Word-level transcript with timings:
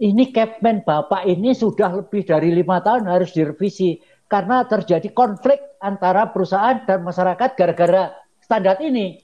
ini 0.00 0.32
Kepmen 0.32 0.86
Bapak 0.86 1.28
ini 1.28 1.52
sudah 1.52 1.92
lebih 2.00 2.24
dari 2.24 2.54
lima 2.54 2.80
tahun 2.80 3.10
harus 3.10 3.34
direvisi 3.36 4.00
karena 4.30 4.64
terjadi 4.64 5.12
konflik 5.12 5.60
antara 5.84 6.32
perusahaan 6.32 6.80
dan 6.88 7.04
masyarakat 7.04 7.52
gara-gara 7.52 8.16
standar 8.40 8.80
ini. 8.80 9.20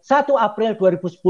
1 0.00 0.24
April 0.40 0.72
2010 0.80 1.20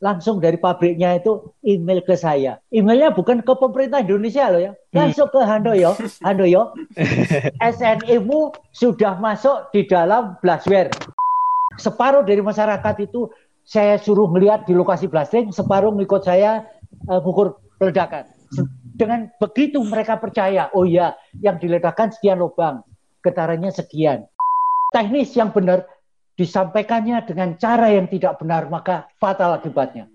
langsung 0.00 0.36
dari 0.36 0.60
pabriknya 0.60 1.16
itu 1.20 1.52
email 1.64 2.00
ke 2.04 2.16
saya. 2.16 2.60
Emailnya 2.72 3.12
bukan 3.12 3.40
ke 3.40 3.52
pemerintah 3.56 4.00
Indonesia 4.00 4.48
loh 4.48 4.60
ya, 4.60 4.72
langsung 4.92 5.28
ke 5.32 5.40
Handoyo. 5.40 5.92
Handoyo, 6.24 6.76
SNI-mu 7.74 8.52
sudah 8.72 9.16
masuk 9.20 9.72
di 9.72 9.84
dalam 9.88 10.36
blastware. 10.44 10.92
Separuh 11.80 12.22
dari 12.22 12.44
masyarakat 12.44 12.94
itu 13.00 13.28
saya 13.64 13.96
suruh 13.96 14.28
melihat 14.28 14.68
di 14.68 14.76
lokasi 14.76 15.08
blasting, 15.08 15.48
separuh 15.48 15.90
ngikut 15.96 16.20
saya 16.20 16.68
uh, 17.08 17.20
ngukur 17.24 17.63
ledakan. 17.82 18.24
Dengan 18.94 19.26
begitu 19.42 19.82
mereka 19.82 20.20
percaya, 20.22 20.70
oh 20.70 20.86
ya, 20.86 21.18
yang 21.42 21.58
diledakkan 21.58 22.14
sekian 22.14 22.38
lubang, 22.38 22.86
getarannya 23.26 23.74
sekian. 23.74 24.22
Teknis 24.94 25.34
yang 25.34 25.50
benar 25.50 25.82
disampaikannya 26.38 27.26
dengan 27.26 27.58
cara 27.58 27.90
yang 27.90 28.06
tidak 28.06 28.38
benar, 28.38 28.70
maka 28.70 29.10
fatal 29.18 29.58
akibatnya. 29.58 30.06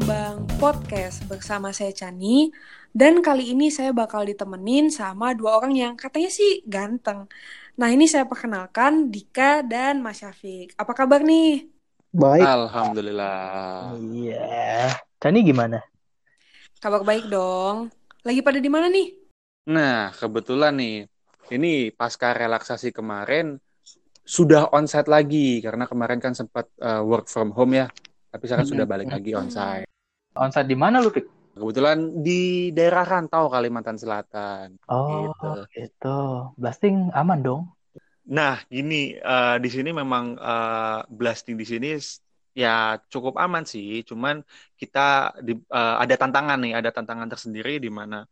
Tambang 0.00 0.48
Podcast 0.56 1.28
bersama 1.28 1.76
saya 1.76 1.92
Chani 1.92 2.48
dan 2.88 3.20
kali 3.20 3.52
ini 3.52 3.68
saya 3.68 3.92
bakal 3.92 4.24
ditemenin 4.24 4.88
sama 4.88 5.36
dua 5.36 5.60
orang 5.60 5.76
yang 5.76 5.92
katanya 5.92 6.32
sih 6.32 6.64
ganteng. 6.64 7.28
Nah 7.76 7.92
ini 7.92 8.08
saya 8.08 8.24
perkenalkan 8.24 9.12
Dika 9.12 9.60
dan 9.60 10.00
Mas 10.00 10.24
Syafiq. 10.24 10.72
Apa 10.80 10.96
kabar 10.96 11.20
nih? 11.20 11.68
Baik. 12.16 12.40
Alhamdulillah. 12.48 13.92
Iya. 14.00 14.96
Chani 15.20 15.44
gimana? 15.44 15.84
Kabar 16.80 17.04
baik 17.04 17.28
dong. 17.28 17.92
Lagi 18.24 18.40
pada 18.40 18.56
di 18.56 18.72
mana 18.72 18.88
nih? 18.88 19.12
Nah 19.68 20.16
kebetulan 20.16 20.80
nih 20.80 21.12
ini 21.52 21.92
pasca 21.92 22.32
relaksasi 22.32 22.88
kemarin 22.88 23.60
sudah 24.24 24.72
onsite 24.72 25.12
lagi 25.12 25.60
karena 25.60 25.84
kemarin 25.84 26.24
kan 26.24 26.32
sempat 26.32 26.72
uh, 26.80 27.04
work 27.04 27.28
from 27.28 27.52
home 27.52 27.76
ya 27.76 27.92
tapi 28.32 28.48
sekarang 28.48 28.64
sudah 28.64 28.88
balik 28.88 29.12
lagi 29.12 29.36
onsite. 29.36 29.89
Onsite 30.34 30.68
di 30.70 30.78
mana 30.78 31.02
lu, 31.02 31.10
Pik? 31.10 31.26
Kebetulan 31.58 32.22
di 32.22 32.70
daerah 32.70 33.02
Rantau, 33.02 33.50
Kalimantan 33.50 33.98
Selatan. 33.98 34.78
Oh, 34.86 35.34
gitu. 35.34 35.50
itu. 35.76 36.18
Blasting 36.56 37.10
aman 37.12 37.40
dong? 37.42 37.62
Nah, 38.30 38.62
gini, 38.70 39.18
uh, 39.18 39.58
di 39.58 39.68
sini 39.68 39.90
memang 39.90 40.38
uh, 40.38 41.02
blasting 41.10 41.58
di 41.58 41.66
sini 41.66 41.98
ya 42.54 42.96
cukup 43.10 43.36
aman 43.42 43.66
sih. 43.66 44.06
Cuman 44.06 44.40
kita 44.78 45.34
di, 45.42 45.58
uh, 45.58 45.96
ada 45.98 46.14
tantangan 46.14 46.62
nih, 46.62 46.78
ada 46.78 46.94
tantangan 46.94 47.26
tersendiri 47.26 47.82
di 47.82 47.90
mana 47.90 48.22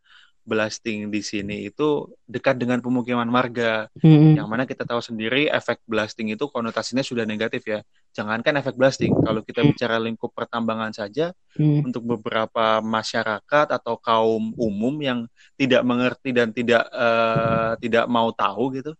blasting 0.49 1.13
di 1.13 1.21
sini 1.21 1.69
itu 1.69 2.09
dekat 2.25 2.57
dengan 2.57 2.81
pemukiman 2.81 3.29
warga. 3.29 3.85
Hmm. 4.01 4.33
Yang 4.33 4.47
mana 4.49 4.65
kita 4.65 4.81
tahu 4.81 4.97
sendiri 4.97 5.45
efek 5.45 5.85
blasting 5.85 6.33
itu 6.33 6.49
konotasinya 6.49 7.05
sudah 7.05 7.29
negatif 7.29 7.61
ya. 7.69 7.85
Jangankan 8.17 8.57
efek 8.57 8.73
blasting, 8.73 9.13
kalau 9.21 9.45
kita 9.45 9.61
hmm. 9.61 9.69
bicara 9.69 10.01
lingkup 10.01 10.33
pertambangan 10.33 10.89
saja 10.89 11.29
hmm. 11.53 11.85
untuk 11.85 12.01
beberapa 12.17 12.81
masyarakat 12.81 13.67
atau 13.69 14.01
kaum 14.01 14.57
umum 14.57 14.97
yang 14.97 15.19
tidak 15.53 15.85
mengerti 15.85 16.33
dan 16.33 16.49
tidak 16.49 16.89
uh, 16.89 17.77
tidak 17.77 18.09
mau 18.09 18.33
tahu 18.33 18.73
gitu. 18.81 18.97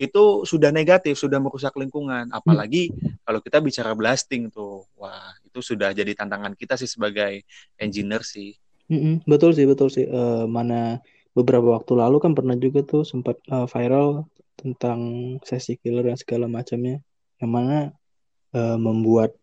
Itu 0.00 0.48
sudah 0.48 0.72
negatif, 0.72 1.20
sudah 1.20 1.36
merusak 1.42 1.76
lingkungan. 1.76 2.32
Apalagi 2.32 2.88
kalau 3.26 3.44
kita 3.44 3.60
bicara 3.60 3.92
blasting 3.92 4.48
tuh. 4.48 4.88
Wah, 4.96 5.36
itu 5.44 5.60
sudah 5.60 5.92
jadi 5.92 6.14
tantangan 6.14 6.54
kita 6.56 6.78
sih 6.80 6.88
sebagai 6.88 7.44
engineer 7.76 8.24
sih. 8.24 8.56
Mm-mm, 8.88 9.24
betul 9.28 9.52
sih, 9.52 9.68
betul 9.68 9.88
sih. 9.92 10.08
Uh, 10.08 10.48
mana 10.48 11.04
beberapa 11.36 11.76
waktu 11.76 11.92
lalu 11.92 12.18
kan 12.24 12.32
pernah 12.32 12.56
juga 12.56 12.80
tuh 12.82 13.04
sempat 13.04 13.36
uh, 13.52 13.68
viral 13.68 14.24
tentang 14.58 14.98
sesi 15.46 15.78
killer 15.78 16.08
dan 16.08 16.18
segala 16.18 16.50
macamnya, 16.50 16.98
yang 17.38 17.50
mana 17.52 17.92
uh, 18.56 18.80
membuat 18.80 19.36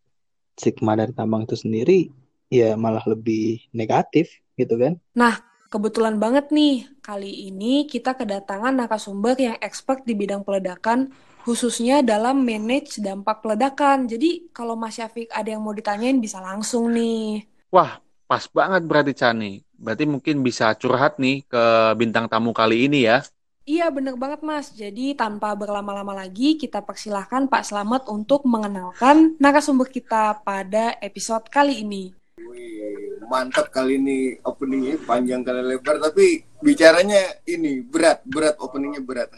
stigma 0.59 0.95
dari 0.95 1.11
tambang 1.15 1.45
itu 1.45 1.55
sendiri 1.55 2.09
ya 2.47 2.79
malah 2.79 3.03
lebih 3.05 3.63
negatif 3.75 4.31
gitu 4.55 4.75
kan. 4.79 4.95
Nah, 5.15 5.39
kebetulan 5.67 6.15
banget 6.15 6.51
nih 6.51 6.87
kali 7.03 7.51
ini 7.51 7.83
kita 7.85 8.15
kedatangan 8.15 8.75
narasumber 8.75 9.35
yang 9.35 9.57
expert 9.59 10.07
di 10.07 10.15
bidang 10.15 10.41
peledakan 10.47 11.11
khususnya 11.45 12.01
dalam 12.01 12.41
manage 12.41 12.97
dampak 13.03 13.43
peledakan. 13.45 14.09
Jadi 14.09 14.49
kalau 14.49 14.73
Mas 14.73 14.97
Syafiq 14.97 15.29
ada 15.29 15.53
yang 15.53 15.61
mau 15.61 15.75
ditanyain 15.75 16.17
bisa 16.17 16.41
langsung 16.41 16.89
nih. 16.95 17.45
Wah, 17.69 17.99
Pas 18.25 18.43
banget 18.49 18.81
berarti 18.85 19.13
Chani. 19.13 19.61
Berarti 19.77 20.09
mungkin 20.09 20.41
bisa 20.41 20.73
curhat 20.73 21.21
nih 21.21 21.45
ke 21.45 21.63
bintang 21.93 22.25
tamu 22.25 22.51
kali 22.51 22.89
ini 22.89 23.05
ya. 23.05 23.21
Iya 23.65 23.89
bener 23.89 24.13
banget 24.13 24.45
mas. 24.45 24.69
Jadi 24.73 25.17
tanpa 25.17 25.57
berlama-lama 25.57 26.13
lagi 26.13 26.53
kita 26.53 26.85
persilahkan 26.85 27.49
Pak 27.49 27.65
Slamet 27.65 28.05
untuk 28.05 28.45
mengenalkan 28.45 29.33
narasumber 29.41 29.89
kita 29.89 30.37
pada 30.45 30.93
episode 31.01 31.49
kali 31.49 31.81
ini. 31.81 32.13
Wih, 32.45 33.25
mantap 33.25 33.73
kali 33.73 33.97
ini 33.97 34.37
openingnya 34.45 35.01
panjang 35.01 35.41
kali 35.41 35.65
lebar 35.65 35.97
tapi 35.97 36.45
bicaranya 36.61 37.41
ini 37.49 37.81
berat 37.81 38.21
berat 38.25 38.57
openingnya 38.61 39.01
berat 39.01 39.33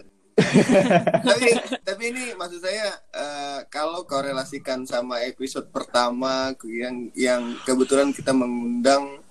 tapi 1.28 1.48
tapi 1.84 2.04
ini 2.14 2.24
maksud 2.36 2.62
saya 2.62 2.94
uh, 3.14 3.60
kalau 3.68 4.04
korelasikan 4.08 4.88
sama 4.88 5.22
episode 5.24 5.70
pertama 5.70 6.54
yang 6.68 7.10
yang 7.14 7.42
kebetulan 7.64 8.12
kita 8.12 8.32
mengundang 8.32 9.22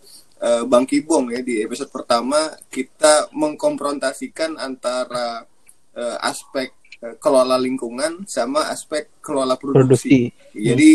uh, 0.40 0.62
Bang 0.68 0.84
Kibong 0.84 1.32
ya 1.32 1.40
di 1.40 1.62
episode 1.64 1.88
pertama 1.92 2.52
kita 2.68 3.30
mengkonfrontasikan 3.32 4.60
antara 4.60 5.44
uh, 5.96 6.16
aspek 6.20 6.72
uh, 7.02 7.16
kelola 7.16 7.56
lingkungan 7.56 8.24
sama 8.28 8.68
aspek 8.68 9.20
kelola 9.24 9.56
produksi. 9.56 10.28
produksi. 10.30 10.56
Jadi 10.56 10.90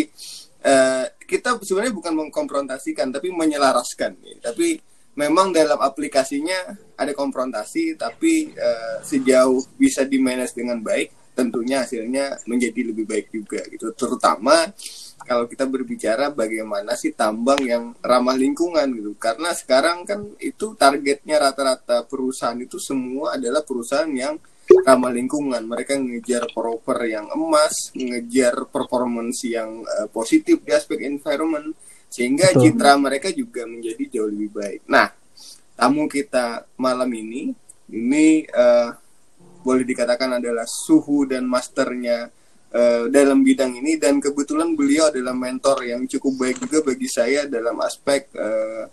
uh, 0.65 1.05
kita 1.25 1.57
sebenarnya 1.63 1.93
bukan 1.95 2.13
mengkonfrontasikan 2.25 3.09
tapi 3.09 3.33
menyelaraskan. 3.33 4.11
Ya. 4.21 4.35
Tapi 4.51 4.90
memang 5.15 5.51
dalam 5.51 5.79
aplikasinya 5.79 6.71
ada 6.95 7.11
konfrontasi 7.11 7.99
tapi 7.99 8.55
uh, 8.55 9.03
sejauh 9.03 9.59
bisa 9.75 10.07
di 10.07 10.17
manage 10.21 10.55
dengan 10.55 10.79
baik 10.79 11.21
tentunya 11.31 11.83
hasilnya 11.83 12.43
menjadi 12.47 12.91
lebih 12.91 13.05
baik 13.07 13.27
juga 13.31 13.63
gitu. 13.71 13.95
Terutama 13.95 14.67
kalau 15.23 15.45
kita 15.47 15.63
berbicara 15.69 16.33
bagaimana 16.33 16.97
sih 16.97 17.15
tambang 17.15 17.61
yang 17.63 17.83
ramah 18.03 18.35
lingkungan 18.35 18.87
gitu. 18.91 19.15
Karena 19.15 19.55
sekarang 19.55 20.03
kan 20.03 20.27
itu 20.41 20.75
targetnya 20.75 21.39
rata-rata 21.39 22.03
perusahaan 22.03 22.57
itu 22.59 22.77
semua 22.77 23.39
adalah 23.39 23.63
perusahaan 23.63 24.11
yang 24.11 24.35
ramah 24.83 25.11
lingkungan. 25.11 25.63
Mereka 25.63 25.99
ngejar 25.99 26.51
proper 26.51 26.99
yang 27.07 27.31
emas 27.31 27.95
ngejar 27.95 28.67
performance 28.67 29.47
yang 29.47 29.83
uh, 29.87 30.07
positif 30.11 30.59
di 30.63 30.71
aspek 30.75 30.99
environment 31.07 31.73
sehingga 32.11 32.51
Betul. 32.51 32.75
citra 32.75 32.91
mereka 32.99 33.31
juga 33.31 33.63
menjadi 33.63 34.03
jauh 34.19 34.27
lebih 34.27 34.51
baik. 34.51 34.81
Nah, 34.91 35.07
tamu 35.79 36.11
kita 36.11 36.67
malam 36.75 37.07
ini 37.15 37.55
ini 37.87 38.43
uh, 38.51 38.91
boleh 39.63 39.87
dikatakan 39.87 40.43
adalah 40.43 40.67
suhu 40.67 41.23
dan 41.23 41.47
masternya 41.47 42.27
uh, 42.75 43.07
dalam 43.07 43.47
bidang 43.47 43.79
ini 43.79 43.95
dan 43.95 44.19
kebetulan 44.19 44.75
beliau 44.75 45.07
adalah 45.07 45.31
mentor 45.31 45.87
yang 45.87 46.03
cukup 46.03 46.33
baik 46.35 46.57
juga 46.67 46.91
bagi 46.91 47.07
saya 47.07 47.47
dalam 47.47 47.79
aspek 47.79 48.27
uh, 48.35 48.85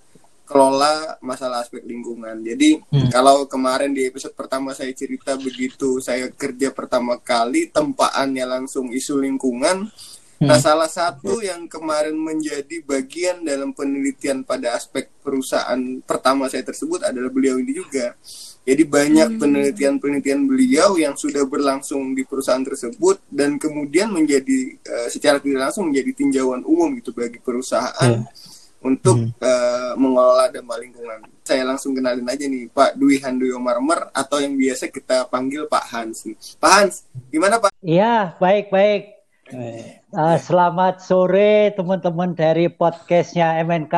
kelola 0.49 1.21
masalah 1.21 1.61
aspek 1.61 1.85
lingkungan. 1.85 2.41
Jadi 2.41 2.81
hmm. 2.81 3.13
kalau 3.13 3.45
kemarin 3.45 3.93
di 3.93 4.09
episode 4.09 4.33
pertama 4.33 4.73
saya 4.73 4.95
cerita 4.97 5.37
begitu 5.37 6.01
saya 6.01 6.33
kerja 6.33 6.73
pertama 6.73 7.21
kali 7.21 7.69
tempaannya 7.69 8.49
langsung 8.49 8.89
isu 8.89 9.21
lingkungan 9.21 9.91
Nah, 10.39 10.55
hmm. 10.55 10.63
salah 10.63 10.87
satu 10.87 11.43
yang 11.43 11.67
kemarin 11.67 12.15
menjadi 12.15 12.79
bagian 12.87 13.43
dalam 13.43 13.75
penelitian 13.75 14.47
pada 14.47 14.79
aspek 14.79 15.11
perusahaan 15.19 15.99
pertama 16.07 16.47
saya 16.47 16.63
tersebut 16.63 17.03
adalah 17.03 17.27
beliau 17.27 17.59
ini 17.59 17.75
juga. 17.75 18.15
Jadi 18.63 18.87
banyak 18.87 19.35
hmm. 19.35 19.41
penelitian-penelitian 19.43 20.47
beliau 20.47 20.95
yang 20.95 21.19
sudah 21.19 21.43
berlangsung 21.43 22.15
di 22.15 22.23
perusahaan 22.23 22.63
tersebut 22.63 23.19
dan 23.27 23.59
kemudian 23.59 24.15
menjadi 24.15 24.79
uh, 24.87 25.09
secara 25.11 25.43
tidak 25.43 25.73
langsung 25.73 25.91
menjadi 25.91 26.15
tinjauan 26.15 26.63
umum 26.63 26.95
gitu 27.03 27.11
bagi 27.11 27.43
perusahaan 27.43 28.23
hmm. 28.23 28.87
untuk 28.87 29.19
hmm. 29.19 29.43
Uh, 29.43 29.99
mengelola 29.99 30.55
dampak 30.55 30.87
lingkungan. 30.87 31.19
Saya 31.43 31.67
langsung 31.67 31.99
kenalin 31.99 32.29
aja 32.31 32.47
nih 32.47 32.71
Pak 32.71 32.95
Dwi 32.95 33.19
Handoyo 33.27 33.59
Marmer 33.59 34.07
atau 34.15 34.39
yang 34.39 34.55
biasa 34.55 34.87
kita 34.87 35.27
panggil 35.27 35.67
Pak 35.67 35.85
Hans. 35.91 36.31
Pak 36.63 36.71
Hans, 36.71 36.95
gimana 37.27 37.59
Pak? 37.59 37.75
Iya, 37.83 38.39
baik 38.39 39.18
Eh, 39.49 39.97
Eh, 40.09 40.39
selamat 40.41 41.01
sore 41.01 41.73
teman-teman 41.73 42.37
dari 42.37 42.69
podcastnya 42.69 43.57
MNK. 43.65 43.97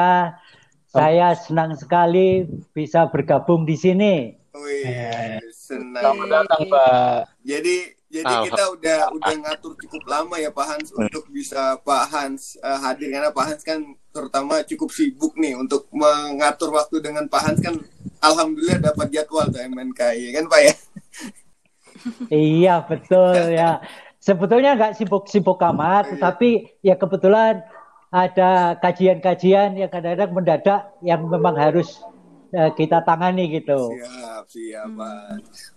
Saya 0.86 1.34
senang 1.34 1.74
sekali 1.74 2.46
bisa 2.70 3.10
bergabung 3.10 3.66
di 3.66 3.74
sini. 3.74 4.14
Wih, 4.54 4.86
Eh, 4.86 5.42
senang. 5.50 6.02
Selamat 6.14 6.26
datang 6.30 6.62
Pak. 6.70 7.18
Jadi 7.42 7.76
jadi 8.10 8.34
kita 8.46 8.62
udah 8.74 8.98
udah 9.14 9.34
ngatur 9.42 9.74
cukup 9.78 10.02
lama 10.06 10.34
ya 10.38 10.50
Pak 10.50 10.66
Hans 10.66 10.90
untuk 10.94 11.26
bisa 11.30 11.78
Pak 11.82 12.04
Hans 12.10 12.58
eh, 12.58 12.78
hadir 12.82 13.10
karena 13.10 13.30
Pak 13.30 13.44
Hans 13.46 13.62
kan 13.62 13.78
terutama 14.10 14.62
cukup 14.66 14.90
sibuk 14.90 15.38
nih 15.38 15.54
untuk 15.54 15.86
mengatur 15.94 16.74
waktu 16.74 16.98
dengan 17.02 17.30
Pak 17.30 17.42
Hans 17.42 17.60
kan 17.62 17.74
alhamdulillah 18.18 18.82
dapat 18.82 19.14
jadwal 19.14 19.46
tuh 19.50 19.62
MNKI 19.62 20.30
kan 20.30 20.46
Pak 20.46 20.60
ya. 20.62 20.74
Iya 22.30 22.74
betul 22.86 23.54
ya. 23.54 23.78
Sebetulnya 24.20 24.76
nggak 24.76 25.00
sibuk-sibuk 25.00 25.56
amat, 25.72 26.12
tetapi 26.12 26.76
ya 26.84 27.00
kebetulan 27.00 27.64
ada 28.12 28.76
kajian-kajian 28.76 29.80
yang 29.80 29.88
kadang-kadang 29.88 30.36
mendadak 30.36 30.80
yang 31.00 31.24
memang 31.24 31.56
harus 31.56 31.96
eh, 32.52 32.68
kita 32.76 33.00
tangani 33.00 33.48
gitu. 33.48 33.96
Siap, 33.96 34.44
siap. 34.44 34.88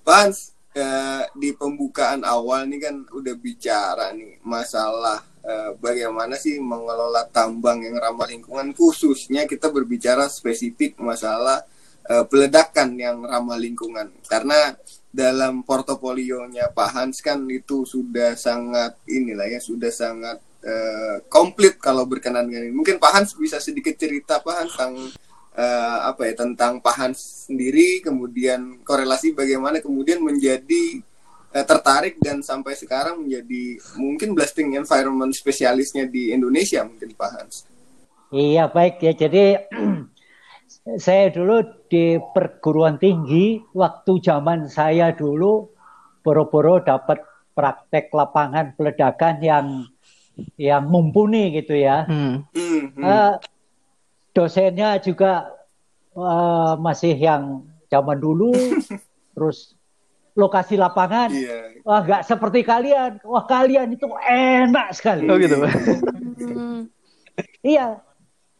Pak 0.04 0.16
Hans, 0.20 0.54
eh, 0.74 1.24
di 1.38 1.54
pembukaan 1.54 2.26
awal 2.26 2.66
nih 2.68 2.82
kan 2.82 2.96
udah 3.14 3.36
bicara 3.38 4.12
nih 4.12 4.42
masalah 4.42 5.22
eh, 5.46 5.72
bagaimana 5.78 6.34
sih 6.36 6.58
mengelola 6.58 7.30
tambang 7.30 7.86
yang 7.86 8.02
ramah 8.02 8.26
lingkungan 8.26 8.74
khususnya 8.74 9.46
kita 9.46 9.70
berbicara 9.70 10.26
spesifik 10.28 10.98
masalah 10.98 11.62
eh, 12.10 12.26
peledakan 12.26 12.98
yang 12.98 13.22
ramah 13.22 13.58
lingkungan 13.58 14.10
karena 14.26 14.74
dalam 15.14 15.62
portofolionya 15.62 16.74
Pak 16.74 16.90
Hans 16.90 17.22
kan 17.22 17.46
itu 17.46 17.86
sudah 17.86 18.34
sangat 18.34 18.98
inilah 19.06 19.46
ya 19.46 19.62
sudah 19.62 19.94
sangat 19.94 20.42
eh, 20.66 21.22
komplit 21.30 21.78
kalau 21.78 22.10
berkenan 22.10 22.50
dengan 22.50 22.66
ini. 22.66 22.74
Mungkin 22.74 22.98
Pak 22.98 23.12
Hans 23.14 23.38
bisa 23.38 23.62
sedikit 23.62 23.94
cerita 23.94 24.42
Pak 24.42 24.56
Hans 24.58 24.74
tentang 24.74 24.94
eh, 25.54 26.00
apa 26.10 26.22
ya 26.26 26.34
tentang 26.34 26.82
Pak 26.82 26.96
Hans 26.98 27.46
sendiri 27.46 28.02
kemudian 28.02 28.82
korelasi 28.82 29.38
bagaimana 29.38 29.86
kemudian 29.86 30.18
menjadi 30.18 31.06
eh, 31.54 31.66
tertarik 31.70 32.18
dan 32.18 32.42
sampai 32.42 32.74
sekarang 32.74 33.22
menjadi 33.22 33.78
mungkin 34.02 34.34
blasting 34.34 34.74
environment 34.74 35.30
spesialisnya 35.38 36.10
di 36.10 36.34
Indonesia 36.34 36.82
mungkin 36.82 37.14
Pak 37.14 37.30
Hans. 37.38 37.56
Iya 38.34 38.66
baik 38.66 38.98
ya. 38.98 39.14
Jadi 39.14 39.62
saya 40.84 41.32
dulu 41.32 41.64
di 41.88 42.20
perguruan 42.36 43.00
tinggi 43.00 43.64
waktu 43.72 44.20
zaman 44.20 44.68
saya 44.68 45.16
dulu 45.16 45.72
boro-boro 46.24 46.84
dapat 46.84 47.24
praktek 47.56 48.12
lapangan 48.12 48.76
peledakan 48.76 49.40
yang 49.40 49.66
yang 50.60 50.84
mumpuni 50.90 51.56
gitu 51.56 51.78
ya. 51.78 52.04
Hmm. 52.10 52.44
Eh, 53.00 53.34
dosennya 54.36 55.00
juga 55.00 55.48
eh, 56.18 56.74
masih 56.82 57.16
yang 57.16 57.64
zaman 57.88 58.20
dulu, 58.20 58.52
terus 59.38 59.78
lokasi 60.34 60.74
lapangan, 60.74 61.30
Iya. 61.30 61.78
wah 61.86 62.02
nggak 62.02 62.26
seperti 62.26 62.66
kalian, 62.66 63.22
wah 63.22 63.46
kalian 63.46 63.94
itu 63.94 64.10
enak 64.26 64.98
sekali. 64.98 65.30
Oh 65.30 65.38
gitu. 65.38 65.62
Hmm. 66.42 66.90
Iya. 67.62 68.02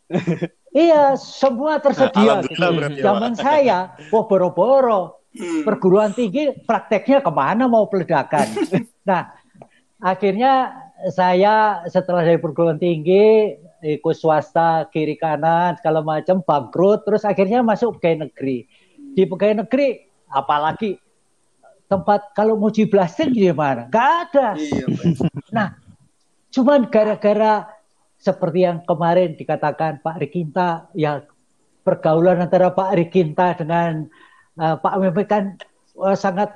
iya, 0.74 1.04
semua 1.16 1.80
tersedia. 1.80 2.42
Gitu. 2.44 2.58
berarti 2.58 3.00
ya, 3.00 3.06
Zaman 3.06 3.34
saya, 3.38 3.80
wah 4.10 4.26
boro-boro. 4.26 5.22
Hmm. 5.34 5.66
Perguruan 5.66 6.14
tinggi 6.14 6.54
prakteknya 6.66 7.26
ke 7.26 7.32
mana 7.34 7.66
mau 7.66 7.90
peledakan. 7.90 8.46
nah, 9.10 9.34
akhirnya 9.98 10.78
saya 11.10 11.82
setelah 11.90 12.22
dari 12.22 12.38
perguruan 12.38 12.78
tinggi, 12.78 13.58
ikut 13.82 14.16
swasta, 14.16 14.88
kiri 14.94 15.18
kanan, 15.20 15.76
segala 15.82 16.06
macam, 16.06 16.40
bangkrut, 16.46 17.04
terus 17.04 17.26
akhirnya 17.26 17.66
masuk 17.66 17.98
pegawai 17.98 18.30
negeri. 18.30 18.70
Di 19.14 19.26
pegawai 19.26 19.66
negeri, 19.66 20.06
apalagi 20.30 21.02
tempat 21.92 22.32
kalau 22.34 22.56
nguji 22.58 22.88
blasting 22.88 23.36
gimana? 23.36 23.92
Gak 23.92 24.32
ada. 24.32 24.48
Iya. 24.58 24.86
Nah, 25.52 25.78
cuman 26.50 26.88
gara-gara 26.88 27.68
seperti 28.24 28.64
yang 28.64 28.80
kemarin 28.88 29.36
dikatakan 29.36 30.00
Pak 30.00 30.16
Rikinta, 30.18 30.88
ya 30.96 31.20
pergaulan 31.84 32.40
antara 32.40 32.72
Pak 32.72 32.96
Rikinta 32.96 33.52
dengan 33.54 34.08
eh, 34.56 34.76
Pak 34.80 34.94
Mehmet 34.98 35.28
kan 35.28 35.44
eh, 36.00 36.16
sangat 36.16 36.56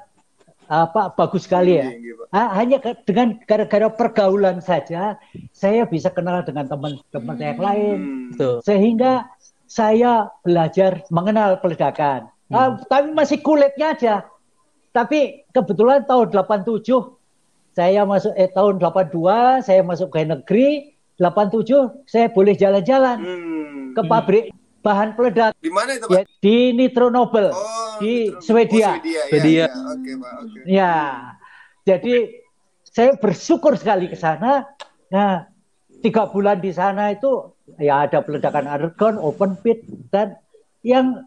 apa 0.68 1.16
bagus 1.16 1.48
sekali 1.48 1.80
ya. 1.80 1.88
Ah, 2.30 2.52
hanya 2.56 2.76
ke- 2.78 3.00
dengan 3.04 3.40
gara-gara 3.44 3.88
pergaulan 3.88 4.60
saja 4.60 5.16
saya 5.52 5.84
bisa 5.84 6.08
kenal 6.08 6.44
dengan 6.44 6.68
teman-teman 6.68 7.36
yang 7.38 7.56
lain 7.58 7.98
Hmm. 7.98 8.28
Betul. 8.36 8.56
sehingga 8.64 9.28
saya 9.64 10.28
belajar 10.42 11.04
mengenal 11.08 11.60
peledakan. 11.60 12.28
Ah, 12.50 12.80
tapi 12.84 13.12
masih 13.12 13.40
kulitnya 13.40 13.92
aja. 13.92 14.16
Tapi 14.92 15.44
kebetulan 15.52 16.04
tahun 16.04 16.32
87 16.32 17.16
saya 17.72 18.04
masuk 18.04 18.34
eh 18.34 18.50
tahun 18.50 18.76
82 18.80 19.62
saya 19.62 19.82
masuk 19.84 20.10
ke 20.10 20.26
negeri, 20.26 20.97
87 21.18 22.06
saya 22.06 22.30
boleh 22.30 22.54
jalan-jalan 22.54 23.18
Hmm. 23.18 23.92
ke 23.92 24.02
pabrik 24.04 24.46
bahan 24.80 25.14
peledak 25.14 25.52
Di 25.58 25.68
mana 25.68 25.92
itu, 25.92 26.06
Pak? 26.06 26.14
ya, 26.14 26.22
di 26.40 26.58
Nitro 26.72 27.10
Nobel. 27.10 27.50
Oh, 27.50 27.98
di 27.98 28.30
Nitro- 28.30 28.40
Swedia. 28.40 28.88
Oh, 28.88 28.94
Swedia. 28.96 29.22
Swedia. 29.28 29.58
Ya, 29.58 29.66
ya. 29.66 29.90
Oke, 29.92 30.12
Pak. 30.16 30.32
Oke. 30.40 30.60
Ya. 30.64 30.94
Jadi 31.84 32.16
saya 32.86 33.12
bersyukur 33.16 33.74
sekali 33.76 34.06
ke 34.06 34.16
sana. 34.16 34.64
Nah, 35.08 35.50
tiga 36.00 36.26
bulan 36.26 36.58
di 36.58 36.70
sana 36.70 37.10
itu 37.10 37.52
ya 37.76 38.06
ada 38.06 38.22
peledakan 38.22 38.66
underground, 38.66 39.18
open 39.18 39.58
pit 39.58 39.82
dan 40.08 40.38
yang 40.82 41.26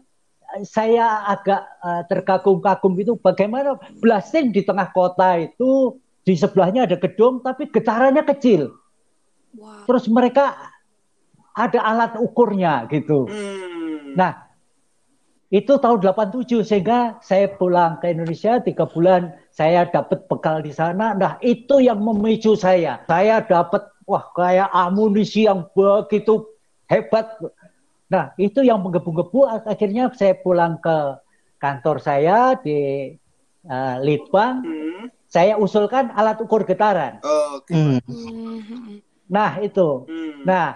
saya 0.63 1.05
agak 1.27 1.61
eh, 1.79 2.03
terkagum-kagum 2.07 2.93
itu 2.97 3.13
bagaimana 3.15 3.73
blasting 3.97 4.49
di 4.49 4.61
tengah 4.61 4.89
kota 4.89 5.37
itu 5.37 5.95
di 6.21 6.33
sebelahnya 6.33 6.83
ada 6.83 6.97
gedung 6.97 7.39
tapi 7.39 7.67
getarannya 7.67 8.23
kecil. 8.25 8.73
Wow. 9.55 9.87
Terus 9.87 10.05
mereka 10.07 10.55
ada 11.51 11.79
alat 11.83 12.15
ukurnya 12.15 12.87
gitu. 12.87 13.27
Hmm. 13.27 14.15
Nah, 14.15 14.51
itu 15.51 15.75
tahun 15.75 15.99
87 15.99 16.63
sehingga 16.63 17.19
saya 17.19 17.51
pulang 17.51 17.99
ke 17.99 18.15
Indonesia 18.15 18.63
tiga 18.63 18.87
bulan 18.87 19.35
saya 19.51 19.83
dapat 19.83 20.23
bekal 20.31 20.63
di 20.63 20.71
sana. 20.71 21.11
Nah, 21.11 21.35
itu 21.43 21.83
yang 21.83 21.99
memicu 21.99 22.55
saya. 22.55 23.03
Saya 23.03 23.43
dapat 23.43 23.83
wah 24.07 24.31
kayak 24.31 24.71
amunisi 24.71 25.43
yang 25.43 25.67
begitu 25.75 26.47
hebat. 26.87 27.35
Nah, 28.07 28.31
itu 28.39 28.63
yang 28.63 28.79
menggebu-gebu 28.79 29.43
akhirnya 29.67 30.07
saya 30.15 30.39
pulang 30.39 30.79
ke 30.79 31.19
kantor 31.59 31.99
saya 31.99 32.55
di 32.55 33.11
eh, 33.67 33.95
Litbang. 33.99 34.63
Hmm. 34.63 35.05
Saya 35.31 35.59
usulkan 35.59 36.15
alat 36.15 36.39
ukur 36.39 36.63
getaran. 36.63 37.19
Oke. 37.23 37.75
Hmm. 37.75 37.99
Hmm. 38.07 39.03
Nah, 39.31 39.63
itu. 39.63 40.03
Hmm. 40.11 40.43
Nah, 40.43 40.75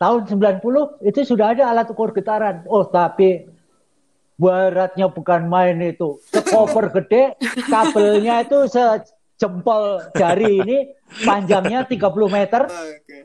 tahun 0.00 0.24
90 0.24 1.04
itu 1.04 1.20
sudah 1.28 1.52
ada 1.52 1.68
alat 1.68 1.92
ukur 1.92 2.16
getaran. 2.16 2.64
Oh, 2.64 2.88
tapi 2.88 3.44
beratnya 4.40 5.12
bukan 5.12 5.44
main 5.44 5.76
itu. 5.84 6.16
Sekoper 6.32 6.88
gede, 6.96 7.36
kabelnya 7.68 8.48
itu 8.48 8.64
sejempol 8.72 10.00
jari 10.16 10.64
ini, 10.64 10.78
panjangnya 11.28 11.84
30 11.84 12.00
meter, 12.32 12.64
Oke. 12.64 13.16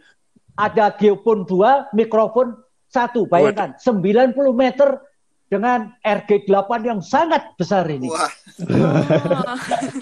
ada 0.59 0.91
geopon 0.99 1.47
2, 1.47 1.95
mikrofon 1.95 2.59
satu. 2.91 3.23
Bayangkan, 3.31 3.79
90 3.79 4.35
meter 4.51 4.99
dengan 5.47 5.95
RG8 6.03 6.71
yang 6.83 6.99
sangat 6.99 7.55
besar 7.55 7.87
ini. 7.87 8.07
Wah. 8.11 8.31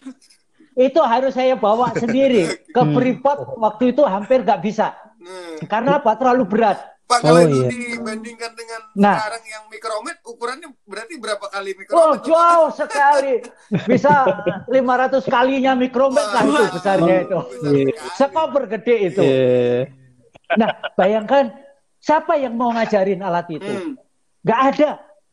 Itu 0.79 1.03
harus 1.03 1.35
saya 1.35 1.53
bawa 1.53 1.91
sendiri 2.01 2.47
ke 2.65 2.79
Hmm. 2.79 2.95
Freeport 2.95 3.59
waktu 3.59 3.91
itu 3.91 4.01
hampir 4.01 4.41
nggak 4.41 4.63
bisa. 4.63 4.95
Hmm. 5.19 5.59
Karena 5.67 5.99
apa? 5.99 6.15
Terlalu 6.15 6.47
berat. 6.47 6.79
Pak 7.03 7.25
kalau 7.25 7.41
Oh, 7.41 7.43
itu 7.43 7.57
iya. 7.57 7.97
dibandingkan 7.97 8.51
dengan 8.53 8.81
Nah. 8.93 9.17
sekarang 9.17 9.43
yang 9.43 9.63
mikromet 9.67 10.17
ukurannya 10.21 10.69
berarti 10.85 11.13
berapa 11.17 11.41
kali 11.43 11.69
Oh 11.73 11.75
mikromet? 11.75 12.21
jauh 12.21 12.69
sekali, 12.71 13.33
bisa 13.83 14.13
500 14.69 15.25
kalinya 15.25 15.73
mikromet 15.73 16.21
lah 16.23 16.43
itu 16.45 16.63
besarnya 16.71 17.15
itu. 17.25 17.37
Sekoper 18.13 18.63
gede 18.69 18.95
itu. 19.09 19.23
Iya. 19.25 19.89
Nah 20.53 20.69
bayangkan 20.93 21.49
siapa 21.97 22.37
yang 22.37 22.53
mau 22.53 22.69
ngajarin 22.69 23.19
alat 23.19 23.49
itu? 23.49 23.65
Hmm. 23.65 23.93
Gak 24.39 24.61
ada, 24.71 24.91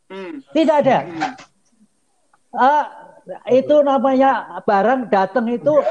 Hmm. 0.08 0.40
tidak 0.50 0.76
ada. 0.80 0.98
Hmm. 1.04 1.32
Ah, 2.52 3.05
itu 3.50 3.76
namanya 3.82 4.62
barang 4.62 5.10
datang 5.10 5.46
itu 5.50 5.82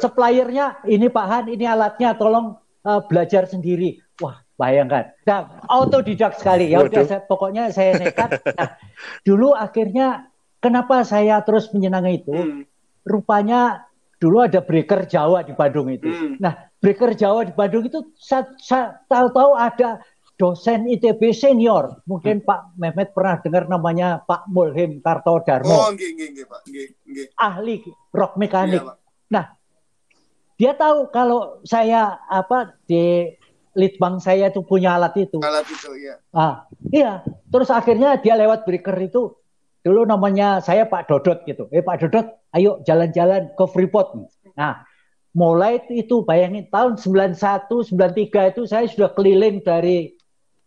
suppliernya 0.00 0.84
ini 0.88 1.08
Pak 1.08 1.26
Han, 1.28 1.44
ini 1.48 1.64
alatnya, 1.64 2.16
tolong 2.16 2.56
eh, 2.84 3.00
belajar 3.08 3.48
sendiri. 3.48 4.00
Wah 4.20 4.44
bayangkan, 4.54 5.10
nah, 5.26 5.58
autodidak 5.66 6.38
sekali 6.38 6.70
ya 6.70 6.86
udah 6.86 7.02
saya, 7.02 7.20
pokoknya 7.26 7.74
saya 7.74 7.98
nekat. 7.98 8.38
Nah, 8.54 8.78
dulu 9.26 9.50
akhirnya 9.50 10.30
kenapa 10.62 11.02
saya 11.02 11.42
terus 11.42 11.70
menyenangi 11.74 12.22
itu? 12.22 12.34
Hmm. 12.34 12.62
rupanya 13.04 13.84
dulu 14.16 14.40
ada 14.40 14.64
breaker 14.64 15.04
Jawa 15.04 15.44
di 15.44 15.52
Bandung 15.52 15.92
itu. 15.92 16.08
Hmm. 16.08 16.40
Nah, 16.40 16.56
breaker 16.80 17.12
Jawa 17.12 17.44
di 17.44 17.52
Bandung 17.52 17.84
itu 17.84 18.00
saya, 18.16 18.48
saya 18.56 18.96
tahu-tahu 19.04 19.52
ada 19.52 20.00
dosen 20.34 20.90
ITB 20.90 21.30
senior. 21.30 22.02
Mungkin 22.10 22.42
Pak 22.42 22.74
Mehmet 22.74 23.14
pernah 23.14 23.38
dengar 23.38 23.70
namanya 23.70 24.22
Pak 24.26 24.50
Mulhim 24.50 24.98
Kartodarmo, 24.98 25.70
Oh, 25.70 25.90
nggih 25.94 26.10
nggih 26.14 26.28
nggih, 26.34 26.46
Pak. 26.50 26.60
Nggih, 26.66 26.86
nggih. 27.06 27.26
ahli 27.38 27.76
rock 28.10 28.34
mekanik. 28.34 28.82
Iya, 28.82 28.88
Pak. 28.90 28.96
Nah, 29.30 29.44
dia 30.58 30.72
tahu 30.74 30.98
kalau 31.10 31.62
saya 31.62 32.18
apa 32.26 32.78
di 32.86 33.30
litbang 33.74 34.22
saya 34.22 34.50
itu 34.50 34.62
punya 34.62 34.94
alat 34.98 35.14
itu. 35.18 35.38
Alat 35.42 35.66
itu 35.66 35.90
ya. 35.98 36.14
Ah, 36.30 36.66
iya. 36.94 37.22
Terus 37.50 37.70
akhirnya 37.70 38.18
dia 38.22 38.38
lewat 38.38 38.62
breaker 38.66 38.94
itu 39.02 39.34
dulu 39.84 40.06
namanya 40.06 40.62
saya 40.62 40.86
Pak 40.86 41.10
Dodot 41.10 41.42
gitu. 41.46 41.66
Eh 41.74 41.82
Pak 41.82 42.06
Dodot, 42.06 42.26
ayo 42.54 42.80
jalan-jalan 42.86 43.50
ke 43.54 43.64
Freeport. 43.66 44.14
Nah, 44.54 44.86
mulai 45.34 45.82
itu 45.90 46.22
bayangin 46.22 46.70
tahun 46.70 46.96
91, 46.96 47.82
93 47.82 48.54
itu 48.54 48.62
saya 48.64 48.86
sudah 48.86 49.10
keliling 49.12 49.58
dari 49.60 50.14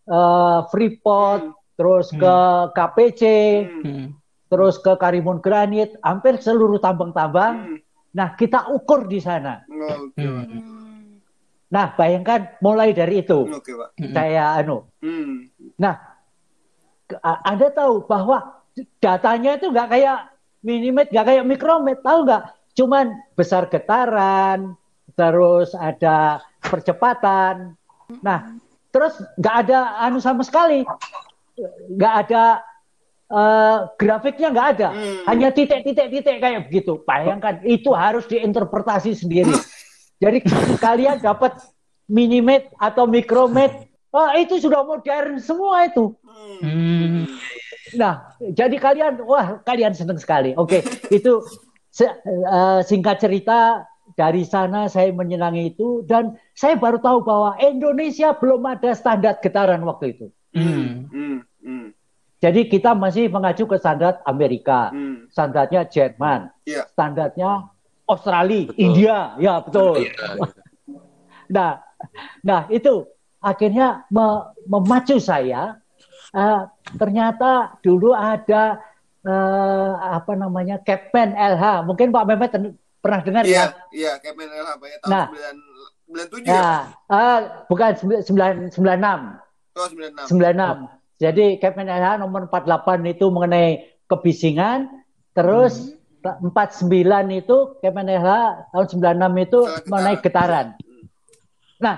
eh, 0.08 0.60
Freeport, 0.72 1.52
terus 1.76 2.10
ke 2.10 2.36
KPC, 2.74 3.22
Hmm. 3.68 3.82
Hmm. 3.84 4.06
terus 4.48 4.80
ke 4.80 4.96
Karimun 4.96 5.38
Granit, 5.38 5.94
hampir 6.00 6.40
seluruh 6.40 6.80
tambang-tambang. 6.80 7.76
Hmm. 7.76 7.78
Nah, 8.16 8.34
kita 8.34 8.72
ukur 8.72 9.04
di 9.06 9.20
sana. 9.20 9.62
Hmm. 9.68 10.10
Nah, 11.68 11.92
bayangkan 11.94 12.56
mulai 12.64 12.96
dari 12.96 13.20
itu 13.20 13.44
Oke, 13.44 13.76
Pak. 13.76 13.88
Hmm. 14.00 14.12
saya 14.16 14.56
anu 14.56 14.88
Hmm. 15.04 15.52
Nah, 15.76 15.94
Anda 17.22 17.72
tahu 17.72 18.04
bahwa 18.04 18.64
datanya 19.00 19.56
itu 19.56 19.72
nggak 19.72 19.88
kayak 19.92 20.18
minimet, 20.60 21.08
nggak 21.08 21.26
kayak 21.28 21.44
mikromet, 21.48 22.00
tahu 22.04 22.24
nggak? 22.28 22.52
Cuman 22.76 23.16
besar 23.32 23.68
getaran, 23.68 24.76
terus 25.16 25.72
ada 25.72 26.44
percepatan. 26.60 27.76
Nah, 28.20 28.60
terus 28.88 29.14
nggak 29.36 29.56
ada 29.66 29.78
anu 30.02 30.18
sama 30.18 30.42
sekali, 30.42 30.84
nggak 31.92 32.14
ada 32.26 32.62
eh, 33.28 33.78
grafiknya 34.00 34.48
nggak 34.48 34.68
ada, 34.78 34.88
Hmm. 34.88 35.16
hanya 35.28 35.48
titik-titik-titik 35.52 36.40
kayak 36.40 36.72
begitu. 36.72 37.04
Bayangkan 37.04 37.60
itu 37.60 37.92
harus 37.92 38.24
diinterpretasi 38.24 39.12
sendiri. 39.12 39.52
Jadi 40.22 40.42
kalian 40.80 41.20
dapat 41.20 41.60
minimet 42.08 42.72
atau 42.80 43.04
mikromet, 43.04 43.84
oh, 44.10 44.32
itu 44.32 44.56
sudah 44.58 44.80
modern 44.80 45.36
semua 45.38 45.84
itu. 45.86 46.16
Hmm. 46.64 47.28
Nah, 47.94 48.36
jadi 48.40 48.76
kalian, 48.76 49.24
wah 49.24 49.60
kalian 49.64 49.92
senang 49.96 50.20
sekali. 50.20 50.52
Oke, 50.56 50.80
itu 51.14 51.40
se- 51.88 52.16
eh, 52.24 52.80
singkat 52.82 53.20
cerita 53.20 53.84
dari 54.18 54.42
sana 54.42 54.90
saya 54.90 55.14
menyenangi 55.14 55.70
itu 55.70 56.02
dan 56.02 56.34
saya 56.50 56.74
baru 56.74 56.98
tahu 56.98 57.22
bahwa 57.22 57.54
Indonesia 57.62 58.34
belum 58.34 58.66
ada 58.66 58.90
standar 58.98 59.38
getaran 59.38 59.78
waktu 59.86 60.18
itu. 60.18 60.26
Hmm. 60.58 61.06
Hmm. 61.62 61.94
Jadi 62.42 62.66
kita 62.66 62.98
masih 62.98 63.30
mengacu 63.30 63.66
ke 63.66 63.78
standar 63.78 64.18
Amerika, 64.26 64.90
Hmm. 64.90 65.30
standarnya 65.30 65.86
Jerman, 65.86 66.50
Iya. 66.66 66.90
standarnya 66.90 67.70
Australia, 68.10 68.70
Betul. 68.70 68.82
India, 68.82 69.18
ya 69.38 69.54
betul. 69.62 70.02
Iya. 70.02 70.14
Nah, 71.48 71.80
nah 72.44 72.68
itu 72.68 73.08
akhirnya 73.40 74.04
me- 74.12 74.52
memacu 74.68 75.16
saya. 75.16 75.80
Eh, 76.28 76.60
ternyata 77.00 77.80
dulu 77.80 78.12
ada 78.12 78.84
eh, 79.24 79.92
apa 80.12 80.36
namanya 80.36 80.76
Captain 80.84 81.32
LH. 81.32 81.88
Mungkin 81.88 82.12
Pak 82.12 82.24
Mehmet 82.28 82.52
pernah 83.08 83.24
dengar 83.24 83.42
Iya, 83.42 83.56
ya? 83.56 83.64
iya, 83.90 84.12
Kemen 84.20 84.44
LH 84.46 84.70
ya 84.84 84.96
tahun 85.00 85.08
Nah. 85.08 85.26
9 85.32 85.56
97 86.04 86.44
ya. 86.44 86.52
Ya, 86.52 86.68
eh, 87.10 87.38
bukan 87.66 87.90
sembilan 88.20 88.52
sembilan 88.68 88.96
enam, 88.98 89.20
Oh, 89.72 89.88
96. 89.88 90.28
sembilan 90.28 90.52
enam. 90.54 90.76
Jadi 91.16 91.56
Captain 91.56 91.88
LH 91.88 92.20
nomor 92.20 92.46
48 92.46 93.08
itu 93.08 93.26
mengenai 93.28 93.68
kebisingan, 94.06 94.86
terus 95.32 95.96
49 96.20 96.92
itu 97.32 97.56
Captain 97.78 98.06
LH 98.06 98.28
tahun 98.70 98.86
96 98.86 99.32
itu 99.38 99.60
getaran. 99.64 99.84
mengenai 99.88 100.16
getaran. 100.20 100.66
Nah, 101.78 101.96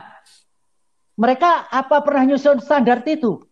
mereka 1.14 1.66
apa 1.66 2.00
pernah 2.00 2.22
nyusun 2.24 2.58
standar 2.60 3.02
itu? 3.04 3.42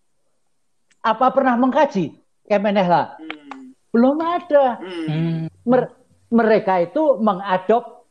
Apa 1.01 1.31
pernah 1.31 1.55
mengkaji 1.55 2.15
Kemenhla? 2.45 3.17
Hmm. 3.17 3.73
Belum 3.91 4.17
ada. 4.19 4.79
Hmm. 4.79 5.07
Hmm. 5.07 5.41
Mer- 5.65 5.95
mereka 6.29 6.85
itu 6.85 7.17
mengadop 7.21 8.05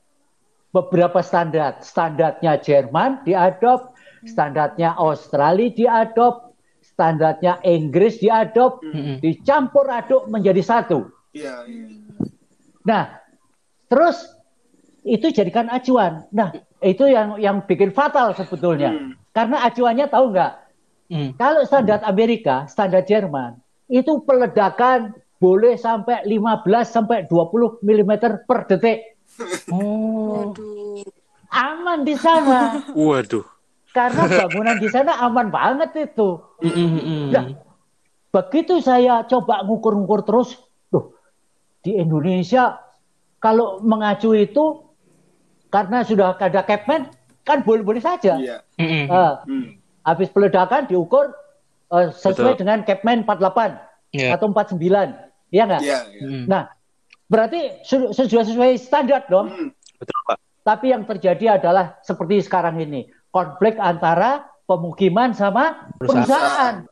beberapa 0.74 1.22
standar. 1.22 1.82
Standarnya 1.82 2.60
Jerman 2.62 3.24
diadop, 3.24 3.94
standarnya 4.26 4.98
Australia 4.98 5.74
diadop, 5.74 6.54
standarnya 6.82 7.62
Inggris 7.62 8.18
diadop, 8.22 8.82
Hmm. 8.82 9.22
dicampur 9.22 9.86
aduk 9.90 10.26
menjadi 10.30 10.62
satu. 10.66 11.10
Iya, 11.34 11.66
iya. 11.70 11.86
Nah, 12.88 13.04
terus 13.92 14.26
itu 15.06 15.30
jadikan 15.32 15.70
acuan. 15.70 16.26
Nah, 16.34 16.52
itu 16.82 17.06
yang 17.08 17.38
yang 17.38 17.64
bikin 17.64 17.94
fatal 17.94 18.34
sebetulnya. 18.34 18.92
Hmm. 18.96 19.12
Karena 19.32 19.64
acuannya 19.68 20.08
tahu 20.10 20.26
nggak? 20.34 20.54
Hmm. 21.08 21.30
Kalau 21.40 21.62
standar 21.64 22.04
Amerika, 22.04 22.68
standar 22.68 23.06
Jerman, 23.06 23.62
itu 23.88 24.20
peledakan 24.28 25.16
boleh 25.38 25.78
sampai 25.78 26.26
15 26.26 26.66
sampai 26.86 27.26
20 27.30 27.82
mm 27.86 28.12
per 28.46 28.60
detik. 28.70 29.00
Oh. 29.70 30.50
Waduh. 30.50 31.06
Aman 31.54 32.02
di 32.02 32.18
sana. 32.18 32.82
Waduh. 32.98 33.46
Karena 33.94 34.26
bangunan 34.26 34.82
di 34.82 34.90
sana 34.90 35.14
aman 35.22 35.54
banget 35.54 36.10
itu. 36.10 36.42
Nah, 37.30 37.54
begitu 38.34 38.82
saya 38.82 39.26
coba 39.30 39.62
ngukur-ngukur 39.62 40.26
terus, 40.26 40.58
loh, 40.90 41.14
di 41.86 41.98
Indonesia 41.98 42.82
kalau 43.38 43.78
mengacu 43.86 44.34
itu 44.34 44.90
karena 45.70 46.02
sudah 46.02 46.34
ada 46.34 46.66
capman 46.66 47.10
kan 47.46 47.62
boleh-boleh 47.62 48.02
saja. 48.02 48.42
Iya. 48.42 48.58
Hmm. 48.78 49.78
habis 50.02 50.32
peledakan 50.32 50.88
diukur 50.88 51.30
eh, 51.94 52.10
sesuai 52.16 52.58
Betul. 52.58 52.62
dengan 52.64 52.80
capman 52.88 53.22
48 53.22 53.86
Ya. 54.16 54.32
atau 54.40 54.48
49. 54.56 55.27
Iya 55.52 55.64
nggak? 55.68 55.82
Iya, 55.84 56.00
iya. 56.12 56.22
Hmm. 56.24 56.46
Nah, 56.48 56.64
berarti 57.28 57.82
su- 57.84 58.12
sudah 58.12 58.44
sesuai 58.46 58.72
standar 58.80 59.28
dong. 59.28 59.48
Hmm. 59.48 59.70
Betul, 59.98 60.20
Pak. 60.28 60.38
Tapi 60.62 60.86
yang 60.92 61.08
terjadi 61.08 61.58
adalah 61.58 61.96
seperti 62.04 62.44
sekarang 62.44 62.76
ini, 62.84 63.08
konflik 63.32 63.80
antara 63.80 64.44
pemukiman 64.68 65.32
sama 65.32 65.88
perusahaan. 65.96 66.84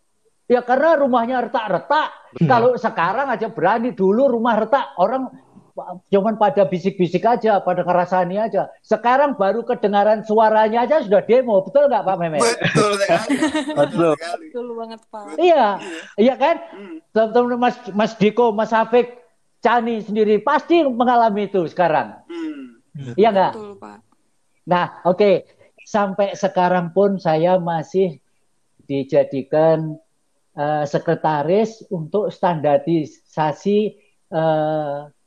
Ya 0.46 0.62
karena 0.64 0.96
rumahnya 0.96 1.44
retak-retak. 1.50 2.38
Kalau 2.46 2.78
sekarang 2.80 3.28
aja 3.34 3.52
berani, 3.52 3.92
dulu 3.92 4.30
rumah 4.32 4.56
retak 4.56 4.96
orang 5.02 5.28
cuman 6.08 6.40
pada 6.40 6.64
bisik-bisik 6.64 7.22
aja, 7.22 7.60
pada 7.60 7.84
ngerasani 7.84 8.40
aja. 8.40 8.72
Sekarang 8.80 9.36
baru 9.36 9.62
kedengaran 9.62 10.24
suaranya 10.24 10.88
aja 10.88 11.04
sudah 11.04 11.20
demo, 11.22 11.60
betul 11.62 11.92
nggak 11.92 12.02
Pak 12.02 12.16
Mehmet? 12.16 12.42
Betul 12.64 12.92
sekali. 12.96 13.28
Betul. 13.76 14.12
Betul 14.16 14.68
banget, 14.74 15.02
Pak. 15.08 15.26
Iya, 15.36 15.66
iya 16.16 16.36
kan? 16.36 16.56
Hmm. 16.72 16.98
Teman-teman 17.12 17.60
Mas 17.60 17.76
Mas 17.92 18.14
Diko, 18.16 18.56
Mas 18.56 18.72
Hafik, 18.72 19.20
Cani 19.60 20.00
sendiri 20.00 20.40
pasti 20.40 20.80
mengalami 20.82 21.48
itu 21.48 21.68
sekarang. 21.68 22.24
Hmm. 22.32 22.80
Iya 23.14 23.30
nggak? 23.30 23.52
Betul, 23.54 23.72
Pak. 23.76 23.98
Nah, 24.66 25.04
oke. 25.04 25.44
Sampai 25.84 26.34
sekarang 26.34 26.90
pun 26.92 27.20
saya 27.20 27.60
masih 27.60 28.18
dijadikan 28.86 30.00
eh, 30.54 30.86
sekretaris 30.86 31.84
untuk 31.90 32.32
standarisasi 32.32 33.80
eh, 34.32 35.00
s- 35.06 35.25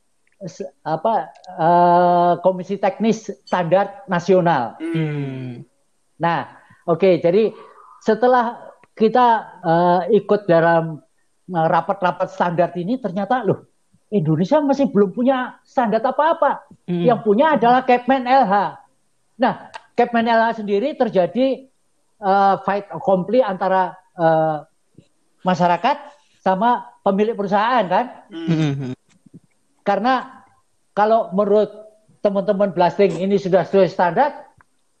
apa 0.87 1.35
eh, 1.51 2.33
Komisi 2.39 2.79
Teknis 2.79 3.27
Standar 3.43 4.07
Nasional. 4.07 4.79
Hmm. 4.79 5.67
Nah, 6.19 6.47
oke. 6.87 7.19
jadi 7.19 7.51
setelah 7.99 8.71
kita 8.95 9.27
eh, 9.63 10.01
ikut 10.23 10.47
dalam 10.47 11.03
eh, 11.51 11.67
rapat-rapat 11.67 12.31
standar 12.31 12.71
ini, 12.79 12.99
ternyata 13.03 13.43
loh 13.43 13.67
Indonesia 14.09 14.57
masih 14.63 14.89
belum 14.89 15.13
punya 15.13 15.59
standar 15.67 16.01
apa-apa. 16.01 16.65
Hmm. 16.87 17.05
Yang 17.05 17.19
punya 17.21 17.59
adalah 17.59 17.85
Capman 17.85 18.25
LH. 18.25 18.55
Nah, 19.37 19.53
Capman 19.93 20.25
LH 20.25 20.63
sendiri 20.63 20.95
terjadi 20.95 21.67
eh, 22.19 22.55
fight 22.63 22.87
accompli 22.89 23.43
antara 23.43 23.91
eh, 24.15 24.57
masyarakat 25.43 25.97
sama 26.39 26.87
pemilik 27.03 27.35
perusahaan 27.35 27.83
kan? 27.85 28.05
Hmm. 28.31 28.95
Karena 29.83 30.43
kalau 30.93 31.31
menurut 31.31 31.69
teman-teman 32.19 32.75
blasting 32.75 33.15
ini 33.19 33.39
sudah 33.39 33.63
sesuai 33.63 33.89
standar, 33.89 34.49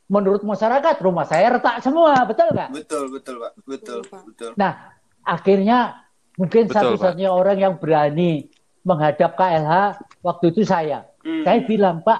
menurut 0.09 0.41
masyarakat 0.41 0.95
rumah 1.03 1.27
saya 1.27 1.59
retak 1.59 1.83
semua, 1.85 2.25
betul 2.25 2.49
nggak? 2.55 2.69
Betul, 2.73 3.03
betul, 3.13 3.35
Pak. 3.37 3.51
Betul, 3.63 3.99
Betul. 4.09 4.51
Nah, 4.57 4.97
akhirnya 5.21 6.07
mungkin 6.39 6.71
satu-satunya 6.71 7.29
orang 7.29 7.57
yang 7.61 7.73
berani 7.77 8.49
menghadap 8.81 9.37
KLH 9.37 10.01
waktu 10.25 10.55
itu 10.55 10.65
saya. 10.65 11.05
Hmm. 11.21 11.43
Saya 11.45 11.61
bilang, 11.67 12.01
Pak, 12.01 12.19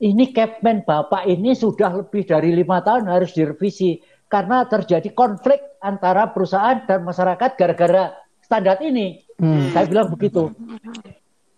ini 0.00 0.32
Kepmen 0.32 0.82
Bapak 0.82 1.28
ini 1.28 1.52
sudah 1.52 1.92
lebih 1.92 2.24
dari 2.24 2.56
lima 2.56 2.80
tahun 2.80 3.06
harus 3.06 3.36
direvisi 3.36 4.00
karena 4.32 4.64
terjadi 4.64 5.12
konflik 5.12 5.60
antara 5.84 6.32
perusahaan 6.32 6.80
dan 6.88 7.04
masyarakat 7.04 7.50
gara-gara 7.54 8.16
standar 8.40 8.80
ini. 8.80 9.20
Hmm. 9.36 9.68
Saya 9.70 9.84
bilang 9.86 10.08
begitu. 10.08 10.48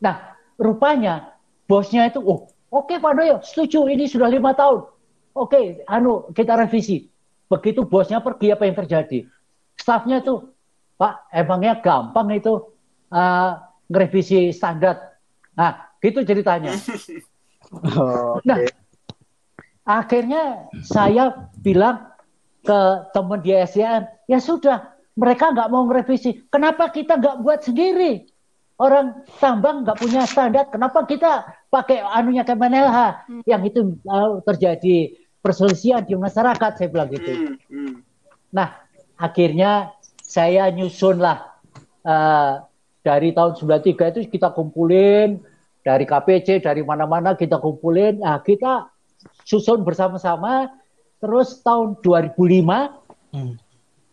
Nah, 0.02 0.34
rupanya 0.58 1.38
bosnya 1.70 2.10
itu, 2.10 2.18
oh 2.18 2.50
oke 2.74 2.90
okay, 2.90 2.98
Pak 2.98 3.12
Doyo, 3.14 3.36
setuju 3.40 3.86
ini 3.86 4.10
sudah 4.10 4.26
lima 4.26 4.52
tahun. 4.52 4.90
Oke, 5.32 5.56
okay, 5.56 5.64
anu 5.88 6.28
kita 6.34 6.58
revisi. 6.58 7.08
Begitu 7.48 7.86
bosnya 7.86 8.20
pergi 8.20 8.52
apa 8.52 8.68
yang 8.68 8.76
terjadi? 8.76 9.24
Stafnya 9.78 10.20
itu, 10.20 10.52
Pak, 10.98 11.32
emangnya 11.32 11.80
gampang 11.80 12.28
itu 12.36 12.74
uh, 13.08 13.52
ngerevisi 13.88 14.52
standar. 14.52 15.16
Nah, 15.56 15.96
gitu 16.02 16.20
ceritanya. 16.26 16.74
Oh, 17.96 18.36
Nah, 18.48 18.58
akhirnya 19.86 20.68
saya 20.84 21.48
bilang 21.64 22.12
ke 22.60 22.80
teman 23.16 23.40
di 23.40 23.56
SDM, 23.56 24.04
ya 24.28 24.38
sudah, 24.38 24.92
mereka 25.16 25.52
nggak 25.52 25.70
mau 25.72 25.84
merevisi. 25.88 26.44
Kenapa 26.48 26.88
kita 26.92 27.16
nggak 27.16 27.40
buat 27.40 27.64
sendiri? 27.64 28.31
Orang 28.82 29.22
tambang 29.38 29.86
nggak 29.86 30.02
punya 30.02 30.26
standar, 30.26 30.66
kenapa 30.66 31.06
kita 31.06 31.46
pakai 31.70 32.02
anunya 32.02 32.42
Kemenelha 32.42 33.22
yang 33.46 33.62
itu 33.62 33.94
uh, 34.10 34.42
terjadi 34.42 35.14
perselisihan 35.38 36.02
di 36.02 36.18
masyarakat, 36.18 36.70
saya 36.74 36.88
bilang 36.90 37.06
gitu. 37.14 37.30
Hmm, 37.30 37.54
hmm. 37.70 37.94
Nah, 38.50 38.74
akhirnya 39.14 39.94
saya 40.18 40.66
nyusun 40.74 41.22
lah 41.22 41.62
uh, 42.02 42.66
dari 43.06 43.30
tahun 43.30 43.54
93 43.54 44.18
itu 44.18 44.20
kita 44.34 44.50
kumpulin 44.50 45.38
dari 45.86 46.02
KPC, 46.02 46.58
dari 46.58 46.82
mana-mana 46.82 47.38
kita 47.38 47.62
kumpulin. 47.62 48.18
Nah, 48.18 48.42
kita 48.42 48.90
susun 49.46 49.86
bersama-sama. 49.86 50.74
Terus 51.22 51.62
tahun 51.62 52.02
2005 52.02 52.98
Hmm. 53.32 53.56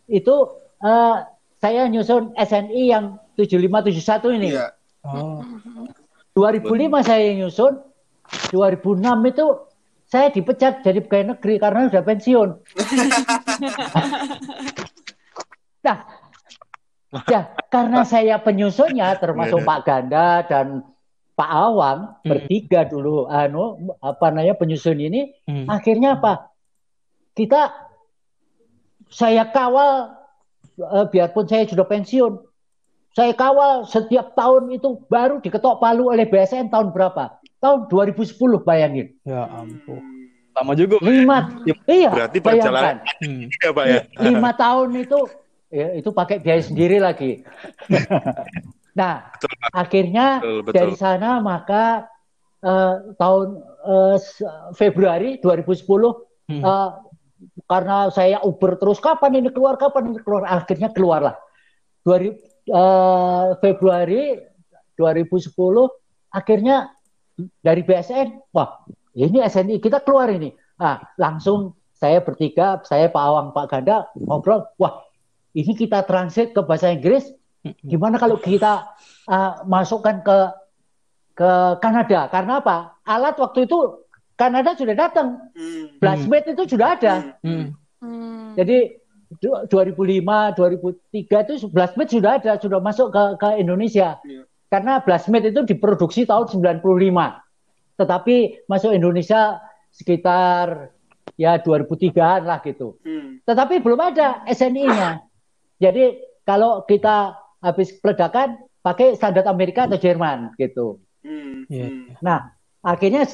itu 0.08 0.32
uh, 0.80 1.28
saya 1.60 1.84
nyusun 1.92 2.32
SNI 2.40 2.82
yang 2.88 3.20
7571 3.46 4.36
ini. 4.40 4.48
Iya. 4.56 4.66
Oh. 5.06 5.40
2005 6.36 7.00
saya 7.04 7.32
nyusun, 7.36 7.80
2006 8.52 9.32
itu 9.32 9.46
saya 10.10 10.26
dipecat 10.34 10.82
jadi 10.82 10.98
pegawai 11.06 11.26
negeri 11.36 11.54
karena 11.62 11.86
sudah 11.86 12.02
pensiun. 12.02 12.48
nah, 15.86 15.98
ya 17.30 17.40
karena 17.70 18.00
saya 18.02 18.42
penyusunnya 18.42 19.14
termasuk 19.22 19.62
Iya, 19.62 19.68
Pak 19.70 19.80
Ganda 19.86 20.26
dan 20.46 20.66
Pak 21.38 21.50
Awang 21.50 21.98
Hmm. 22.20 22.28
bertiga 22.28 22.84
dulu, 22.84 23.24
anu 23.30 23.80
apa 24.02 24.28
namanya 24.28 24.58
penyusun 24.58 24.98
ini, 25.00 25.32
Hmm. 25.48 25.70
akhirnya 25.70 26.20
apa? 26.20 26.52
Kita 27.32 27.72
saya 29.08 29.48
kawal 29.48 30.20
eh, 30.80 31.06
biarpun 31.08 31.46
saya 31.48 31.64
sudah 31.70 31.86
pensiun, 31.86 32.34
saya 33.10 33.32
kawal 33.32 33.84
setiap 33.84 34.32
tahun 34.32 34.70
itu 34.70 35.02
baru 35.06 35.38
diketok 35.38 35.78
palu 35.78 36.08
oleh 36.08 36.24
BSN 36.24 36.68
tahun 36.68 36.90
berapa? 36.90 37.36
Tahun 37.58 37.86
2010 37.86 38.32
bayangin. 38.60 39.12
Ya 39.22 39.44
ampun. 39.46 40.00
Lama 40.50 40.72
juga. 40.72 40.96
Pak. 40.96 41.04
Lima, 41.04 41.38
iya. 41.86 42.10
Berarti 42.10 42.38
bayangkan. 42.38 43.00
perjalanan- 43.00 43.00
Hmm. 43.20 43.44
Ya, 43.62 43.70
Pak 43.70 43.84
ya. 43.84 44.00
Lima 44.20 44.50
tahun 44.52 44.88
itu, 44.96 45.18
ya, 45.68 45.86
itu 45.92 46.10
pakai 46.10 46.36
biaya 46.38 46.62
sendiri 46.62 46.98
lagi. 46.98 47.42
nah, 48.92 49.30
Betul, 49.32 49.50
akhirnya 49.72 50.26
Betul, 50.38 50.58
betul. 50.62 50.74
dari 50.74 50.94
sana 50.94 51.38
maka 51.38 52.10
eh, 52.60 52.94
tahun 53.16 53.48
s- 54.16 54.44
Februari 54.74 55.38
2010 55.38 56.28
Hmm. 56.46 56.60
eh, 56.60 56.90
karena 57.64 58.10
saya 58.10 58.42
Uber 58.42 58.76
terus 58.76 58.98
kapan 58.98 59.38
ini 59.38 59.48
keluar 59.48 59.74
kapan 59.74 60.10
ini 60.10 60.18
keluar 60.20 60.44
akhirnya 60.44 60.90
keluarlah 60.90 61.38
2000 62.02 62.36
eh, 62.70 63.46
Februari 63.58 64.38
2010 64.94 65.50
akhirnya 66.30 66.94
dari 67.64 67.82
BSN 67.82 68.52
wah 68.52 68.84
ini 69.16 69.40
SNI 69.42 69.80
kita 69.80 70.04
keluar 70.04 70.30
ini 70.30 70.54
nah 70.78 71.00
langsung 71.18 71.74
saya 71.96 72.20
bertiga 72.20 72.80
saya 72.84 73.08
Pak 73.08 73.20
Awang 73.20 73.48
Pak 73.52 73.66
Ganda 73.68 74.08
ngobrol 74.16 74.64
wah 74.76 75.04
ini 75.56 75.72
kita 75.74 76.04
transit 76.06 76.52
ke 76.54 76.60
bahasa 76.62 76.92
Inggris 76.94 77.26
gimana 77.84 78.16
kalau 78.16 78.40
kita 78.40 78.88
uh, 79.28 79.64
masukkan 79.68 80.20
ke 80.24 80.38
ke 81.36 81.50
Kanada 81.80 82.28
karena 82.28 82.60
apa 82.60 83.00
alat 83.04 83.36
waktu 83.40 83.64
itu 83.68 84.04
Kanada 84.36 84.72
sudah 84.76 84.96
datang 84.96 85.52
Hmm. 85.56 85.96
Blacksmith 86.00 86.48
itu 86.48 86.76
sudah 86.76 86.96
ada 86.96 87.36
Hmm. 87.44 87.72
Hmm. 88.00 88.56
jadi 88.56 88.99
2005 89.38 90.58
2003 90.58 91.46
itu 91.46 91.54
Blacksmith 91.70 92.10
sudah 92.10 92.42
ada 92.42 92.58
sudah 92.58 92.82
masuk 92.82 93.14
ke 93.14 93.22
ke 93.38 93.48
Indonesia 93.62 94.18
Iya. 94.26 94.42
karena 94.66 94.98
Blacksmith 94.98 95.46
itu 95.46 95.62
diproduksi 95.62 96.26
tahun 96.26 96.50
95 96.50 96.82
tetapi 97.94 98.66
masuk 98.66 98.90
Indonesia 98.90 99.62
sekitar 99.94 100.90
ya 101.38 101.62
2003-an 101.62 102.42
lah 102.42 102.58
gitu 102.66 102.98
Hmm. 103.06 103.38
tetapi 103.46 103.78
belum 103.78 104.00
ada 104.12 104.42
SNI-nya. 104.50 105.22
Jadi 105.80 106.18
kalau 106.42 106.82
kita 106.84 107.38
habis 107.62 107.94
peledakan 108.02 108.58
pakai 108.82 109.14
standar 109.16 109.46
Amerika 109.46 109.86
atau 109.86 109.96
Jerman 109.96 110.52
gitu. 110.58 110.98
Hmm. 111.24 111.64
Iya. 111.70 111.86
Hmm. 111.88 112.06
Nah, 112.20 112.52
akhirnya 112.84 113.24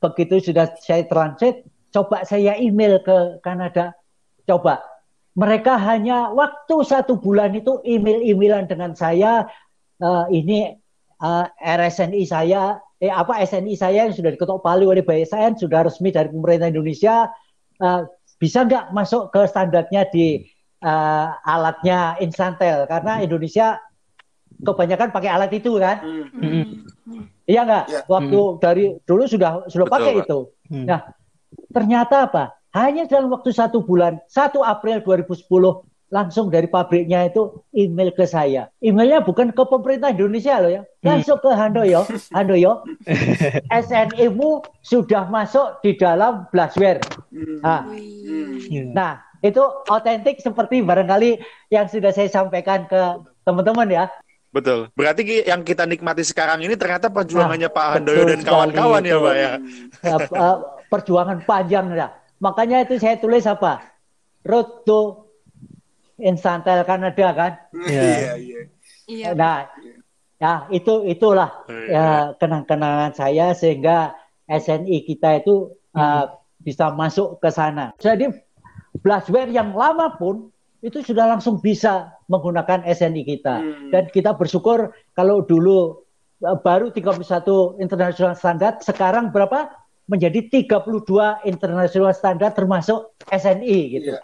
begitu 0.00 0.40
sudah 0.52 0.72
saya 0.80 1.04
transit, 1.08 1.64
coba 1.92 2.24
saya 2.24 2.56
email 2.56 3.00
ke 3.04 3.40
Kanada. 3.44 3.92
Coba. 4.48 4.80
Mereka 5.32 5.80
hanya 5.80 6.28
waktu 6.36 6.76
satu 6.84 7.16
bulan 7.16 7.56
itu 7.56 7.80
email-emailan 7.84 8.68
dengan 8.68 8.92
saya. 8.92 9.48
eh, 10.02 10.26
ini 10.34 10.66
eh, 11.22 11.46
RSNI 11.62 12.22
saya, 12.26 12.82
eh 12.98 13.06
apa 13.06 13.38
SNI 13.46 13.74
saya 13.78 14.10
yang 14.10 14.14
sudah 14.14 14.34
diketok 14.34 14.58
palu 14.58 14.90
oleh 14.90 15.06
BSN, 15.06 15.62
sudah 15.62 15.86
resmi 15.86 16.10
dari 16.10 16.26
pemerintah 16.26 16.68
Indonesia. 16.68 17.30
Eh, 17.78 18.00
bisa 18.42 18.66
nggak 18.66 18.90
masuk 18.90 19.30
ke 19.30 19.46
standarnya 19.46 20.10
di 20.10 20.42
eh, 20.82 21.28
alatnya 21.46 22.18
Instantel? 22.18 22.90
Karena 22.90 23.22
Indonesia 23.22 23.78
kebanyakan 24.62 25.08
pakai 25.10 25.30
alat 25.30 25.50
itu 25.54 25.78
kan. 25.78 25.96
Hmm. 26.02 26.26
Hmm. 26.38 27.24
Iya 27.46 27.60
nggak? 27.66 27.84
Ya. 27.90 28.00
Waktu 28.06 28.40
dari 28.62 28.84
dulu 29.02 29.22
sudah 29.26 29.66
sudah 29.66 29.86
Betul, 29.86 29.94
pakai 29.98 30.12
Pak. 30.14 30.22
itu. 30.26 30.38
Hmm. 30.70 30.86
Nah, 30.86 31.00
ternyata 31.74 32.16
apa? 32.30 32.44
Hanya 32.72 33.04
dalam 33.04 33.28
waktu 33.28 33.52
satu 33.52 33.84
bulan, 33.84 34.16
1 34.32 34.64
April 34.64 35.04
2010, 35.04 35.44
langsung 36.12 36.52
dari 36.52 36.68
pabriknya 36.68 37.28
itu 37.28 37.64
email 37.72 38.12
ke 38.12 38.28
saya. 38.28 38.68
Emailnya 38.84 39.24
bukan 39.24 39.52
ke 39.52 39.64
pemerintah 39.64 40.12
Indonesia 40.12 40.60
loh 40.60 40.72
ya, 40.72 40.82
langsung 41.00 41.40
ke 41.40 41.48
Handoyo. 41.52 42.04
Handoyo, 42.36 42.84
SNI-mu 43.88 44.60
sudah 44.84 45.28
masuk 45.32 45.80
di 45.80 45.96
dalam 45.96 46.44
Blastware. 46.52 47.00
Hmm. 47.32 47.60
Nah, 47.64 47.80
Wih. 47.88 48.68
Iya. 48.68 48.82
nah, 48.92 49.12
itu 49.40 49.64
otentik 49.88 50.40
seperti 50.44 50.84
barangkali 50.84 51.40
yang 51.72 51.88
sudah 51.88 52.12
saya 52.12 52.28
sampaikan 52.28 52.84
ke 52.88 53.00
teman-teman 53.48 53.88
ya. 53.88 54.04
Betul. 54.52 54.92
Berarti 54.92 55.48
yang 55.48 55.64
kita 55.64 55.88
nikmati 55.88 56.20
sekarang 56.20 56.60
ini 56.60 56.76
ternyata 56.76 57.08
perjuangannya 57.08 57.72
Pak 57.72 57.86
Handoyo 57.96 58.22
dan 58.28 58.40
kawan-kawan 58.44 59.00
ya. 59.00 59.16
Pak 59.16 59.36
ya. 59.36 59.52
Eh, 60.12 60.20
eh, 60.28 60.56
perjuangan 60.92 61.40
panjang 61.48 61.88
ya. 61.96 62.12
Makanya 62.42 62.82
itu 62.82 62.98
saya 62.98 63.16
tulis 63.22 63.46
apa? 63.46 63.86
Road 64.42 64.82
to 64.82 65.30
Instantel 66.18 66.82
Kanada 66.82 67.28
kan. 67.30 67.52
Iya. 67.86 68.02
Iya, 68.02 68.32
iya. 68.34 68.60
Iya. 69.06 69.28
Nah, 69.38 69.70
ya 70.42 70.52
itu 70.74 71.06
itulah 71.06 71.62
Iya. 71.70 71.86
ya, 71.86 72.06
kenang-kenangan 72.42 73.14
saya 73.14 73.54
sehingga 73.54 74.18
SNI 74.50 75.06
kita 75.06 75.38
itu 75.38 75.70
uh, 75.94 76.34
bisa 76.58 76.90
masuk 76.90 77.38
ke 77.38 77.48
sana. 77.54 77.94
Jadi 78.02 78.30
Blastware 79.02 79.50
yang 79.50 79.72
lama 79.74 80.14
pun 80.14 80.52
itu 80.82 80.98
sudah 81.02 81.30
langsung 81.30 81.62
bisa 81.62 82.18
menggunakan 82.26 82.82
SNI 82.82 83.22
kita. 83.22 83.54
Hmm. 83.62 83.88
Dan 83.94 84.10
kita 84.10 84.34
bersyukur 84.34 84.90
kalau 85.14 85.46
dulu 85.46 86.02
uh, 86.42 86.58
baru 86.58 86.90
31 86.90 87.22
international 87.78 88.34
standar, 88.34 88.82
sekarang 88.82 89.30
berapa? 89.30 89.70
Menjadi 90.10 90.50
32 90.50 91.46
international 91.46 92.10
standar 92.10 92.50
termasuk 92.50 93.14
SNI 93.30 93.78
gitu. 93.86 94.18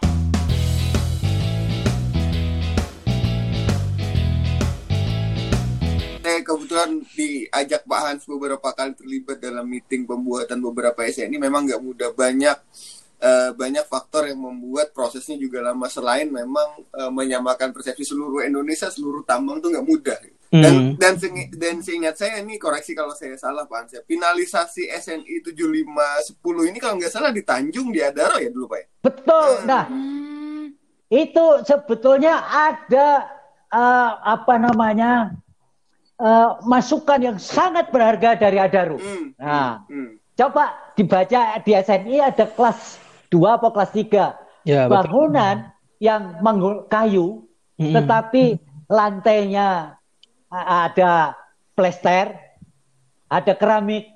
Saya 6.19 6.39
kebetulan 6.43 6.99
diajak 7.15 7.87
Pak 7.87 8.01
Hans 8.03 8.23
beberapa 8.27 8.75
kali 8.75 8.91
terlibat 8.91 9.39
dalam 9.39 9.63
meeting 9.63 10.03
pembuatan 10.03 10.59
beberapa 10.59 10.99
SNI 11.07 11.39
memang 11.39 11.63
nggak 11.63 11.79
mudah. 11.79 12.11
Banyak 12.11 12.57
eh, 13.23 13.49
banyak 13.55 13.87
faktor 13.87 14.27
yang 14.27 14.43
membuat 14.43 14.91
prosesnya 14.91 15.39
juga 15.39 15.63
lama. 15.63 15.87
Selain 15.87 16.27
memang 16.27 16.83
eh, 16.91 17.07
menyamakan 17.07 17.71
persepsi 17.71 18.03
seluruh 18.03 18.43
Indonesia 18.43 18.91
seluruh 18.91 19.23
tambang 19.23 19.63
tuh 19.63 19.71
nggak 19.71 19.87
mudah 19.87 20.19
Dan 20.49 20.73
Hmm. 20.73 20.97
dan 20.97 21.13
dan 21.53 21.75
seingat 21.77 22.17
saya 22.17 22.41
ini 22.41 22.57
koreksi 22.57 22.91
kalau 22.91 23.13
saya 23.13 23.37
salah 23.37 23.69
Pak 23.69 23.77
Ansep. 23.79 24.01
Finalisasi 24.03 24.89
SNI 24.89 25.45
7510 25.45 26.33
ini 26.65 26.77
kalau 26.77 26.97
nggak 26.97 27.13
salah 27.13 27.29
di 27.29 27.45
Tanjung 27.45 27.93
di 27.93 28.01
Adaro 28.01 28.35
ya 28.35 28.49
dulu 28.49 28.65
Pak 28.65 28.79
ya. 28.79 28.87
Betul. 28.99 29.49
Nah, 29.63 29.85
Hmm. 29.85 30.73
itu 31.07 31.45
sebetulnya 31.63 32.41
ada 32.43 33.29
eh, 33.69 34.11
apa 34.25 34.57
namanya 34.57 35.37
eh, 36.17 36.49
masukan 36.65 37.21
yang 37.21 37.37
sangat 37.37 37.93
berharga 37.93 38.33
dari 38.35 38.57
Adaru. 38.57 38.97
Hmm. 38.97 39.37
Nah, 39.37 39.85
Hmm. 39.85 40.17
coba 40.33 40.65
dibaca 40.91 41.39
di 41.59 41.71
SNI 41.71 42.25
ada 42.25 42.49
kelas 42.49 42.97
2 43.29 43.55
atau 43.55 43.69
kelas 43.69 43.93
3. 43.93 44.33
Ya, 44.65 44.89
betul. 44.89 44.97
Bangunan 44.97 45.55
yang 45.99 46.41
menggu- 46.41 46.89
kayu 46.89 47.45
Mm-mm. 47.77 47.93
tetapi 47.93 48.57
lantainya 48.89 49.98
ada 50.51 51.37
plester, 51.77 52.33
ada 53.29 53.53
keramik. 53.53 54.09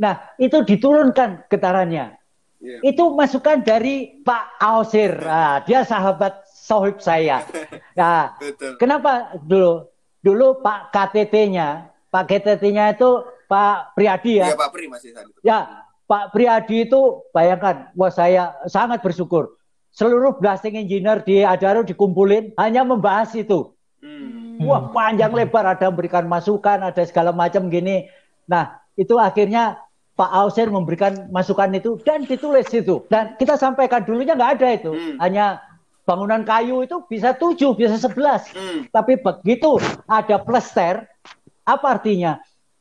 Nah, 0.00 0.32
itu 0.40 0.64
diturunkan 0.64 1.46
getarannya. 1.52 2.16
Iya. 2.60 2.78
Itu 2.84 3.16
masukan 3.16 3.64
dari 3.64 4.20
Pak 4.20 4.60
Ausir. 4.60 5.16
Ah, 5.24 5.64
dia 5.64 5.84
sahabat 5.84 6.44
sohib 6.48 7.00
saya. 7.00 7.44
Nah, 8.00 8.32
Betul. 8.40 8.80
kenapa 8.80 9.36
dulu? 9.44 9.84
Dulu 10.24 10.64
Pak 10.64 10.88
KTT-nya, 10.92 11.92
Pak 12.08 12.24
KTT-nya 12.28 12.96
itu 12.96 13.24
Pak 13.44 13.92
Priadi 13.92 14.40
ya. 14.40 14.52
Iya 14.52 14.56
Pak 14.56 14.70
Pri 14.72 14.86
masih 14.88 15.12
itu. 15.12 15.20
Ya, 15.44 15.84
Pak 16.08 16.32
Priadi 16.32 16.88
itu 16.88 17.24
bayangkan, 17.34 17.92
wah 17.92 18.12
saya 18.12 18.56
sangat 18.70 19.04
bersyukur. 19.04 19.58
Seluruh 19.90 20.38
blasting 20.38 20.78
engineer 20.80 21.20
di 21.26 21.42
Adaro 21.42 21.84
dikumpulin 21.84 22.54
hanya 22.56 22.86
membahas 22.86 23.34
itu. 23.34 23.74
Hmm. 24.00 24.49
Wah 24.70 24.82
panjang 24.94 25.34
lebar 25.34 25.66
ada 25.66 25.90
memberikan 25.90 26.30
masukan, 26.30 26.78
ada 26.86 27.02
segala 27.02 27.34
macam 27.34 27.66
gini. 27.66 28.06
Nah 28.46 28.78
itu 28.94 29.18
akhirnya 29.18 29.82
Pak 30.14 30.30
Ausir 30.36 30.68
memberikan 30.68 31.32
masukan 31.32 31.72
itu 31.72 31.96
dan 32.04 32.28
ditulis 32.28 32.68
itu. 32.70 33.02
Dan 33.08 33.34
kita 33.40 33.56
sampaikan 33.56 34.04
dulunya 34.04 34.36
nggak 34.36 34.52
ada 34.60 34.68
itu, 34.76 34.92
Hmm. 34.92 35.16
hanya 35.16 35.64
bangunan 36.04 36.44
kayu 36.44 36.84
itu 36.84 37.00
bisa 37.08 37.32
tujuh, 37.32 37.72
bisa 37.72 37.96
sebelas. 37.96 38.44
Hmm. 38.52 38.84
Tapi 38.92 39.16
begitu 39.16 39.80
ada 40.04 40.36
plester, 40.36 41.08
apa 41.64 41.86
artinya? 41.96 42.36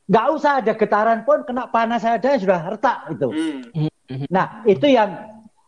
Nggak 0.10 0.26
usah 0.36 0.52
ada 0.60 0.74
getaran 0.76 1.24
pun 1.24 1.46
kena 1.48 1.72
panas 1.72 2.04
saja 2.04 2.36
sudah 2.36 2.60
retak 2.76 3.08
itu. 3.14 3.30
Hmm. 3.32 4.26
Nah, 4.28 4.66
itu 4.66 4.90
yang 4.90 5.16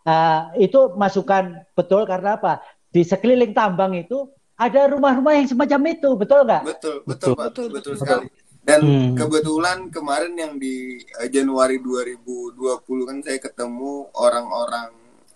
uh, 0.04 0.50
itu 0.58 0.98
masukan 0.98 1.62
betul 1.78 2.04
karena 2.10 2.36
apa? 2.36 2.60
Di 2.92 3.06
sekeliling 3.06 3.54
tambang 3.54 3.96
itu 3.96 4.28
ada 4.62 4.82
rumah-rumah 4.94 5.34
yang 5.38 5.48
semacam 5.50 5.82
itu, 5.90 6.10
betul 6.14 6.40
nggak? 6.46 6.64
Betul, 6.70 6.96
betul, 7.10 7.34
Betul. 7.34 7.34
Pak. 7.34 7.46
Betul, 7.50 7.66
Betul, 7.74 7.94
betul. 7.96 7.96
sekali. 7.98 8.28
Dan 8.62 8.82
Hmm. 8.86 9.18
kebetulan 9.18 9.90
kemarin 9.90 10.34
yang 10.38 10.54
di 10.62 10.76
eh, 11.18 11.30
Januari 11.34 11.82
2020 11.82 13.10
kan 13.10 13.18
saya 13.26 13.40
ketemu 13.42 13.94
orang-orang 14.14 14.90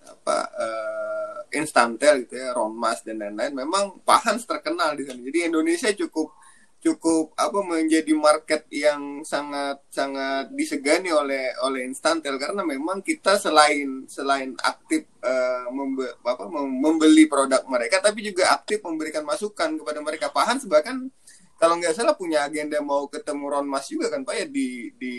apa 0.06 0.38
eh, 0.62 1.58
instantel 1.58 2.22
gitu 2.30 2.38
ya, 2.38 2.54
Ronmas 2.54 3.02
dan 3.02 3.18
lain-lain. 3.18 3.54
Memang 3.58 3.98
Pak 4.06 4.20
Hans 4.30 4.44
terkenal 4.46 4.94
di 4.94 5.10
sana. 5.10 5.18
Jadi 5.26 5.40
Indonesia 5.50 5.90
cukup 5.90 6.38
cukup 6.86 7.34
apa 7.34 7.60
menjadi 7.65 8.13
market 8.13 8.69
yang 8.69 9.26
sangat 9.26 9.82
sangat 9.89 10.54
disegani 10.54 11.10
oleh 11.10 11.50
oleh 11.65 11.82
instantel 11.89 12.38
karena 12.38 12.62
memang 12.62 13.02
kita 13.02 13.41
selain 13.41 14.06
selain 14.06 14.54
aktif 14.62 15.10
eh, 15.26 15.65
membe- 15.74 16.13
apa, 16.21 16.45
mem- 16.45 16.78
membeli 16.78 17.26
produk 17.26 17.65
mereka 17.65 18.06
tapi 18.06 18.21
juga 18.21 18.54
aktif 18.54 18.86
memberikan 18.86 19.26
masukan 19.26 19.82
kepada 19.82 20.00
mereka 20.06 20.30
Pak 20.30 20.45
Hans 20.45 20.63
bahkan 20.69 21.10
kalau 21.58 21.82
nggak 21.82 21.98
salah 21.98 22.13
punya 22.13 22.45
agenda 22.45 22.78
mau 22.86 23.10
ketemu 23.10 23.43
Ron 23.50 23.65
Mas 23.65 23.89
juga 23.89 24.13
kan 24.13 24.21
Pak 24.21 24.36
ya 24.38 24.45
di 24.45 24.93
di 25.02 25.15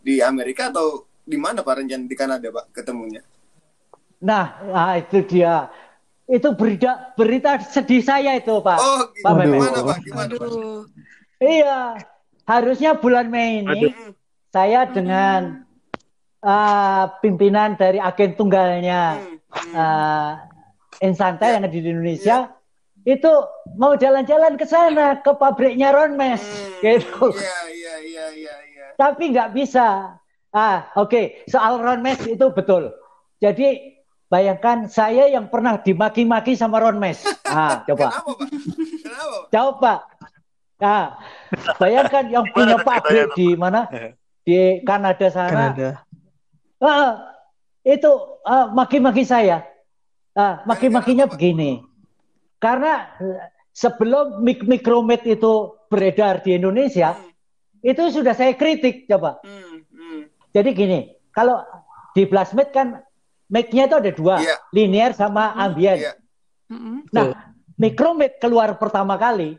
di 0.00 0.24
Amerika 0.24 0.72
atau 0.72 1.04
di 1.20 1.36
mana 1.36 1.60
Pak 1.60 1.84
rencana 1.84 2.04
di 2.08 2.16
Kanada 2.16 2.48
Pak 2.48 2.72
ketemunya? 2.72 3.20
Nah, 4.20 4.60
nah, 4.68 4.92
itu 5.00 5.20
dia. 5.24 5.68
Itu 6.30 6.54
berita 6.54 7.10
berita 7.18 7.58
sedih 7.58 8.00
saya 8.00 8.38
itu, 8.38 8.54
Pak. 8.62 8.78
Oh, 8.78 9.02
Pak 9.18 9.32
gimana 9.42 9.80
Pak? 9.82 9.98
Gimana 10.06 10.34
Pak? 10.38 10.46
Aduh. 10.46 10.86
Iya, 11.42 11.98
harusnya 12.46 12.94
bulan 12.94 13.26
Mei 13.26 13.66
ini 13.66 13.90
Hmm. 13.90 14.12
saya 14.48 14.86
dengan 14.86 15.66
uh, 16.40 17.10
pimpinan 17.18 17.74
dari 17.74 17.98
agen 17.98 18.38
tunggalnya 18.38 19.18
Hmm. 19.18 19.36
Hmm. 19.50 19.72
uh, 19.74 20.32
Insantel 21.00 21.56
yang 21.56 21.64
ada 21.64 21.72
di 21.72 21.80
Indonesia 21.80 22.52
itu 23.02 23.32
mau 23.74 23.96
jalan-jalan 23.96 24.60
ke 24.60 24.68
sana 24.68 25.16
ke 25.18 25.32
pabriknya 25.32 25.90
Ronmes 25.90 26.44
Hmm. 26.44 26.78
gitu. 26.84 27.32
Iya, 27.32 27.58
iya, 27.72 27.94
iya, 28.04 28.26
iya, 28.36 28.54
iya. 28.70 28.84
Tapi 28.94 29.32
nggak 29.32 29.50
bisa. 29.50 30.14
Ah, 30.52 30.92
oke. 30.94 31.42
Soal 31.48 31.80
Ronmes 31.80 32.20
itu 32.22 32.46
betul. 32.52 32.92
Jadi 33.40 33.96
bayangkan 34.30 34.86
saya 34.86 35.26
yang 35.26 35.50
pernah 35.50 35.76
dimaki-maki 35.76 36.54
sama 36.54 36.80
Ronmes. 36.80 37.20
Ah, 37.50 37.82
coba. 37.82 38.14
Kenapa 38.14 38.30
Pak? 38.30 38.38
Kenapa? 39.02 39.26
Pak? 39.26 39.46
Jawab, 39.50 39.76
Pak. 39.82 40.00
Nah, 40.78 41.04
bayangkan 41.82 42.24
yang 42.30 42.46
punya 42.54 42.78
pabrik 42.78 43.34
di 43.34 43.58
mana? 43.58 43.90
Di 44.46 44.86
Kanada 44.86 45.26
sana. 45.34 45.74
Kanada. 45.74 45.88
Ah, 46.78 47.34
itu 47.82 48.10
ah, 48.46 48.70
maki-maki 48.70 49.26
saya. 49.26 49.66
Ah, 50.38 50.62
maki-makinya 50.62 51.26
begini. 51.26 51.82
Karena 52.62 53.18
eh, 53.18 53.50
sebelum 53.74 54.46
mik 54.46 54.62
mikromet 54.70 55.26
itu 55.26 55.74
beredar 55.90 56.46
di 56.46 56.54
Indonesia, 56.54 57.18
itu 57.82 58.14
sudah 58.14 58.38
saya 58.38 58.54
kritik 58.54 59.10
coba. 59.10 59.42
Hmm, 59.42 59.82
hmm. 59.90 60.20
Jadi 60.54 60.70
gini, 60.70 60.98
kalau 61.34 61.66
di 62.14 62.30
Blastmed 62.30 62.70
kan 62.70 63.02
mic-nya 63.50 63.90
itu 63.90 63.96
ada 63.98 64.12
dua, 64.14 64.36
Iya. 64.40 64.56
linear 64.70 65.10
sama 65.12 65.52
ambient. 65.58 66.00
Iya. 66.00 66.12
Mm-mm. 66.70 67.10
Nah, 67.10 67.54
mikromet 67.74 68.38
keluar 68.38 68.78
pertama 68.78 69.18
kali 69.18 69.58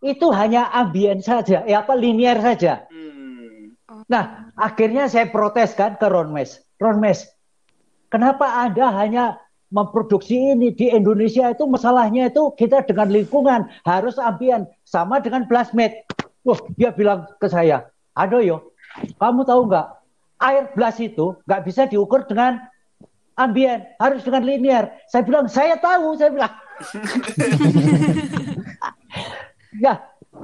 itu 0.00 0.26
hanya 0.32 0.72
ambient 0.72 1.20
saja, 1.20 1.60
ya 1.68 1.84
apa 1.84 1.92
linear 1.92 2.40
saja. 2.40 2.88
Hmm. 2.88 3.76
Nah, 4.08 4.48
akhirnya 4.56 5.12
saya 5.12 5.28
protes 5.28 5.76
kan 5.76 6.00
ke 6.00 6.08
Ronmes. 6.08 6.64
Ronmes, 6.80 7.28
kenapa 8.08 8.64
Anda 8.64 8.88
hanya 8.96 9.36
memproduksi 9.68 10.56
ini 10.56 10.72
di 10.72 10.88
Indonesia 10.90 11.52
itu 11.52 11.68
masalahnya 11.68 12.32
itu 12.32 12.50
kita 12.56 12.82
dengan 12.88 13.12
lingkungan 13.12 13.68
harus 13.84 14.16
ambient 14.16 14.66
sama 14.82 15.20
dengan 15.20 15.44
Blastmed. 15.44 15.92
Wah, 16.40 16.56
dia 16.80 16.88
bilang 16.96 17.28
ke 17.36 17.52
saya, 17.52 17.92
aduh 18.16 18.40
yo, 18.40 18.72
kamu 19.20 19.44
tahu 19.44 19.68
nggak 19.68 19.86
air 20.40 20.72
blast 20.72 21.04
itu 21.04 21.36
nggak 21.44 21.62
bisa 21.68 21.84
diukur 21.84 22.24
dengan 22.24 22.56
ambient, 23.40 23.88
harus 23.96 24.20
dengan 24.20 24.44
linear. 24.44 24.84
Saya 25.08 25.24
bilang, 25.24 25.48
saya 25.48 25.80
tahu, 25.80 26.12
saya 26.20 26.28
bilang. 26.28 26.52
ya, 29.84 30.00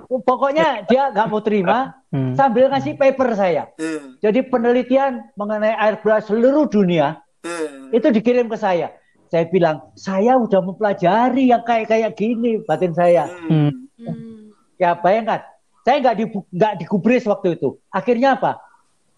pokoknya 0.08 0.88
dia 0.88 1.12
nggak 1.12 1.28
mau 1.28 1.40
terima 1.40 1.78
Hmm. 2.06 2.32
sambil 2.32 2.72
ngasih 2.72 2.96
paper 2.96 3.28
saya. 3.36 3.68
Hmm. 3.76 4.16
Jadi 4.24 4.40
penelitian 4.48 5.20
mengenai 5.36 5.76
air 5.76 6.00
blast 6.00 6.32
seluruh 6.32 6.64
dunia 6.64 7.20
Hmm. 7.44 7.92
itu 7.92 8.08
dikirim 8.08 8.48
ke 8.48 8.56
saya. 8.56 8.94
Saya 9.28 9.44
bilang, 9.50 9.92
saya 9.98 10.38
udah 10.38 10.62
mempelajari 10.64 11.50
yang 11.50 11.60
kayak 11.66 11.90
kayak 11.90 12.16
gini 12.16 12.62
batin 12.64 12.96
saya. 12.96 13.28
Hmm. 13.28 13.68
Hmm. 14.00 14.54
Ya 14.80 14.96
bayangkan, 14.96 15.44
saya 15.84 15.96
nggak 16.00 16.16
di 16.16 16.24
nggak 16.56 16.74
digubris 16.80 17.28
waktu 17.28 17.60
itu. 17.60 17.76
Akhirnya 17.90 18.38
apa? 18.38 18.64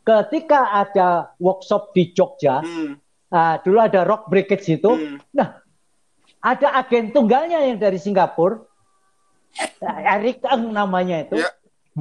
Ketika 0.03 0.73
ada 0.73 1.09
workshop 1.39 1.93
di 1.93 2.11
Jogja, 2.17 2.65
Hmm. 2.65 2.97
Ah, 3.33 3.57
dulu 3.61 3.79
ada 3.81 4.05
rock 4.05 4.29
breakage 4.33 4.81
itu. 4.81 4.91
Hmm. 4.91 5.17
Nah, 5.33 5.61
ada 6.39 6.69
agen 6.79 7.11
tunggalnya 7.11 7.65
yang 7.67 7.79
dari 7.83 7.99
Singapura, 7.99 8.63
Eric 9.83 10.45
Eng 10.47 10.71
namanya 10.71 11.27
itu. 11.27 11.41
Ya. 11.41 11.51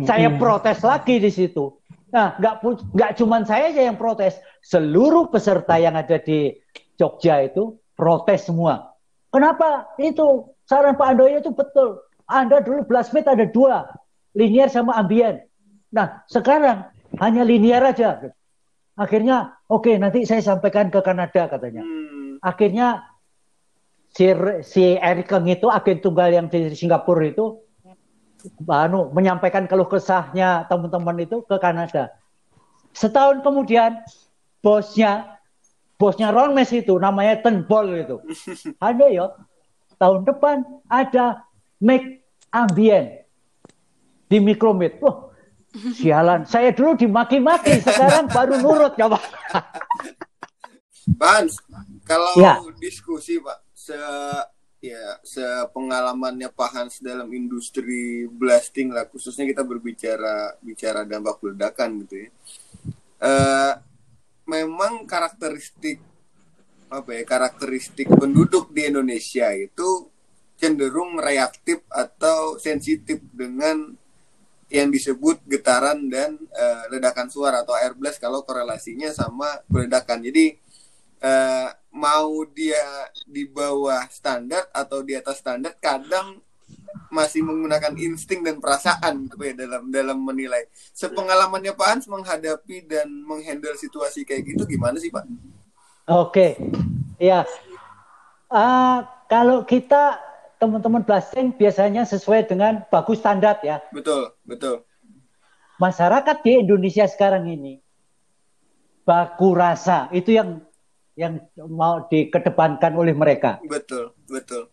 Saya 0.05 0.29
protes 0.37 0.85
lagi 0.85 1.17
di 1.17 1.31
situ. 1.33 1.73
Nah, 2.13 2.37
nggak 2.37 2.55
nggak 2.93 3.11
cuman 3.17 3.43
saya 3.43 3.73
aja 3.73 3.81
yang 3.81 3.97
protes, 3.97 4.37
seluruh 4.61 5.27
peserta 5.27 5.75
yang 5.81 5.97
ada 5.97 6.21
di 6.21 6.53
Jogja 6.95 7.43
itu 7.43 7.75
protes 7.97 8.45
semua. 8.45 8.93
Kenapa? 9.33 9.89
Itu 9.99 10.55
saran 10.69 10.95
Pak 10.95 11.17
Andoyo 11.17 11.41
itu 11.41 11.51
betul. 11.51 11.99
Anda 12.29 12.61
dulu 12.61 12.85
Blastmed 12.85 13.27
ada 13.27 13.43
dua, 13.47 13.87
linear 14.35 14.69
sama 14.69 14.95
ambient. 14.95 15.43
Nah, 15.91 16.23
sekarang 16.27 16.87
hanya 17.19 17.43
linear 17.43 17.83
aja. 17.87 18.19
Akhirnya, 18.97 19.53
oke 19.69 19.93
nanti 20.01 20.25
saya 20.25 20.41
sampaikan 20.41 20.89
ke 20.89 20.99
Kanada 21.05 21.45
katanya. 21.45 21.85
Hmm. 21.85 22.41
Akhirnya 22.41 23.05
si 24.09 24.25
si 24.65 24.97
Eric 24.97 25.29
Eng 25.29 25.45
itu 25.53 25.69
agen 25.69 26.01
tunggal 26.01 26.33
yang 26.33 26.49
di 26.49 26.73
Singapura 26.73 27.29
itu 27.29 27.61
anu, 28.65 29.13
menyampaikan 29.13 29.69
keluh 29.69 29.85
kesahnya 29.85 30.65
teman-teman 30.65 31.21
itu 31.21 31.45
ke 31.45 31.55
Kanada. 31.61 32.09
Setahun 32.97 33.45
kemudian 33.45 34.01
bosnya 34.65 35.37
bosnya 36.01 36.33
Ron 36.33 36.57
Mes 36.57 36.73
itu 36.73 36.97
namanya 36.97 37.37
Tenbol 37.45 38.01
itu. 38.01 38.17
Ada 38.81 39.05
ya 39.13 39.25
tahun 39.97 40.25
depan 40.25 40.61
ada 40.89 41.45
make 41.81 42.25
ambient. 42.53 43.25
di 44.27 44.43
mikromit. 44.43 44.99
Wah, 44.99 45.26
sialan. 45.95 46.43
Saya 46.49 46.73
dulu 46.73 46.97
dimaki-maki, 46.97 47.79
sekarang 47.81 48.27
baru 48.29 48.59
nurut 48.59 48.93
coba. 48.97 49.19
Bans, 51.07 51.63
kalau 52.03 52.35
Ya. 52.35 52.59
diskusi 52.77 53.39
Pak, 53.39 53.63
se 53.71 53.97
ya 54.77 55.17
sepengalamannya 55.25 56.53
Pak 56.53 56.69
Hans 56.75 56.95
dalam 57.01 57.31
industri 57.33 58.27
blasting 58.29 58.93
lah, 58.93 59.07
khususnya 59.09 59.47
kita 59.47 59.63
berbicara 59.65 60.59
bicara 60.61 61.07
dampak 61.07 61.41
ledakan 61.41 62.05
gitu 62.05 62.27
ya. 62.27 62.29
Eh, 63.17 63.73
memang 64.45 65.09
karakteristik 65.09 65.99
apa 66.87 67.09
ya 67.19 67.23
karakteristik 67.27 68.07
penduduk 68.07 68.71
di 68.71 68.87
Indonesia 68.87 69.51
itu 69.51 70.07
cenderung 70.55 71.19
reaktif 71.19 71.83
atau 71.91 72.55
sensitif 72.55 73.19
dengan 73.35 73.91
yang 74.67 74.91
disebut 74.91 75.39
getaran 75.47 76.11
dan 76.11 76.35
eh, 76.35 76.83
ledakan 76.91 77.31
suara 77.31 77.63
atau 77.63 77.71
air 77.75 77.95
blast 77.95 78.19
kalau 78.19 78.43
korelasinya 78.43 79.11
sama 79.15 79.63
ledakan. 79.71 80.19
Jadi 80.23 80.59
eh, 81.23 81.69
mau 81.95 82.43
dia 82.51 83.09
di 83.23 83.47
bawah 83.47 84.03
standar 84.11 84.67
atau 84.75 85.01
di 85.01 85.15
atas 85.15 85.39
standar 85.39 85.73
kadang 85.79 86.43
masih 87.07 87.39
menggunakan 87.39 87.95
insting 87.95 88.43
dan 88.43 88.59
perasaan 88.59 89.31
gitu 89.31 89.39
ya 89.39 89.55
dalam 89.55 89.87
dalam 89.87 90.19
menilai. 90.19 90.67
Sepengalamannya 90.91 91.71
Pak 91.71 91.87
Hans 91.87 92.05
menghadapi 92.11 92.83
dan 92.83 93.07
menghandle 93.23 93.79
situasi 93.79 94.27
kayak 94.27 94.43
gitu 94.43 94.67
gimana 94.67 94.99
sih 94.99 95.07
Pak? 95.07 95.23
Oke, 96.07 96.59
ya. 97.19 97.47
Ah, 98.47 99.03
kalau 99.27 99.63
kita 99.67 100.26
teman-teman 100.57 101.05
blasting 101.05 101.53
biasanya 101.53 102.03
sesuai 102.05 102.49
dengan 102.49 102.85
bagus 102.89 103.21
standar 103.21 103.61
ya. 103.61 103.81
Betul, 103.93 104.33
betul. 104.43 104.83
Masyarakat 105.77 106.37
di 106.41 106.65
Indonesia 106.65 107.05
sekarang 107.05 107.45
ini 107.45 107.77
baku 109.05 109.53
rasa 109.53 110.09
itu 110.11 110.35
yang 110.35 110.65
yang 111.17 111.41
mau 111.57 112.05
dikedepankan 112.09 112.93
oleh 112.93 113.13
mereka. 113.13 113.57
Betul, 113.65 114.13
betul. 114.29 114.69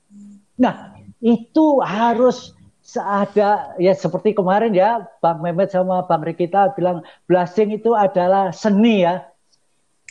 Nah, 0.61 0.97
itu 1.25 1.81
harus 1.81 2.53
seada 2.85 3.73
ya 3.81 3.97
seperti 3.97 4.37
kemarin 4.37 4.77
ya 4.77 5.09
Bang 5.25 5.40
Mehmet 5.40 5.73
sama 5.73 6.05
Bang 6.05 6.20
Rikita 6.20 6.77
bilang 6.77 7.01
blasting 7.25 7.73
itu 7.73 7.97
adalah 7.97 8.53
seni 8.53 9.09
ya. 9.09 9.25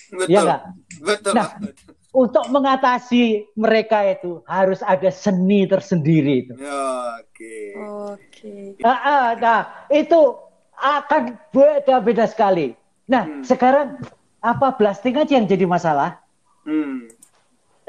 Betul. 0.10 0.30
Iya 0.30 0.40
nggak? 0.42 0.62
Betul. 1.06 1.34
Nah, 1.38 1.48
Pak. 1.54 2.03
Untuk 2.14 2.46
mengatasi 2.54 3.50
mereka 3.58 4.06
itu 4.06 4.46
harus 4.46 4.86
ada 4.86 5.10
seni 5.10 5.66
tersendiri 5.66 6.46
itu. 6.46 6.54
Ya, 6.62 7.18
Oke. 7.18 7.58
Oke. 7.74 8.78
Ah, 8.86 9.00
ah, 9.02 9.26
nah, 9.34 9.60
itu 9.90 10.38
akan 10.78 11.42
beda-beda 11.50 12.30
sekali. 12.30 12.78
Nah, 13.10 13.26
Hmm. 13.26 13.42
sekarang 13.42 13.98
apa 14.38 14.78
blasting 14.78 15.18
aja 15.18 15.42
yang 15.42 15.50
jadi 15.50 15.66
masalah? 15.66 16.22
Hmm. 16.62 17.10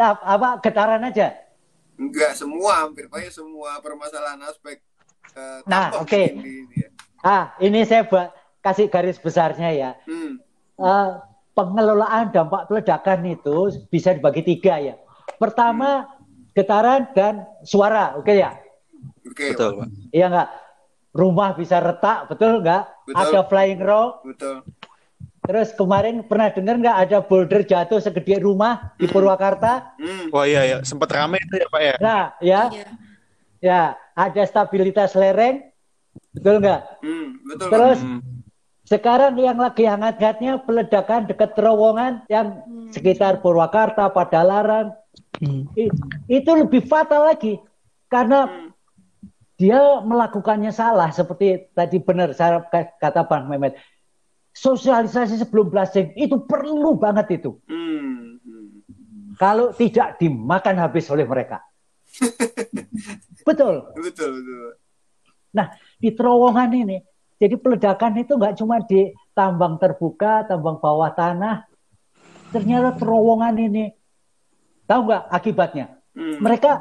Nah, 0.00 0.16
apa 0.16 0.56
getaran 0.64 1.04
aja? 1.04 1.37
Enggak 2.00 2.32
semua, 2.34 2.88
hampir 2.88 3.06
banyak 3.06 3.30
semua 3.30 3.76
permasalahan 3.78 4.40
aspek 4.48 4.80
eh, 5.37 5.60
Nah, 5.68 6.00
oke. 6.00 6.22
di- 6.40 6.64
di- 6.70 6.88
Ah, 7.20 7.52
ini 7.58 7.84
saya 7.84 8.08
kasih 8.60 8.88
garis 8.88 9.20
besarnya 9.20 9.68
ya. 9.68 9.90
Hmm. 10.08 10.40
Eh, 10.80 11.10
pengelolaan 11.54 12.34
dampak 12.34 12.66
peledakan 12.66 13.24
itu 13.24 13.70
bisa 13.88 14.12
dibagi 14.12 14.42
tiga 14.42 14.78
ya. 14.78 14.94
Pertama, 15.38 16.06
getaran 16.52 17.08
dan 17.14 17.46
suara, 17.62 18.18
oke 18.18 18.30
ya? 18.30 18.54
Oke, 19.24 19.54
Betul, 19.54 19.70
Pak. 19.82 19.88
Iya 20.10 20.26
nggak? 20.30 20.48
Rumah 21.14 21.50
bisa 21.54 21.78
retak, 21.78 22.26
betul 22.26 22.58
nggak? 22.60 22.82
Betul. 23.06 23.18
Ada 23.22 23.40
flying 23.46 23.82
rock, 23.82 24.26
Betul. 24.26 24.66
Terus 25.44 25.76
kemarin 25.76 26.24
pernah 26.24 26.48
dengar 26.48 26.80
nggak 26.80 26.98
ada 27.04 27.18
boulder 27.20 27.68
jatuh 27.68 28.00
segede 28.00 28.40
rumah 28.40 28.96
di 28.96 29.04
Purwakarta? 29.04 29.92
Hmm. 30.00 30.32
Wah 30.32 30.48
iya 30.48 30.64
ya, 30.64 30.76
sempat 30.80 31.12
rame 31.12 31.36
itu 31.36 31.60
ya 31.60 31.68
Pak 31.68 31.82
ya. 31.84 31.94
Nah, 32.00 32.22
ya, 32.40 32.60
Iya. 32.72 32.86
ya 33.60 33.80
ada 34.16 34.42
stabilitas 34.48 35.12
lereng, 35.12 35.68
betul 36.32 36.64
nggak? 36.64 36.80
Hmm. 37.04 37.28
Betul. 37.44 37.68
Terus 37.68 37.98
Hmm. 38.00 38.20
Sekarang 38.85 39.40
yang 39.40 39.57
lagi 39.57 39.88
hangat-hangatnya 39.88 40.61
peledakan 40.61 41.25
dekat 41.25 41.57
terowongan 41.57 42.29
yang 42.29 42.61
Hmm. 42.64 42.92
sekitar 42.92 43.40
Purwakarta, 43.40 44.12
Padalarang, 44.12 44.92
Hmm. 45.35 45.66
Itu 46.31 46.51
lebih 46.55 46.87
fatal 46.87 47.27
lagi 47.35 47.59
karena 48.07 48.47
Hmm. 48.47 48.70
dia 49.59 49.99
melakukannya 49.99 50.70
salah 50.70 51.11
seperti 51.11 51.75
tadi 51.75 51.99
benar 51.99 52.31
saya 52.38 52.62
kata 53.03 53.27
Bang 53.27 53.51
Mehmet. 53.51 53.75
Sosialisasi 54.55 55.42
sebelum 55.42 55.75
blasting 55.75 56.14
itu 56.14 56.38
perlu 56.47 56.94
banget 56.94 57.42
itu. 57.42 57.59
Hmm. 57.66 58.38
Hmm. 58.38 59.35
kalau 59.35 59.75
tidak 59.75 60.23
dimakan 60.23 60.79
habis 60.79 61.11
oleh 61.11 61.27
mereka. 61.27 61.59
Betul. 63.49 63.90
Betul, 63.99 64.31
betul. 64.38 64.70
Nah, 65.59 65.75
di 65.99 66.14
terowongan 66.14 66.70
ini, 66.70 67.03
jadi 67.38 67.55
peledakan 67.59 68.18
itu 68.23 68.38
nggak 68.38 68.55
cuma 68.59 68.79
di 68.85 69.11
tambang 69.35 69.77
terbuka, 69.77 70.47
tambang 70.47 70.79
bawah 70.79 71.11
tanah. 71.11 71.66
Ternyata 72.55 72.94
terowongan 72.94 73.59
ini, 73.59 73.90
tahu 74.87 75.11
nggak 75.11 75.23
akibatnya? 75.31 75.87
Hmm. 76.14 76.38
Mereka 76.38 76.73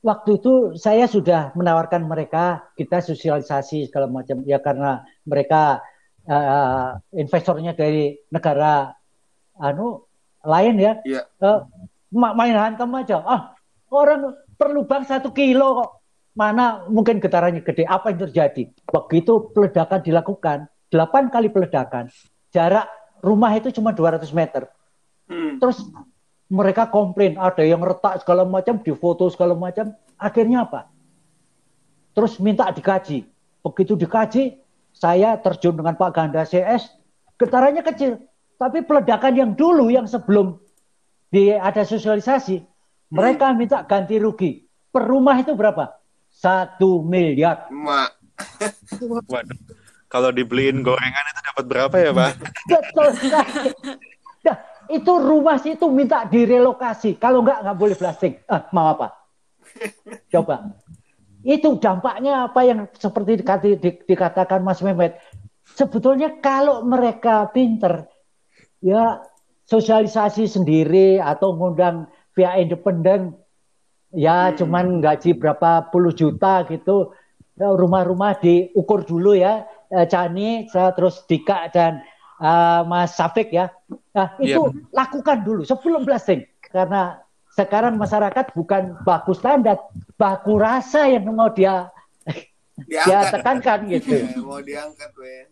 waktu 0.00 0.40
itu 0.40 0.72
saya 0.80 1.04
sudah 1.04 1.52
menawarkan 1.52 2.08
mereka 2.08 2.72
kita 2.72 3.04
sosialisasi 3.04 3.92
segala 3.92 4.08
macam 4.08 4.40
ya 4.48 4.56
karena 4.56 5.04
mereka 5.28 5.84
eh, 6.24 6.96
investornya 7.20 7.76
dari 7.76 8.16
negara 8.32 8.96
anu 9.60 10.08
lain 10.40 10.80
ya 10.80 10.92
Iya. 11.04 11.22
Eh, 11.28 11.60
ma- 12.16 12.32
main 12.32 12.56
hantam 12.56 12.88
aja. 12.96 13.20
Ah, 13.20 13.52
orang 13.92 14.32
perlu 14.56 14.88
bang 14.88 15.04
satu 15.04 15.36
kilo 15.36 15.84
kok. 15.84 15.99
Mana 16.34 16.86
mungkin 16.86 17.18
getarannya 17.18 17.60
gede. 17.60 17.84
Apa 17.84 18.14
yang 18.14 18.30
terjadi? 18.30 18.70
Begitu 18.86 19.50
peledakan 19.50 20.00
dilakukan, 20.00 20.58
delapan 20.90 21.26
kali 21.28 21.50
peledakan, 21.50 22.08
jarak 22.54 22.86
rumah 23.22 23.52
itu 23.54 23.70
cuma 23.74 23.90
200 23.94 24.30
meter. 24.32 24.70
Hmm. 25.30 25.58
Terus 25.62 25.86
mereka 26.50 26.90
komplain, 26.90 27.38
ada 27.38 27.62
yang 27.62 27.78
retak 27.78 28.26
segala 28.26 28.42
macam, 28.42 28.82
difoto 28.82 29.30
segala 29.30 29.54
macam. 29.54 29.94
Akhirnya 30.18 30.66
apa? 30.66 30.90
Terus 32.14 32.42
minta 32.42 32.66
dikaji. 32.74 33.22
Begitu 33.62 33.94
dikaji, 33.94 34.58
saya 34.90 35.38
terjun 35.38 35.78
dengan 35.78 35.94
Pak 35.94 36.10
Ganda 36.10 36.42
CS, 36.42 36.90
getarannya 37.38 37.86
kecil. 37.86 38.18
Tapi 38.58 38.82
peledakan 38.82 39.32
yang 39.38 39.50
dulu, 39.54 39.88
yang 39.88 40.10
sebelum 40.10 40.58
di, 41.30 41.54
ada 41.54 41.86
sosialisasi, 41.86 42.60
mereka 43.14 43.54
minta 43.54 43.86
ganti 43.86 44.18
rugi. 44.18 44.66
Per 44.90 45.06
rumah 45.06 45.38
itu 45.38 45.54
berapa? 45.54 45.99
Satu 46.40 47.04
miliar. 47.04 47.68
Mak. 47.68 48.16
Waduh. 49.32 49.58
Kalau 50.10 50.32
dibeliin 50.32 50.80
gorengan 50.82 51.24
itu 51.30 51.40
dapat 51.52 51.64
berapa 51.68 51.94
ya 52.00 52.10
Pak? 52.10 52.32
Betul 52.66 53.08
sekali. 53.14 53.70
Nah, 54.42 54.56
itu 54.90 55.12
rumah 55.22 55.60
situ 55.60 55.86
minta 55.86 56.26
direlokasi. 56.26 57.14
Kalau 57.20 57.44
enggak, 57.46 57.62
nggak 57.62 57.78
boleh 57.78 57.94
blasting. 57.94 58.34
Ah, 58.50 58.66
mau 58.74 58.90
apa? 58.96 59.14
Coba. 60.32 60.74
Itu 61.46 61.78
dampaknya 61.78 62.50
apa 62.50 62.60
yang 62.66 62.90
seperti 62.90 63.44
dikati- 63.44 63.78
di- 63.78 64.02
dikatakan 64.02 64.64
Mas 64.66 64.82
Mehmet. 64.82 65.20
Sebetulnya 65.78 66.42
kalau 66.42 66.82
mereka 66.82 67.46
pinter, 67.54 68.10
ya 68.82 69.22
sosialisasi 69.70 70.50
sendiri 70.50 71.22
atau 71.22 71.54
ngundang 71.54 72.10
pihak 72.34 72.58
independen, 72.66 73.38
ya 74.10 74.50
Hmm. 74.50 74.56
cuman 74.58 74.84
gaji 74.98 75.38
berapa 75.38 75.90
puluh 75.90 76.10
juta 76.14 76.66
gitu. 76.66 77.14
Ya, 77.60 77.68
Rumah-rumah 77.76 78.40
diukur 78.40 79.04
dulu 79.04 79.36
ya, 79.36 79.68
eh, 79.92 80.08
Cani, 80.08 80.64
saya 80.72 80.96
terus 80.96 81.20
Dika 81.28 81.68
dan 81.68 82.00
eh, 82.40 82.80
Mas 82.88 83.14
Safik 83.20 83.52
ya. 83.52 83.68
Nah, 84.16 84.32
itu 84.40 84.72
lakukan 84.96 85.44
dulu 85.44 85.62
sebelum 85.68 86.08
blasting. 86.08 86.40
Karena 86.64 87.20
sekarang 87.52 88.00
masyarakat 88.00 88.56
bukan 88.56 88.96
baku 89.04 89.36
standar, 89.36 89.76
baku 90.16 90.56
rasa 90.56 91.04
yang 91.10 91.28
mau 91.28 91.52
dia 91.52 91.92
dia 92.88 93.28
tekankan 93.28 93.92
gitu. 93.92 94.16
Ya, 94.16 94.40
mau 94.40 94.62
diangkat, 94.64 95.10
we. 95.20 95.44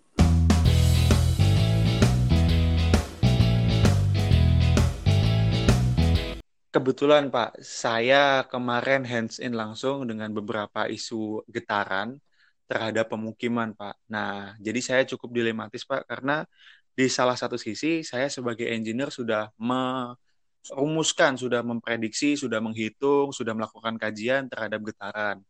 Kebetulan 6.79 7.27
Pak, 7.27 7.59
saya 7.59 8.47
kemarin 8.47 9.03
hands 9.03 9.43
in 9.43 9.51
langsung 9.59 10.07
dengan 10.07 10.31
beberapa 10.31 10.87
isu 10.87 11.43
getaran 11.51 12.23
terhadap 12.71 13.11
pemukiman 13.11 13.75
Pak. 13.75 13.99
Nah, 14.07 14.55
jadi 14.63 14.79
saya 14.79 15.03
cukup 15.03 15.35
dilematis 15.35 15.83
Pak 15.83 16.07
karena 16.07 16.47
di 16.95 17.11
salah 17.11 17.35
satu 17.35 17.59
sisi 17.59 18.07
saya 18.07 18.31
sebagai 18.31 18.71
engineer 18.71 19.11
sudah 19.11 19.51
merumuskan, 19.59 21.35
sudah 21.35 21.67
memprediksi, 21.67 22.39
sudah 22.39 22.63
menghitung, 22.63 23.35
sudah 23.35 23.59
melakukan 23.59 23.99
kajian 23.99 24.47
terhadap 24.47 24.79
getaran. 24.87 25.43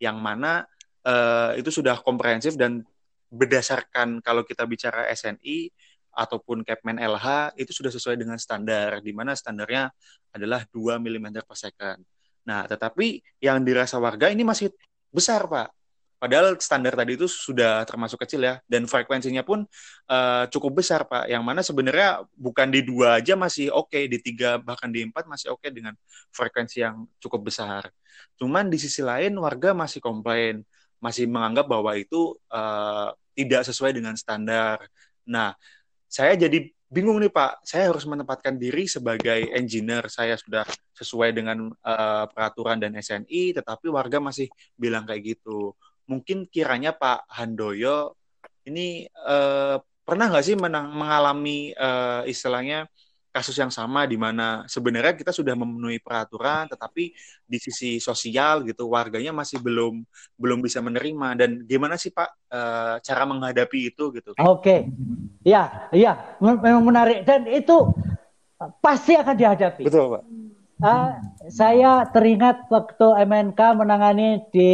Yang 0.00 0.16
mana 0.16 0.64
uh, 1.04 1.60
itu 1.60 1.68
sudah 1.68 2.00
komprehensif 2.00 2.56
dan 2.56 2.88
berdasarkan 3.28 4.24
kalau 4.24 4.48
kita 4.48 4.64
bicara 4.64 5.12
SNI 5.12 5.68
ataupun 6.14 6.66
Capman 6.66 6.98
LH 6.98 7.54
itu 7.58 7.70
sudah 7.70 7.92
sesuai 7.94 8.18
dengan 8.18 8.36
standar 8.36 8.98
di 9.00 9.14
mana 9.14 9.34
standarnya 9.34 9.90
adalah 10.34 10.66
2 10.70 10.98
mm 10.98 11.42
per 11.46 11.56
second. 11.56 12.00
Nah, 12.46 12.66
tetapi 12.66 13.20
yang 13.42 13.62
dirasa 13.62 14.00
warga 14.00 14.30
ini 14.32 14.42
masih 14.42 14.72
besar, 15.12 15.46
Pak. 15.46 15.80
Padahal 16.20 16.52
standar 16.60 16.92
tadi 16.92 17.16
itu 17.16 17.24
sudah 17.24 17.80
termasuk 17.88 18.20
kecil 18.20 18.44
ya, 18.44 18.60
dan 18.68 18.84
frekuensinya 18.84 19.40
pun 19.40 19.64
uh, 20.12 20.44
cukup 20.52 20.84
besar 20.84 21.08
pak. 21.08 21.24
Yang 21.32 21.42
mana 21.48 21.60
sebenarnya 21.64 22.28
bukan 22.36 22.68
di 22.68 22.84
dua 22.84 23.24
aja 23.24 23.40
masih 23.40 23.72
oke, 23.72 23.88
okay, 23.88 24.04
di 24.04 24.20
tiga 24.20 24.60
bahkan 24.60 24.92
di 24.92 25.00
empat 25.00 25.24
masih 25.24 25.48
oke 25.56 25.64
okay 25.64 25.72
dengan 25.72 25.96
frekuensi 26.28 26.84
yang 26.84 27.08
cukup 27.24 27.48
besar. 27.48 27.88
Cuman 28.36 28.68
di 28.68 28.76
sisi 28.76 29.00
lain 29.00 29.32
warga 29.40 29.72
masih 29.72 30.04
komplain, 30.04 30.60
masih 31.00 31.24
menganggap 31.24 31.64
bahwa 31.64 31.96
itu 31.96 32.36
uh, 32.52 33.16
tidak 33.32 33.64
sesuai 33.64 33.96
dengan 33.96 34.12
standar. 34.12 34.76
Nah, 35.24 35.56
saya 36.10 36.34
jadi 36.34 36.66
bingung 36.90 37.22
nih 37.22 37.30
Pak, 37.30 37.62
saya 37.62 37.94
harus 37.94 38.02
menempatkan 38.02 38.58
diri 38.58 38.90
sebagai 38.90 39.46
engineer, 39.54 40.10
saya 40.10 40.34
sudah 40.34 40.66
sesuai 40.98 41.30
dengan 41.30 41.70
uh, 41.70 42.26
peraturan 42.26 42.82
dan 42.82 42.98
SNI, 42.98 43.54
tetapi 43.54 43.86
warga 43.86 44.18
masih 44.18 44.50
bilang 44.74 45.06
kayak 45.06 45.38
gitu. 45.38 45.78
Mungkin 46.10 46.50
kiranya 46.50 46.90
Pak 46.90 47.30
Handoyo 47.30 48.18
ini 48.66 49.06
uh, 49.22 49.78
pernah 50.02 50.26
nggak 50.34 50.44
sih 50.44 50.58
menang, 50.58 50.90
mengalami 50.90 51.70
uh, 51.78 52.26
istilahnya 52.26 52.90
kasus 53.30 53.54
yang 53.54 53.70
sama 53.70 54.10
di 54.10 54.18
mana 54.18 54.66
sebenarnya 54.66 55.14
kita 55.14 55.30
sudah 55.30 55.54
memenuhi 55.54 56.02
peraturan 56.02 56.66
tetapi 56.66 57.14
di 57.46 57.58
sisi 57.62 58.02
sosial 58.02 58.66
gitu 58.66 58.90
warganya 58.90 59.30
masih 59.30 59.62
belum 59.62 60.02
belum 60.34 60.58
bisa 60.58 60.82
menerima 60.82 61.38
dan 61.38 61.50
gimana 61.62 61.94
sih 61.94 62.10
Pak 62.10 62.30
uh, 62.50 62.94
cara 62.98 63.22
menghadapi 63.24 63.94
itu 63.94 64.10
gitu. 64.14 64.34
Oke. 64.34 64.42
Okay. 64.60 64.80
Ya, 65.46 65.88
iya 65.94 66.36
memang 66.42 66.84
menarik 66.84 67.22
dan 67.22 67.46
itu 67.46 67.94
pasti 68.84 69.16
akan 69.16 69.34
dihadapi. 69.38 69.82
Betul, 69.86 70.18
Pak. 70.18 70.22
Uh, 70.80 71.12
saya 71.52 72.08
teringat 72.08 72.68
waktu 72.72 73.06
MNK 73.28 73.60
menangani 73.76 74.40
di 74.48 74.72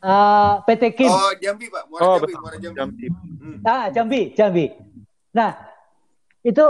uh, 0.00 0.08
eh, 0.08 0.54
PT 0.64 0.82
Kim. 0.96 1.12
Oh, 1.12 1.32
Jambi, 1.36 1.68
Pak. 1.68 1.84
Muara 1.92 2.02
oh, 2.04 2.16
Jambi, 2.16 2.34
Muara 2.40 2.56
Jambi. 2.56 2.76
Jambi. 2.80 3.06
Hmm. 3.12 3.58
Ah, 3.64 3.86
Jambi, 3.92 4.20
Jambi. 4.32 4.66
Nah, 5.36 5.52
itu 6.40 6.64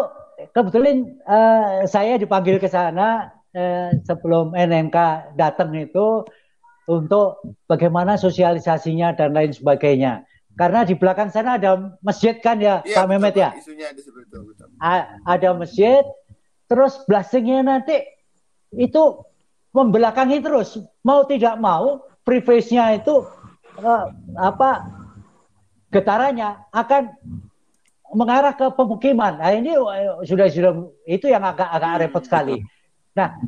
kebetulan 0.51 1.21
uh, 1.29 1.85
saya 1.85 2.17
dipanggil 2.17 2.57
ke 2.57 2.69
sana 2.71 3.33
uh, 3.53 3.91
sebelum 4.05 4.57
NMK 4.57 4.97
datang 5.37 5.75
itu 5.77 6.25
untuk 6.91 7.43
bagaimana 7.71 8.19
sosialisasinya 8.19 9.15
dan 9.15 9.37
lain 9.37 9.55
sebagainya. 9.55 10.27
Karena 10.59 10.83
di 10.83 10.99
belakang 10.99 11.31
sana 11.31 11.57
ada 11.57 11.97
masjid 12.03 12.35
kan 12.43 12.59
ya, 12.59 12.83
ya 12.83 13.01
Pak 13.01 13.07
Mehmet 13.07 13.37
ya. 13.39 13.55
Isunya 13.55 13.95
ada 13.95 14.01
seperti 14.03 14.35
itu. 14.35 14.65
Ada 15.25 15.49
masjid, 15.55 16.03
terus 16.67 17.01
blastingnya 17.07 17.63
nanti 17.63 18.03
itu 18.75 19.23
membelakangi 19.71 20.43
terus, 20.43 20.83
mau 21.07 21.23
tidak 21.25 21.55
mau 21.63 22.03
preface-nya 22.27 22.99
itu 22.99 23.23
uh, 23.79 24.05
apa 24.35 24.91
getarannya 25.95 26.59
akan 26.71 27.15
mengarah 28.15 28.55
ke 28.55 28.67
pemukiman. 28.75 29.39
Nah, 29.39 29.51
ini 29.55 29.75
eh, 29.75 30.27
sudah 30.27 30.47
sudah 30.51 30.73
itu 31.07 31.27
yang 31.31 31.43
agak 31.47 31.69
agak 31.71 32.07
repot 32.07 32.23
sekali. 32.27 32.63
Nah, 33.15 33.39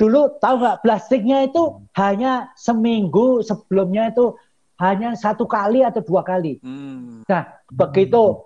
dulu 0.00 0.36
tahu 0.40 0.54
nggak 0.60 0.80
plastiknya 0.80 1.44
itu 1.44 1.84
hanya 1.96 2.52
seminggu 2.56 3.44
sebelumnya 3.44 4.12
itu 4.12 4.36
hanya 4.80 5.12
satu 5.12 5.44
kali 5.44 5.84
atau 5.84 6.00
dua 6.00 6.24
kali. 6.24 6.56
Hmm. 6.64 7.20
Nah, 7.28 7.52
begitu 7.68 8.40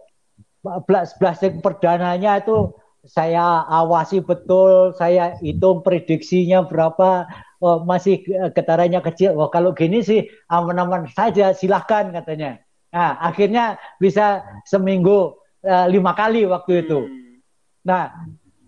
plastik 1.21 1.63
perdananya 1.63 2.43
itu 2.43 2.75
saya 3.05 3.69
awasi 3.69 4.25
betul, 4.25 4.97
saya 4.97 5.37
hitung 5.45 5.85
prediksinya 5.85 6.65
berapa, 6.65 7.29
oh, 7.61 7.85
masih 7.85 8.25
getarannya 8.57 9.05
kecil. 9.05 9.37
Oh, 9.37 9.53
kalau 9.53 9.77
gini 9.77 10.01
sih 10.01 10.25
aman-aman 10.49 11.05
saja, 11.13 11.53
silahkan 11.53 12.09
katanya. 12.11 12.65
Nah, 12.95 13.21
akhirnya 13.21 13.77
bisa 14.01 14.41
seminggu 14.65 15.37
uh, 15.65 15.87
lima 15.89 16.13
kali 16.13 16.45
waktu 16.45 16.85
itu. 16.87 17.01
Hmm. 17.09 17.41
Nah, 17.85 18.05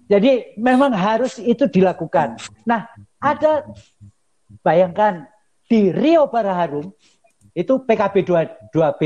jadi 0.08 0.56
memang 0.56 0.92
harus 0.96 1.36
itu 1.38 1.68
dilakukan. 1.68 2.40
Nah, 2.64 2.88
ada 3.20 3.68
bayangkan 4.64 5.28
di 5.66 5.90
Rio 5.90 6.30
Baraharum 6.30 6.94
itu 7.56 7.74
PKB 7.82 8.14
2, 8.22 8.72
2B 8.74 9.02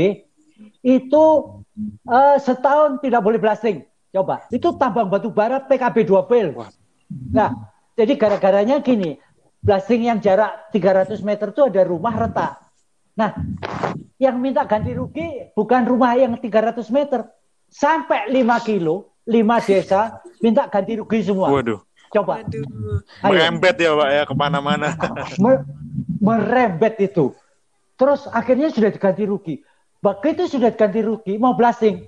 itu 0.83 1.25
uh, 2.05 2.37
setahun 2.37 3.01
tidak 3.01 3.21
boleh 3.23 3.39
blasting. 3.41 3.85
Coba, 4.11 4.43
itu 4.51 4.75
tambang 4.75 5.07
batu 5.07 5.31
bara 5.31 5.63
PKB 5.63 6.03
2B. 6.03 6.31
Nah, 7.31 7.55
jadi 7.95 8.13
gara-garanya 8.19 8.83
gini, 8.83 9.15
blasting 9.63 10.05
yang 10.11 10.19
jarak 10.19 10.67
300 10.75 11.15
meter 11.23 11.55
itu 11.55 11.61
ada 11.63 11.81
rumah 11.87 12.13
retak. 12.13 12.59
Nah, 13.15 13.31
yang 14.19 14.35
minta 14.39 14.67
ganti 14.67 14.91
rugi 14.91 15.51
bukan 15.55 15.87
rumah 15.87 16.13
yang 16.19 16.35
300 16.35 16.91
meter, 16.91 17.23
sampai 17.71 18.27
5 18.29 18.67
kilo, 18.67 19.15
5 19.25 19.67
desa 19.67 20.19
minta 20.43 20.67
ganti 20.67 20.99
rugi 20.99 21.23
semua. 21.23 21.47
Waduh. 21.49 21.79
Coba. 22.11 22.43
Waduh. 22.43 22.67
Merembet 23.23 23.79
ya 23.79 23.95
Pak 23.95 24.09
ya 24.11 24.23
ke 24.27 24.33
mana-mana. 24.35 24.87
merembet 26.27 26.99
itu. 26.99 27.31
Terus 27.95 28.27
akhirnya 28.29 28.69
sudah 28.69 28.91
diganti 28.91 29.23
rugi. 29.23 29.55
Begitu 30.03 30.51
sudah 30.51 30.69
diganti 30.75 30.99
rugi, 30.99 31.39
mau 31.39 31.55
blasting. 31.55 32.03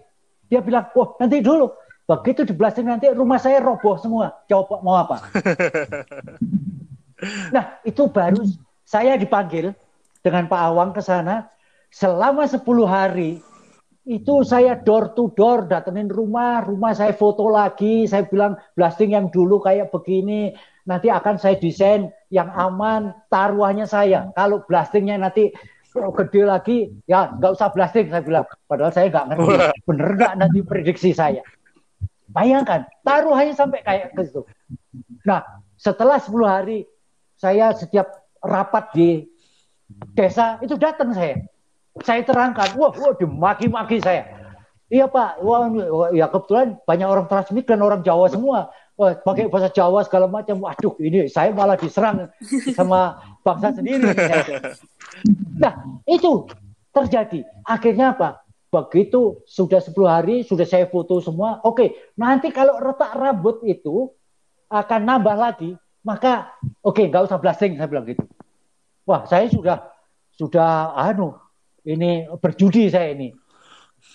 Dia 0.51 0.59
bilang, 0.59 0.91
wah 0.91 1.15
nanti 1.17 1.39
dulu. 1.39 1.71
Begitu 2.03 2.43
di 2.43 2.51
blasting 2.51 2.83
nanti 2.83 3.07
rumah 3.15 3.39
saya 3.39 3.63
roboh 3.63 3.95
semua. 3.95 4.35
Coba 4.45 4.83
mau 4.83 4.99
apa? 4.99 5.17
Nah, 7.55 7.79
itu 7.87 8.03
baru 8.11 8.43
saya 8.83 9.15
dipanggil 9.15 9.71
dengan 10.19 10.43
Pak 10.51 10.59
Awang 10.59 10.91
ke 10.91 10.99
sana 10.99 11.47
selama 11.87 12.43
10 12.43 12.59
hari 12.83 13.39
itu 14.03 14.43
saya 14.43 14.75
door 14.75 15.15
to 15.15 15.31
door 15.31 15.63
datengin 15.71 16.11
rumah, 16.11 16.59
rumah 16.59 16.91
saya 16.91 17.15
foto 17.15 17.47
lagi, 17.47 18.03
saya 18.03 18.27
bilang 18.27 18.59
blasting 18.75 19.15
yang 19.15 19.31
dulu 19.31 19.63
kayak 19.63 19.95
begini, 19.95 20.51
nanti 20.83 21.07
akan 21.07 21.39
saya 21.39 21.55
desain 21.55 22.11
yang 22.27 22.51
aman, 22.51 23.15
taruhannya 23.31 23.87
saya. 23.87 24.27
Kalau 24.35 24.59
blastingnya 24.67 25.15
nanti 25.15 25.55
gede 25.93 26.41
lagi, 26.43 26.77
ya 27.07 27.31
nggak 27.31 27.55
usah 27.55 27.71
blasting 27.71 28.11
saya 28.11 28.23
bilang. 28.27 28.45
Padahal 28.67 28.91
saya 28.91 29.07
nggak 29.07 29.25
ngerti, 29.31 29.53
bener 29.87 30.09
nggak 30.19 30.33
nanti 30.35 30.59
prediksi 30.67 31.15
saya. 31.15 31.39
Bayangkan, 32.27 32.83
taruhannya 33.07 33.55
sampai 33.55 33.85
kayak 33.87 34.11
gitu. 34.19 34.43
Nah, 35.23 35.39
setelah 35.79 36.19
10 36.19 36.33
hari 36.43 36.83
saya 37.39 37.71
setiap 37.71 38.27
rapat 38.43 38.91
di 38.91 39.09
desa 40.11 40.59
itu 40.59 40.75
datang 40.75 41.15
saya. 41.15 41.39
Saya 42.01 42.25
terangkan, 42.25 42.73
wah, 42.73 42.89
wah 42.89 43.13
dimaki-maki 43.13 44.01
saya. 44.01 44.25
Iya 44.89 45.05
Pak, 45.05 45.41
wah, 45.45 45.69
ya 46.13 46.25
kebetulan 46.29 46.77
banyak 46.85 47.07
orang 47.07 47.25
transmigran, 47.29 47.81
orang 47.85 48.01
Jawa 48.01 48.25
semua. 48.29 48.73
Wah, 48.97 49.13
pakai 49.13 49.49
bahasa 49.49 49.69
Jawa 49.69 50.01
segala 50.05 50.25
macam. 50.25 50.61
Waduh, 50.65 50.97
ini 51.01 51.29
saya 51.29 51.53
malah 51.53 51.77
diserang 51.77 52.29
sama 52.73 53.21
bangsa 53.45 53.77
sendiri. 53.77 54.09
Nah, 55.57 56.01
itu 56.09 56.49
terjadi. 56.93 57.45
Akhirnya 57.65 58.17
apa? 58.17 58.41
Begitu 58.73 59.45
sudah 59.45 59.77
10 59.77 59.93
hari, 60.09 60.35
sudah 60.41 60.65
saya 60.65 60.89
foto 60.89 61.21
semua. 61.21 61.61
Oke, 61.61 61.93
nanti 62.17 62.49
kalau 62.49 62.81
retak 62.81 63.13
rambut 63.13 63.61
itu 63.65 64.09
akan 64.73 65.01
nambah 65.05 65.37
lagi 65.37 65.77
maka 66.01 66.49
oke 66.81 66.99
nggak 66.99 67.29
usah 67.29 67.37
blasting 67.37 67.77
saya 67.77 67.85
bilang 67.85 68.09
gitu 68.09 68.25
wah 69.05 69.23
saya 69.29 69.45
sudah 69.47 69.85
sudah 70.33 70.97
anu 70.97 71.37
ini 71.83 72.27
berjudi 72.39 72.87
saya 72.87 73.11
ini. 73.11 73.31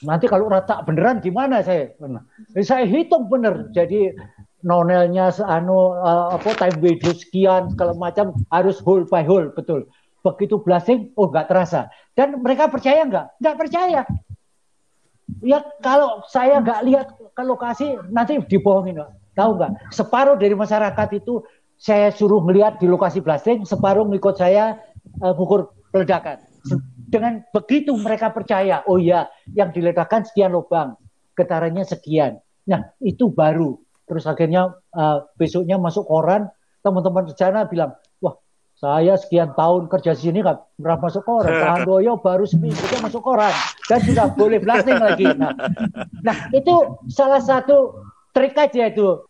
Nanti 0.04 0.30
kalau 0.30 0.46
rata 0.46 0.84
beneran 0.84 1.18
gimana 1.18 1.64
saya? 1.64 1.90
Saya 2.60 2.84
hitung 2.86 3.26
bener. 3.26 3.72
Jadi 3.72 4.12
nonelnya 4.62 5.30
anu 5.46 5.94
uh, 5.94 6.34
apa 6.34 6.50
time 6.58 6.78
window 6.82 7.14
sekian 7.14 7.70
segala 7.72 7.94
macam 7.94 8.34
harus 8.50 8.82
hole 8.82 9.06
by 9.06 9.24
hole 9.24 9.50
betul. 9.54 9.86
Begitu 10.22 10.60
blasting 10.60 11.14
oh 11.14 11.30
nggak 11.30 11.48
terasa. 11.50 11.90
Dan 12.14 12.42
mereka 12.42 12.68
percaya 12.70 13.06
nggak? 13.06 13.26
Nggak 13.42 13.56
percaya. 13.58 14.00
Ya 15.44 15.58
kalau 15.84 16.24
saya 16.26 16.58
nggak 16.62 16.80
lihat 16.88 17.06
ke 17.36 17.42
lokasi 17.44 17.98
nanti 18.10 18.38
dibohongin 18.48 19.02
tahu 19.38 19.50
nggak? 19.58 19.94
Separuh 19.94 20.34
dari 20.34 20.54
masyarakat 20.54 21.08
itu 21.14 21.42
saya 21.78 22.10
suruh 22.10 22.42
melihat 22.42 22.82
di 22.82 22.90
lokasi 22.90 23.22
blasting, 23.22 23.62
separuh 23.62 24.02
ngikut 24.10 24.34
saya 24.34 24.82
uh, 25.22 25.30
ngukur 25.30 25.70
peledakan. 25.94 26.47
Dengan 27.08 27.40
begitu 27.56 27.96
mereka 27.96 28.28
percaya, 28.28 28.84
oh 28.84 29.00
ya, 29.00 29.32
yang 29.56 29.72
diledakkan 29.72 30.28
sekian 30.28 30.52
lubang, 30.52 30.92
getarannya 31.32 31.88
sekian. 31.88 32.36
Nah, 32.68 32.92
itu 33.00 33.32
baru. 33.32 33.80
Terus 34.04 34.28
akhirnya 34.28 34.76
uh, 34.92 35.24
besoknya 35.40 35.80
masuk 35.80 36.04
koran, 36.04 36.52
teman-teman 36.84 37.32
rencana 37.32 37.64
bilang, 37.64 37.96
wah, 38.20 38.36
Saya 38.78 39.18
sekian 39.18 39.58
tahun 39.58 39.90
kerja 39.90 40.14
di 40.14 40.30
sini 40.30 40.38
nggak 40.38 40.78
pernah 40.78 40.98
masuk 41.00 41.24
koran. 41.24 41.50
Handoyo 41.82 42.20
baru 42.20 42.44
seminggu 42.46 42.78
dia 42.86 43.00
masuk 43.02 43.24
koran 43.24 43.50
dan 43.88 43.98
sudah 44.04 44.30
boleh 44.36 44.62
blasting 44.62 45.00
lagi. 45.00 45.26
Nah, 45.34 45.50
nah 46.22 46.36
itu 46.54 46.74
salah 47.10 47.42
satu 47.42 48.04
trik 48.30 48.54
aja 48.54 48.86
itu. 48.86 49.26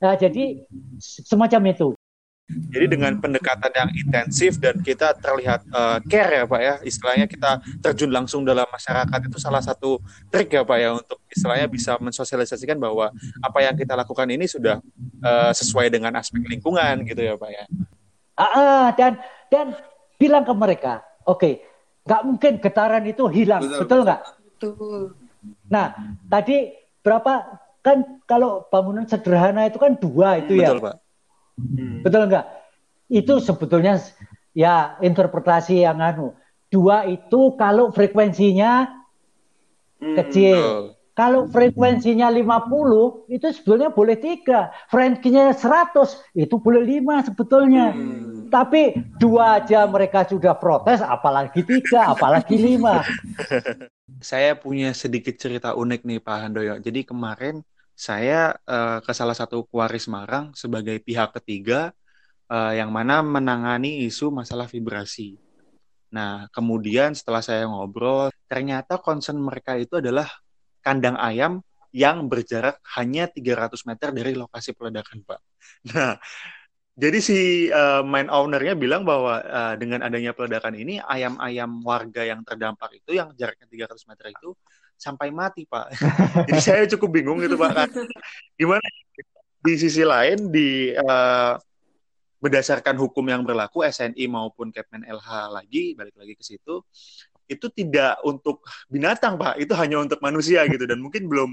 Nah, 0.00 0.16
jadi 0.16 0.64
semacam 0.98 1.76
itu. 1.76 1.88
Jadi 2.70 2.86
dengan 2.86 3.12
pendekatan 3.18 3.72
yang 3.74 3.90
intensif 3.94 4.58
dan 4.58 4.78
kita 4.82 5.14
terlihat 5.18 5.66
uh, 5.70 5.98
care 6.06 6.42
ya 6.42 6.44
Pak 6.46 6.60
ya, 6.60 6.74
istilahnya 6.82 7.26
kita 7.26 7.62
terjun 7.82 8.10
langsung 8.10 8.42
dalam 8.46 8.66
masyarakat 8.70 9.20
itu 9.26 9.38
salah 9.38 9.62
satu 9.62 9.98
trik 10.30 10.50
ya 10.54 10.62
Pak 10.62 10.78
ya 10.78 10.90
untuk 10.98 11.18
istilahnya 11.30 11.66
bisa 11.70 11.98
mensosialisasikan 11.98 12.78
bahwa 12.78 13.10
apa 13.42 13.58
yang 13.62 13.74
kita 13.74 13.94
lakukan 13.94 14.26
ini 14.30 14.46
sudah 14.46 14.78
uh, 15.22 15.52
sesuai 15.54 15.90
dengan 15.90 16.14
aspek 16.18 16.42
lingkungan 16.46 17.06
gitu 17.06 17.22
ya 17.22 17.34
Pak 17.38 17.50
ya. 17.50 17.64
Ah, 18.40 18.46
ah, 18.56 18.86
dan 18.96 19.20
dan 19.52 19.76
bilang 20.16 20.46
ke 20.46 20.54
mereka, 20.56 21.04
oke, 21.28 21.38
okay, 21.38 21.54
nggak 22.08 22.22
mungkin 22.24 22.52
getaran 22.62 23.04
itu 23.04 23.28
hilang, 23.28 23.60
betul 23.66 24.00
nggak? 24.06 24.20
Betul. 24.56 25.00
Nah, 25.68 25.92
tadi 26.28 26.72
berapa 27.00 27.60
kan 27.80 28.20
kalau 28.28 28.68
bangunan 28.68 29.08
sederhana 29.08 29.68
itu 29.68 29.80
kan 29.80 29.96
dua 29.96 30.40
itu 30.40 30.60
ya. 30.60 30.72
Betul 30.72 30.84
Pak. 30.84 30.96
Hmm. 31.60 32.00
Betul 32.00 32.26
nggak? 32.30 32.46
Itu 33.10 33.42
sebetulnya 33.42 34.00
ya 34.56 34.96
interpretasi 35.02 35.84
yang 35.84 36.00
anu. 36.00 36.32
Dua 36.70 37.04
itu 37.06 37.58
kalau 37.58 37.90
frekuensinya 37.90 38.88
hmm. 40.00 40.16
kecil. 40.16 40.58
Hmm. 40.58 40.88
Kalau 41.10 41.44
frekuensinya 41.52 42.32
50 42.32 43.28
itu 43.28 43.46
sebetulnya 43.52 43.92
boleh 43.92 44.16
tiga. 44.16 44.72
Frekuensinya 44.88 45.52
100 45.52 46.38
itu 46.38 46.54
boleh 46.56 46.80
lima 46.80 47.20
sebetulnya. 47.20 47.92
Hmm. 47.92 48.48
Tapi 48.48 48.96
dua 49.20 49.62
aja 49.62 49.84
mereka 49.86 50.24
sudah 50.24 50.56
protes, 50.58 50.98
apalagi 51.04 51.62
tiga, 51.62 52.16
apalagi 52.16 52.56
lima. 52.56 53.04
Saya 54.30 54.56
punya 54.58 54.90
sedikit 54.96 55.38
cerita 55.38 55.76
unik 55.76 56.02
nih 56.02 56.18
Pak 56.18 56.36
Handoyo. 56.40 56.74
Jadi 56.82 57.06
kemarin 57.06 57.62
saya 58.00 58.56
uh, 58.64 59.04
ke 59.04 59.12
salah 59.12 59.36
satu 59.36 59.68
kuaris 59.68 60.08
Marang 60.08 60.56
sebagai 60.56 60.96
pihak 61.04 61.36
ketiga 61.36 61.92
uh, 62.48 62.72
yang 62.72 62.88
mana 62.88 63.20
menangani 63.20 64.08
isu 64.08 64.32
masalah 64.32 64.64
vibrasi. 64.64 65.36
Nah, 66.08 66.48
kemudian 66.48 67.12
setelah 67.12 67.44
saya 67.44 67.68
ngobrol, 67.68 68.32
ternyata 68.48 68.96
concern 68.96 69.36
mereka 69.36 69.76
itu 69.76 70.00
adalah 70.00 70.26
kandang 70.80 71.20
ayam 71.20 71.60
yang 71.92 72.24
berjarak 72.24 72.80
hanya 72.96 73.28
300 73.28 73.76
meter 73.84 74.08
dari 74.16 74.32
lokasi 74.32 74.72
peledakan, 74.72 75.20
Pak. 75.20 75.40
Nah, 75.92 76.16
jadi 76.96 77.18
si 77.20 77.68
uh, 77.68 78.00
main 78.00 78.32
ownernya 78.32 78.74
bilang 78.80 79.04
bahwa 79.04 79.44
uh, 79.44 79.74
dengan 79.76 80.02
adanya 80.08 80.32
peledakan 80.32 80.72
ini, 80.72 80.98
ayam-ayam 81.04 81.84
warga 81.84 82.24
yang 82.24 82.40
terdampak 82.48 82.96
itu, 82.96 83.20
yang 83.20 83.36
jaraknya 83.36 83.68
300 83.68 84.08
meter 84.10 84.26
itu, 84.32 84.50
sampai 85.00 85.32
mati, 85.32 85.64
Pak. 85.64 85.96
jadi 86.52 86.60
saya 86.60 86.82
cukup 86.92 87.16
bingung 87.16 87.40
gitu, 87.40 87.56
Pak. 87.56 87.70
Kan. 87.72 87.88
Gimana? 88.60 88.84
Di 89.60 89.74
sisi 89.76 90.04
lain, 90.04 90.52
di 90.52 90.92
uh, 90.92 91.56
berdasarkan 92.40 92.96
hukum 93.00 93.24
yang 93.28 93.44
berlaku, 93.44 93.84
SNI 93.84 94.24
maupun 94.28 94.72
Kepmen 94.72 95.04
LH 95.08 95.28
lagi, 95.52 95.96
balik 95.96 96.16
lagi 96.16 96.32
ke 96.36 96.44
situ, 96.44 96.80
itu 97.50 97.66
tidak 97.74 98.22
untuk 98.22 98.62
binatang 98.86 99.34
pak 99.34 99.58
itu 99.58 99.74
hanya 99.74 99.98
untuk 99.98 100.22
manusia 100.22 100.62
gitu 100.70 100.86
dan 100.86 101.02
mungkin 101.02 101.26
belum 101.26 101.50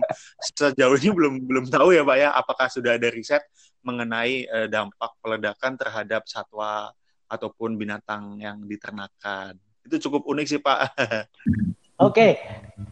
sejauh 0.54 0.94
ini 1.02 1.10
belum 1.10 1.34
belum 1.50 1.66
tahu 1.74 1.98
ya 1.98 2.06
pak 2.06 2.18
ya 2.22 2.30
apakah 2.38 2.70
sudah 2.70 3.02
ada 3.02 3.10
riset 3.10 3.42
mengenai 3.82 4.46
uh, 4.46 4.70
dampak 4.70 5.18
peledakan 5.26 5.74
terhadap 5.74 6.22
satwa 6.30 6.94
ataupun 7.26 7.82
binatang 7.82 8.38
yang 8.38 8.62
diternakan 8.70 9.58
itu 9.90 9.98
cukup 10.06 10.22
unik 10.30 10.46
sih 10.46 10.62
pak 10.62 10.94
oke 12.02 12.14
okay. 12.14 12.32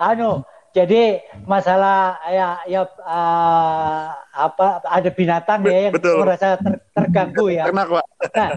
anu 0.02 0.46
jadi 0.76 1.24
masalah 1.48 2.20
ya 2.28 2.60
ya 2.68 2.82
uh, 3.00 4.12
apa 4.36 4.84
ada 4.84 5.10
binatang 5.14 5.64
ya 5.64 5.88
yang 5.88 5.94
Betul. 5.96 6.20
merasa 6.26 6.60
ter, 6.60 6.84
terganggu 6.92 7.48
ya 7.48 7.64
ternak 7.72 7.88
pak 7.88 8.06
nah, 8.36 8.50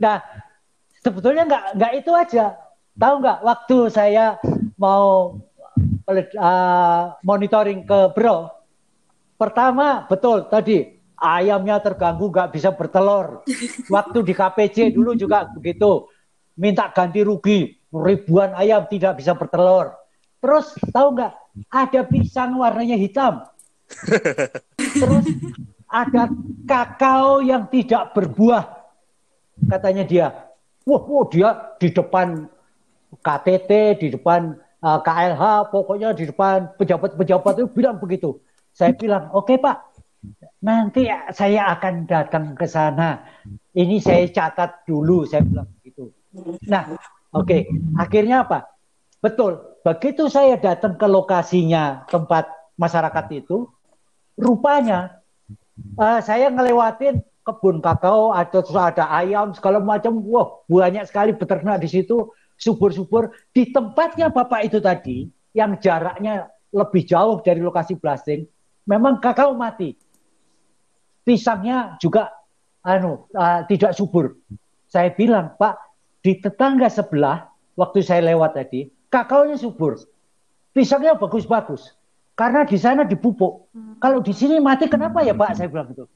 nah 0.00 0.16
sebetulnya 1.04 1.44
nggak 1.44 1.64
nggak 1.76 1.92
itu 2.00 2.12
aja 2.16 2.64
Tahu 2.94 3.14
nggak 3.18 3.42
waktu 3.42 3.78
saya 3.90 4.38
mau 4.78 5.34
uh, 6.06 7.04
monitoring 7.26 7.82
ke 7.82 8.14
Bro, 8.14 8.54
pertama 9.34 10.06
betul 10.06 10.46
tadi 10.46 10.94
ayamnya 11.18 11.82
terganggu 11.82 12.30
nggak 12.30 12.54
bisa 12.54 12.70
bertelur. 12.70 13.42
Waktu 13.94 14.18
di 14.22 14.30
KPC 14.30 14.94
dulu 14.94 15.18
juga 15.18 15.50
begitu, 15.50 16.06
minta 16.54 16.86
ganti 16.94 17.26
rugi 17.26 17.74
ribuan 17.94 18.50
ayam 18.58 18.82
tidak 18.90 19.22
bisa 19.22 19.38
bertelur. 19.38 19.94
Terus 20.42 20.74
tahu 20.90 21.14
nggak 21.14 21.32
ada 21.70 22.00
pisang 22.04 22.58
warnanya 22.58 22.98
hitam. 22.98 23.46
Terus 25.00 25.24
ada 25.86 26.26
kakao 26.66 27.38
yang 27.40 27.70
tidak 27.70 28.10
berbuah. 28.12 28.82
Katanya 29.70 30.02
dia, 30.02 30.26
wah, 30.82 31.02
wah 31.06 31.24
dia 31.30 31.78
di 31.78 31.94
depan 31.94 32.50
KTT, 33.22 33.70
di 34.02 34.08
depan 34.18 34.58
uh, 34.82 34.98
eh, 34.98 35.00
KLH, 35.00 35.42
pokoknya 35.70 36.10
di 36.12 36.26
depan 36.26 36.74
pejabat-pejabat 36.74 37.54
itu 37.62 37.68
bilang 37.70 37.96
begitu. 38.02 38.42
Saya 38.74 38.90
bilang, 38.98 39.30
oke 39.30 39.54
okay, 39.54 39.56
Pak, 39.62 39.76
nanti 40.66 41.06
saya 41.30 41.70
akan 41.78 41.94
datang 42.10 42.58
ke 42.58 42.66
sana. 42.66 43.22
Ini 43.70 44.02
saya 44.02 44.26
catat 44.34 44.82
dulu, 44.82 45.22
saya 45.22 45.46
bilang 45.46 45.70
begitu. 45.78 46.10
Nah, 46.66 46.98
oke, 47.34 47.44
okay. 47.44 47.60
akhirnya 47.98 48.46
apa? 48.46 48.70
Betul, 49.18 49.58
begitu 49.82 50.30
saya 50.30 50.56
datang 50.56 50.94
ke 50.94 51.06
lokasinya 51.08 52.06
tempat 52.08 52.46
masyarakat 52.78 53.24
itu, 53.34 53.66
rupanya 54.38 55.20
uh, 55.98 56.22
saya 56.22 56.48
ngelewatin 56.48 57.22
kebun 57.44 57.84
kakao, 57.84 58.32
ada 58.32 58.64
ada 58.64 59.04
ayam 59.12 59.52
segala 59.52 59.82
macam, 59.82 60.16
wah 60.24 60.64
banyak 60.64 61.04
sekali 61.04 61.36
beternak 61.36 61.82
di 61.84 61.88
situ 61.92 62.32
subur-subur 62.56 63.34
di 63.52 63.68
tempatnya 63.74 64.30
Bapak 64.30 64.64
itu 64.64 64.78
tadi 64.80 65.28
yang 65.52 65.76
jaraknya 65.76 66.48
lebih 66.74 67.04
jauh 67.06 67.38
dari 67.44 67.60
lokasi 67.60 67.94
blasting, 68.00 68.48
memang 68.88 69.20
kakao 69.20 69.54
mati. 69.54 69.94
Pisangnya 71.24 71.96
juga 72.00 72.32
anu 72.84 73.28
uh, 73.32 73.64
tidak 73.64 73.96
subur. 73.96 74.36
Saya 74.88 75.10
bilang, 75.16 75.56
Pak, 75.56 75.83
di 76.24 76.40
tetangga 76.40 76.88
sebelah 76.88 77.52
waktu 77.76 78.00
saya 78.00 78.24
lewat 78.32 78.56
tadi, 78.56 78.88
kakaonya 79.12 79.60
subur. 79.60 80.00
Pisangnya 80.72 81.20
bagus-bagus. 81.20 81.92
Karena 82.34 82.66
di 82.66 82.80
sana 82.80 83.06
dipupuk. 83.06 83.70
Hmm. 83.70 83.94
Kalau 84.00 84.18
di 84.24 84.32
sini 84.34 84.58
mati 84.58 84.90
kenapa 84.90 85.22
ya, 85.22 85.36
Pak? 85.36 85.54
Saya 85.54 85.70
bilang 85.70 85.92
gitu. 85.92 86.08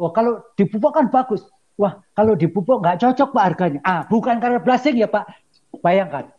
Oh, 0.00 0.14
kalau 0.14 0.40
dipupuk 0.56 0.94
kan 0.94 1.12
bagus. 1.12 1.44
Wah, 1.76 2.00
kalau 2.16 2.38
dipupuk 2.38 2.80
nggak 2.80 3.02
cocok 3.02 3.28
Pak 3.34 3.44
harganya. 3.44 3.80
Ah, 3.84 4.06
bukan 4.08 4.38
karena 4.40 4.62
blasting 4.62 4.96
ya 4.96 5.10
Pak. 5.10 5.28
Bayangkan, 5.84 6.32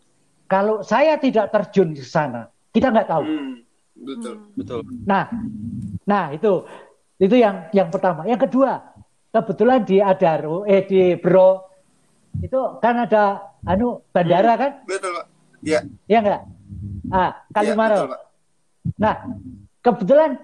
kalau 0.47 0.81
saya 0.81 1.19
tidak 1.19 1.51
terjun 1.53 1.93
ke 1.93 2.01
sana, 2.01 2.49
kita 2.73 2.89
nggak 2.89 3.09
tahu. 3.09 3.25
Hmm, 3.25 3.53
betul, 3.97 4.33
hmm. 4.33 4.49
betul. 4.57 4.79
Nah, 5.05 5.25
nah 6.07 6.33
itu 6.33 6.65
itu 7.21 7.35
yang 7.37 7.69
yang 7.75 7.93
pertama. 7.93 8.25
Yang 8.25 8.49
kedua, 8.49 8.81
kebetulan 9.29 9.85
di 9.85 10.01
Adaro, 10.01 10.65
eh 10.65 10.85
di 10.85 11.17
Bro 11.17 11.72
itu 12.41 12.59
kan 12.81 13.05
ada 13.05 13.53
anu 13.67 14.01
bandara 14.09 14.53
hmm, 14.55 14.61
kan? 14.61 14.71
Betul, 14.89 15.11
Pak. 15.13 15.25
Iya. 15.63 15.79
Iya 16.09 16.17
enggak? 16.19 16.41
Ah, 17.13 17.31
Kalimaro. 17.53 17.95
Ya, 17.95 18.07
nah, 18.99 19.15
kebetulan 19.85 20.39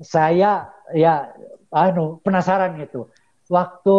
saya 0.00 0.70
ya 0.94 1.34
anu 1.74 2.22
penasaran 2.22 2.78
gitu. 2.78 3.10
Waktu 3.50 3.96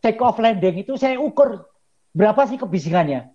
take 0.00 0.20
off 0.24 0.40
landing 0.40 0.82
itu 0.82 0.96
saya 0.96 1.20
ukur 1.20 1.68
berapa 2.16 2.48
sih 2.48 2.58
kebisingannya. 2.58 3.28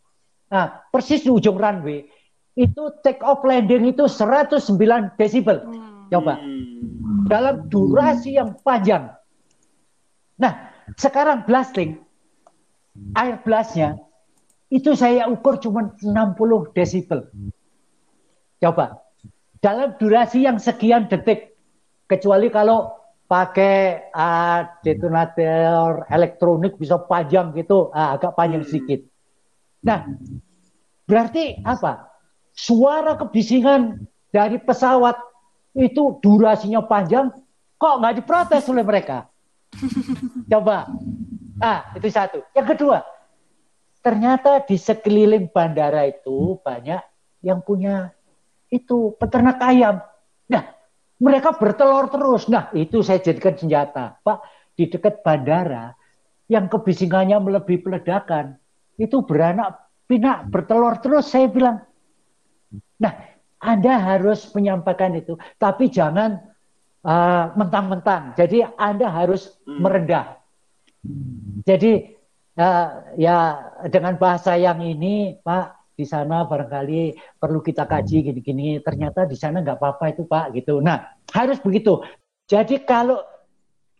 Nah, 0.50 0.86
persis 0.90 1.26
di 1.26 1.32
ujung 1.32 1.58
runway 1.58 2.06
itu 2.54 2.84
take 3.02 3.22
off 3.26 3.42
landing 3.42 3.90
itu 3.90 4.06
109 4.06 4.58
desibel. 5.18 5.58
Hmm. 5.64 6.10
Coba. 6.12 6.38
Dalam 7.26 7.72
durasi 7.72 8.38
yang 8.38 8.54
panjang. 8.62 9.10
Nah, 10.38 10.70
sekarang 11.00 11.48
blasting 11.48 12.03
air 13.18 13.42
blastnya 13.42 13.98
itu 14.74 14.98
saya 14.98 15.30
ukur 15.30 15.62
cuma 15.62 15.94
60 16.02 16.74
desibel. 16.74 17.30
Coba. 18.58 19.06
Dalam 19.62 19.94
durasi 20.02 20.50
yang 20.50 20.58
sekian 20.58 21.06
detik. 21.06 21.54
Kecuali 22.10 22.50
kalau 22.50 22.94
pakai 23.30 24.12
uh, 24.12 24.60
detonator 24.82 26.06
elektronik 26.10 26.76
bisa 26.76 27.00
panjang 27.06 27.54
gitu, 27.54 27.94
uh, 27.94 28.18
agak 28.18 28.34
panjang 28.34 28.66
sedikit. 28.66 29.06
Nah, 29.86 30.10
berarti 31.06 31.62
apa? 31.64 32.12
Suara 32.54 33.18
kebisingan 33.18 34.04
dari 34.30 34.58
pesawat 34.58 35.18
itu 35.74 36.22
durasinya 36.22 36.86
panjang, 36.86 37.34
kok 37.78 37.98
nggak 38.02 38.16
diprotes 38.22 38.66
oleh 38.70 38.86
mereka? 38.86 39.30
Coba. 40.52 40.90
Ah, 41.62 41.94
itu 41.94 42.08
satu. 42.10 42.42
Yang 42.58 42.78
kedua, 42.78 43.06
ternyata 44.02 44.64
di 44.66 44.78
sekeliling 44.80 45.52
bandara 45.54 46.10
itu 46.10 46.58
banyak 46.62 47.02
yang 47.46 47.62
punya 47.62 48.10
itu 48.74 49.14
peternak 49.22 49.62
ayam. 49.62 50.02
Nah, 50.50 50.64
mereka 51.22 51.54
bertelur 51.54 52.10
terus. 52.10 52.50
Nah, 52.50 52.74
itu 52.74 53.06
saya 53.06 53.22
jadikan 53.22 53.54
senjata. 53.54 54.18
Pak, 54.26 54.40
di 54.74 54.90
dekat 54.90 55.22
bandara 55.22 55.94
yang 56.50 56.68
kebisingannya 56.68 57.38
melebihi 57.38 57.86
peledakan, 57.86 58.58
itu 58.98 59.22
beranak 59.24 59.90
pinak 60.10 60.50
bertelur 60.50 60.98
terus. 61.00 61.30
Saya 61.30 61.48
bilang, 61.48 61.86
nah, 62.98 63.14
Anda 63.62 63.94
harus 64.02 64.50
menyampaikan 64.52 65.14
itu. 65.16 65.38
Tapi 65.62 65.88
jangan 65.88 66.42
uh, 67.06 67.54
mentang-mentang. 67.56 68.34
Jadi 68.36 68.66
Anda 68.76 69.08
harus 69.08 69.54
hmm. 69.64 69.80
merendah. 69.80 70.43
Jadi 71.68 72.16
uh, 72.56 72.88
ya 73.20 73.38
dengan 73.92 74.16
bahasa 74.16 74.56
yang 74.56 74.80
ini, 74.80 75.36
Pak, 75.44 75.96
di 76.00 76.08
sana 76.08 76.48
barangkali 76.48 77.16
perlu 77.38 77.60
kita 77.60 77.86
kaji 77.86 78.32
gini-gini. 78.32 78.80
Ternyata 78.80 79.28
di 79.28 79.36
sana 79.36 79.60
nggak 79.60 79.78
apa-apa 79.78 80.16
itu 80.16 80.24
Pak 80.26 80.56
gitu. 80.56 80.80
Nah 80.80 81.14
harus 81.36 81.60
begitu. 81.60 82.02
Jadi 82.48 82.82
kalau 82.84 83.20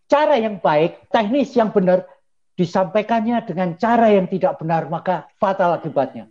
cara 0.08 0.36
yang 0.36 0.60
baik, 0.60 1.08
teknis 1.12 1.52
yang 1.56 1.72
benar 1.72 2.08
disampaikannya 2.54 3.42
dengan 3.44 3.74
cara 3.74 4.14
yang 4.14 4.30
tidak 4.30 4.62
benar 4.62 4.86
maka 4.86 5.26
fatal 5.42 5.74
akibatnya. 5.74 6.30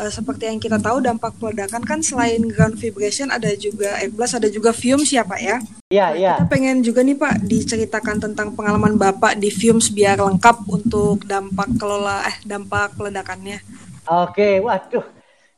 Uh, 0.00 0.08
seperti 0.08 0.48
yang 0.48 0.56
kita 0.56 0.80
tahu 0.80 1.04
dampak 1.04 1.36
peledakan 1.36 1.84
kan 1.84 2.00
selain 2.00 2.40
ground 2.48 2.80
vibration 2.80 3.28
ada 3.28 3.52
juga 3.52 4.00
air 4.00 4.08
blast, 4.08 4.40
ada 4.40 4.48
juga 4.48 4.72
fumes 4.72 5.12
ya 5.12 5.20
Pak 5.20 5.40
ya? 5.40 5.56
Iya, 5.92 6.06
nah, 6.06 6.10
iya. 6.16 6.34
Kita 6.40 6.48
pengen 6.48 6.80
juga 6.80 7.04
nih 7.04 7.16
Pak 7.20 7.44
diceritakan 7.44 8.16
tentang 8.18 8.56
pengalaman 8.56 8.96
Bapak 8.96 9.36
di 9.36 9.52
fumes 9.52 9.92
biar 9.92 10.16
lengkap 10.16 10.64
untuk 10.72 11.22
dampak 11.28 11.68
kelola 11.76 12.24
eh 12.24 12.36
dampak 12.48 12.96
peledakannya. 12.96 13.60
Oke, 14.08 14.58
waduh. 14.64 15.04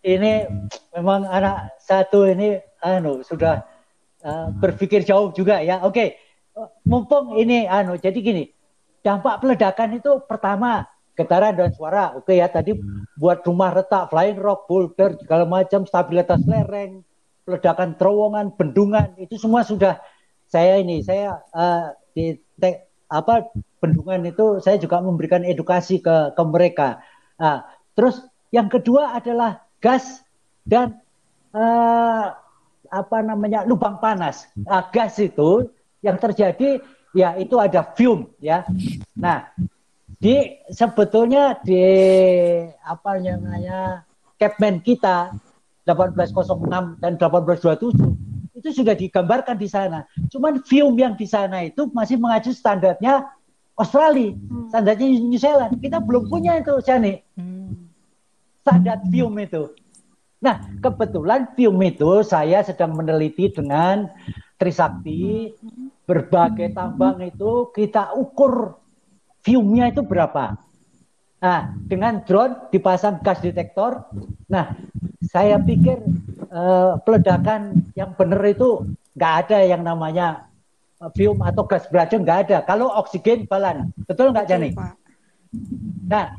Ini 0.02 0.50
memang 0.98 1.30
anak 1.30 1.78
satu 1.78 2.26
ini 2.26 2.58
anu 2.82 3.22
sudah 3.22 3.62
uh, 4.26 4.50
berpikir 4.50 5.06
jauh 5.06 5.30
juga 5.30 5.62
ya. 5.62 5.78
Oke. 5.86 6.18
Mumpung 6.84 7.38
ini 7.38 7.64
anu 7.70 7.96
jadi 7.96 8.18
gini. 8.18 8.50
Dampak 9.00 9.40
peledakan 9.40 9.96
itu 9.96 10.20
pertama 10.26 10.84
getaran 11.16 11.54
dan 11.56 11.70
suara. 11.72 12.16
Oke 12.16 12.36
ya, 12.40 12.48
tadi 12.48 12.76
hmm. 12.76 13.16
buat 13.20 13.44
rumah 13.44 13.72
retak, 13.72 14.08
flying 14.08 14.40
rock, 14.40 14.66
boulder, 14.68 15.16
segala 15.20 15.44
macam, 15.44 15.84
stabilitas 15.84 16.40
lereng, 16.48 17.04
ledakan 17.44 17.98
terowongan, 17.98 18.54
bendungan, 18.54 19.12
itu 19.18 19.36
semua 19.36 19.66
sudah 19.66 19.98
saya 20.46 20.78
ini, 20.80 21.00
saya 21.00 21.40
uh, 21.56 21.96
di 22.12 22.36
te, 22.60 22.92
apa 23.08 23.48
bendungan 23.80 24.24
itu 24.28 24.60
saya 24.60 24.76
juga 24.76 25.00
memberikan 25.00 25.44
edukasi 25.44 26.00
ke 26.00 26.36
ke 26.36 26.42
mereka. 26.44 27.00
Nah, 27.40 27.64
terus 27.96 28.20
yang 28.52 28.68
kedua 28.68 29.16
adalah 29.16 29.64
gas 29.80 30.20
dan 30.68 31.00
uh, 31.56 32.36
apa 32.92 33.18
namanya 33.24 33.64
lubang 33.64 33.96
panas. 33.96 34.44
Nah, 34.52 34.92
gas 34.92 35.16
itu 35.16 35.72
yang 36.04 36.20
terjadi 36.20 36.84
ya 37.16 37.36
itu 37.40 37.56
ada 37.56 37.84
fume 37.96 38.28
ya. 38.40 38.68
Nah, 39.16 39.48
di 40.22 40.62
sebetulnya 40.70 41.58
di 41.66 41.82
apa 42.86 43.18
namanya 43.18 44.06
Capman 44.38 44.78
kita 44.78 45.34
1806 45.82 47.02
dan 47.02 47.18
1827 47.18 48.54
itu 48.62 48.68
sudah 48.70 48.94
digambarkan 48.94 49.58
di 49.58 49.66
sana. 49.66 50.06
Cuman 50.30 50.62
film 50.62 50.94
yang 50.94 51.18
di 51.18 51.26
sana 51.26 51.66
itu 51.66 51.90
masih 51.90 52.22
mengacu 52.22 52.54
standarnya 52.54 53.26
Australia, 53.74 54.30
hmm. 54.30 54.70
standarnya 54.70 55.06
New 55.18 55.40
Zealand. 55.40 55.74
Kita 55.82 55.98
belum 55.98 56.30
punya 56.30 56.62
itu, 56.62 56.78
Jani. 56.86 57.18
Hmm. 57.34 57.90
Standar 58.62 59.02
film 59.10 59.34
itu. 59.42 59.74
Nah, 60.38 60.62
kebetulan 60.78 61.50
film 61.58 61.82
itu 61.82 62.22
saya 62.22 62.62
sedang 62.62 62.94
meneliti 62.94 63.50
dengan 63.50 64.06
Trisakti, 64.54 65.50
hmm. 65.50 66.06
berbagai 66.06 66.70
tambang 66.78 67.18
itu 67.26 67.74
kita 67.74 68.14
ukur 68.14 68.81
Viewnya 69.42 69.90
itu 69.90 70.06
berapa? 70.06 70.54
Nah, 71.42 71.74
dengan 71.90 72.22
drone 72.22 72.70
dipasang 72.70 73.18
gas 73.26 73.42
detektor. 73.42 74.06
Nah, 74.46 74.78
saya 75.26 75.58
pikir 75.58 75.98
uh, 76.54 77.02
peledakan 77.02 77.82
yang 77.98 78.14
benar 78.14 78.38
itu 78.46 78.86
nggak 79.18 79.34
ada 79.46 79.58
yang 79.66 79.82
namanya 79.82 80.46
fume 81.10 81.42
atau 81.42 81.66
gas 81.66 81.90
beracun 81.90 82.22
nggak 82.22 82.46
ada. 82.46 82.58
Kalau 82.62 82.86
oksigen 82.94 83.50
balan, 83.50 83.90
betul 84.06 84.30
nggak 84.30 84.46
Jani? 84.46 84.70
Nah, 86.06 86.38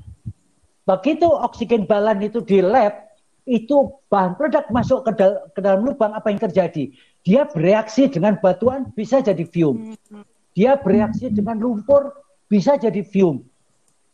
begitu 0.88 1.28
oksigen 1.28 1.84
balan 1.84 2.24
itu 2.24 2.39
di 2.39 2.64
lab, 2.64 2.95
itu 3.43 3.91
bahan 4.08 4.39
peledak 4.39 4.72
masuk 4.72 5.04
ke, 5.04 5.12
dal 5.20 5.51
ke 5.51 5.60
dalam 5.60 5.84
lubang, 5.84 6.16
apa 6.16 6.32
yang 6.32 6.39
terjadi? 6.39 6.95
Dia 7.28 7.43
bereaksi 7.51 8.08
dengan 8.08 8.39
batuan 8.39 8.88
bisa 8.95 9.20
jadi 9.20 9.43
fume. 9.43 9.99
Hmm. 10.08 10.24
Dia 10.56 10.80
bereaksi 10.80 11.28
dengan 11.28 11.60
lumpur 11.60 12.23
bisa 12.54 12.78
jadi 12.78 13.01
fume. 13.01 13.41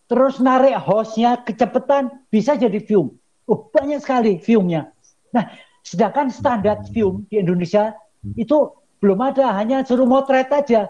Terus 0.07 0.39
narik 0.39 0.79
hostnya 0.79 1.43
kecepatan 1.43 2.23
bisa 2.31 2.55
jadi 2.55 2.79
fume. 2.79 3.19
Oh, 3.51 3.67
banyak 3.67 3.99
sekali 3.99 4.39
fume-nya. 4.39 4.95
Nah, 5.35 5.51
sedangkan 5.83 6.31
standar 6.31 6.87
fume 6.87 7.27
di 7.27 7.43
Indonesia 7.43 7.91
itu 8.39 8.71
belum 9.03 9.19
ada, 9.19 9.51
hanya 9.59 9.83
suruh 9.83 10.07
motret 10.07 10.47
aja. 10.55 10.87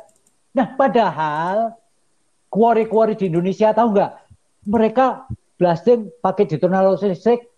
Nah, 0.54 0.78
padahal 0.78 1.74
kuari-kuari 2.54 3.18
di 3.18 3.34
Indonesia 3.34 3.74
tahu 3.74 3.98
nggak? 3.98 4.12
Mereka 4.70 5.06
blasting 5.58 6.14
pakai 6.22 6.46
detonal 6.46 6.94
listrik 7.02 7.50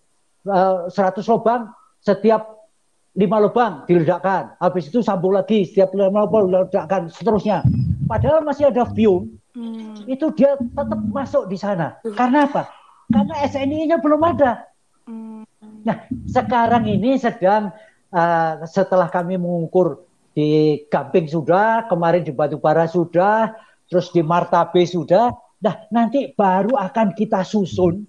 uh, 0.48 0.88
100 0.88 1.20
lubang 1.28 1.68
setiap 2.00 2.64
lima 3.12 3.44
lubang 3.44 3.84
diledakkan. 3.84 4.56
Habis 4.56 4.88
itu 4.88 5.04
sambung 5.04 5.36
lagi 5.36 5.68
setiap 5.68 5.92
lima 5.92 6.24
lubang 6.24 6.48
diledakkan 6.48 7.12
seterusnya. 7.12 7.60
Padahal 8.08 8.40
masih 8.40 8.72
ada 8.72 8.88
fume 8.88 9.41
hmm. 9.56 10.08
itu 10.08 10.26
dia 10.36 10.56
tetap 10.58 11.00
masuk 11.12 11.48
di 11.48 11.56
sana. 11.56 11.98
Karena 12.02 12.48
apa? 12.48 12.68
Karena 13.12 13.34
SNI-nya 13.44 14.00
belum 14.00 14.20
ada. 14.24 14.68
Hmm. 15.04 15.44
Nah, 15.82 16.06
sekarang 16.28 16.86
ini 16.88 17.18
sedang 17.18 17.74
uh, 18.14 18.52
setelah 18.68 19.10
kami 19.10 19.36
mengukur 19.36 20.06
di 20.32 20.80
Gamping 20.88 21.28
sudah, 21.28 21.84
kemarin 21.88 22.24
di 22.24 22.32
Batubara 22.32 22.88
sudah, 22.88 23.52
terus 23.88 24.08
di 24.12 24.24
Martabe 24.24 24.84
sudah. 24.88 25.32
Nah, 25.62 25.74
nanti 25.92 26.32
baru 26.32 26.74
akan 26.74 27.12
kita 27.12 27.44
susun. 27.44 28.08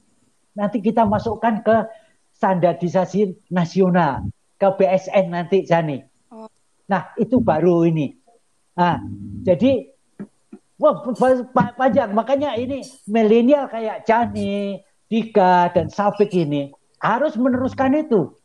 Nanti 0.53 0.79
kita 0.79 1.03
masukkan 1.03 1.65
ke 1.65 1.77
standarisasi 2.37 3.49
nasional, 3.51 4.25
ke 4.57 4.67
BSN 4.69 5.25
nanti 5.33 5.65
Jani. 5.65 6.01
Oh. 6.31 6.49
Nah, 6.89 7.13
itu 7.19 7.41
baru 7.41 7.85
ini. 7.85 8.13
Nah, 8.73 9.01
jadi 9.45 9.92
Wah, 10.84 10.99
panjang. 11.79 12.11
Makanya 12.11 12.59
ini 12.59 12.84
milenial 13.07 13.71
kayak 13.71 14.03
Cani, 14.03 14.84
Dika, 15.07 15.71
dan 15.71 15.88
Safik 15.88 16.36
ini 16.36 16.75
harus 16.99 17.39
meneruskan 17.39 17.95
itu. 17.95 18.36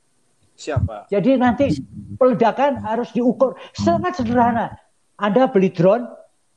Siapa? 0.54 1.10
Jadi 1.10 1.34
nanti 1.34 1.82
peledakan 2.14 2.78
harus 2.78 3.10
diukur 3.10 3.58
sangat 3.74 4.22
sederhana. 4.22 4.78
Anda 5.18 5.50
beli 5.50 5.74
drone 5.74 6.06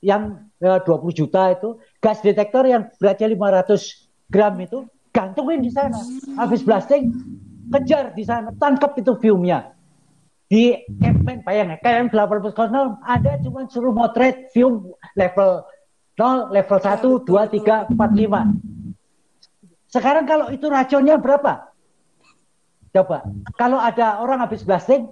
yang 0.06 0.54
ya, 0.62 0.78
20 0.86 1.18
juta 1.18 1.50
itu, 1.50 1.82
gas 1.98 2.22
detektor 2.22 2.70
yang 2.70 2.86
beratnya 3.02 3.34
500 3.34 4.06
gram 4.30 4.54
itu, 4.62 4.86
gantungin 5.10 5.66
di 5.66 5.74
sana. 5.74 5.98
Habis 6.38 6.62
blasting, 6.62 7.10
kejar 7.74 8.14
di 8.14 8.22
sana, 8.22 8.54
tangkap 8.62 8.94
itu 9.02 9.18
viewnya 9.18 9.74
di 10.52 10.76
Kepmen 11.00 11.48
bayangin 11.48 11.80
KM 11.80 12.12
800 12.12 12.52
ada 13.08 13.32
cuma 13.40 13.64
suruh 13.72 13.96
motret 13.96 14.52
film 14.52 14.92
level 15.16 15.64
0, 16.20 16.52
level 16.52 16.76
1, 16.76 17.24
2, 17.24 17.24
3, 17.24 17.88
4, 17.96 17.96
5. 17.96 19.88
Sekarang 19.88 20.28
kalau 20.28 20.52
itu 20.52 20.68
racunnya 20.68 21.16
berapa? 21.16 21.72
Coba. 22.92 23.24
Kalau 23.56 23.80
ada 23.80 24.20
orang 24.20 24.44
habis 24.44 24.68
blasting, 24.68 25.08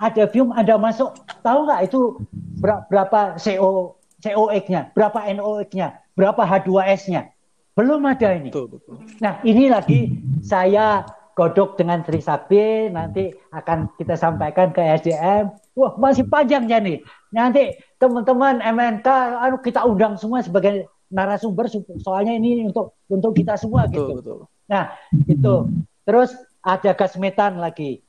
ada 0.00 0.24
film 0.32 0.56
Anda 0.56 0.80
masuk, 0.80 1.12
tahu 1.44 1.68
nggak 1.68 1.92
itu 1.92 2.16
berapa 2.64 3.36
CO 3.36 4.00
COX-nya, 4.24 4.88
berapa 4.96 5.20
NOx-nya, 5.36 6.00
berapa 6.16 6.42
H2S-nya? 6.42 7.28
Belum 7.76 8.02
ada 8.08 8.34
ini. 8.34 8.50
Betul, 8.50 8.66
betul. 8.72 8.98
Nah, 9.22 9.38
ini 9.46 9.70
lagi 9.70 10.18
saya 10.42 11.06
godok 11.38 11.78
dengan 11.78 12.02
Trisakti 12.02 12.90
nanti 12.90 13.30
akan 13.54 13.94
kita 13.94 14.18
sampaikan 14.18 14.74
ke 14.74 14.82
SDM. 14.82 15.54
Wah 15.78 15.94
masih 15.94 16.26
panjang 16.26 16.66
ya 16.66 16.82
nih. 16.82 16.98
Nanti 17.30 17.78
teman-teman 18.02 18.58
MNK 18.58 19.06
anu 19.38 19.62
kita 19.62 19.86
undang 19.86 20.18
semua 20.18 20.42
sebagai 20.42 20.90
narasumber 21.14 21.70
soalnya 22.02 22.34
ini 22.34 22.66
untuk 22.66 22.98
untuk 23.06 23.38
kita 23.38 23.54
semua 23.54 23.86
betul, 23.86 23.94
gitu. 23.94 24.12
Betul. 24.18 24.38
Nah 24.66 24.90
itu 25.30 25.54
terus 26.02 26.34
ada 26.66 26.90
gas 26.98 27.14
metan 27.14 27.62
lagi. 27.62 28.02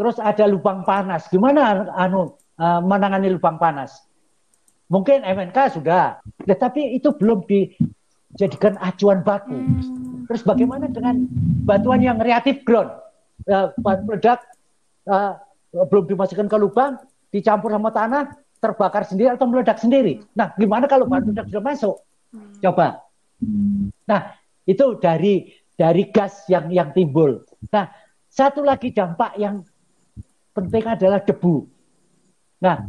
Terus 0.00 0.16
ada 0.16 0.48
lubang 0.48 0.80
panas. 0.88 1.28
Gimana 1.28 1.92
anu 1.92 2.32
uh, 2.56 2.80
menangani 2.80 3.28
lubang 3.28 3.60
panas. 3.60 4.08
Mungkin 4.88 5.22
MNK 5.22 5.76
sudah, 5.76 6.18
tetapi 6.48 6.96
itu 6.96 7.12
belum 7.14 7.44
dijadikan 7.44 8.74
acuan 8.80 9.22
baku. 9.22 9.60
Hmm. 10.30 10.38
Terus 10.38 10.46
bagaimana 10.46 10.86
dengan 10.86 11.26
batuan 11.66 11.98
yang 11.98 12.22
reaktif 12.22 12.62
ground? 12.62 12.94
Uh, 13.50 13.74
bahan 13.82 14.06
peledak 14.06 14.38
uh, 15.10 15.34
belum 15.74 16.06
dimasukkan 16.06 16.46
ke 16.46 16.56
lubang, 16.60 17.02
dicampur 17.34 17.74
sama 17.74 17.90
tanah, 17.90 18.30
terbakar 18.62 19.02
sendiri 19.02 19.34
atau 19.34 19.50
meledak 19.50 19.82
sendiri. 19.82 20.22
Nah, 20.38 20.54
gimana 20.54 20.86
kalau 20.86 21.10
bahan 21.10 21.26
peledak 21.34 21.50
sudah 21.50 21.64
masuk? 21.66 21.96
Coba. 22.62 23.02
Nah, 24.06 24.38
itu 24.70 24.94
dari 25.02 25.50
dari 25.74 26.06
gas 26.14 26.46
yang 26.46 26.70
yang 26.70 26.94
timbul. 26.94 27.42
Nah, 27.74 27.90
satu 28.30 28.62
lagi 28.62 28.94
dampak 28.94 29.34
yang 29.34 29.66
penting 30.54 30.86
adalah 30.86 31.18
debu. 31.18 31.66
Nah, 32.62 32.86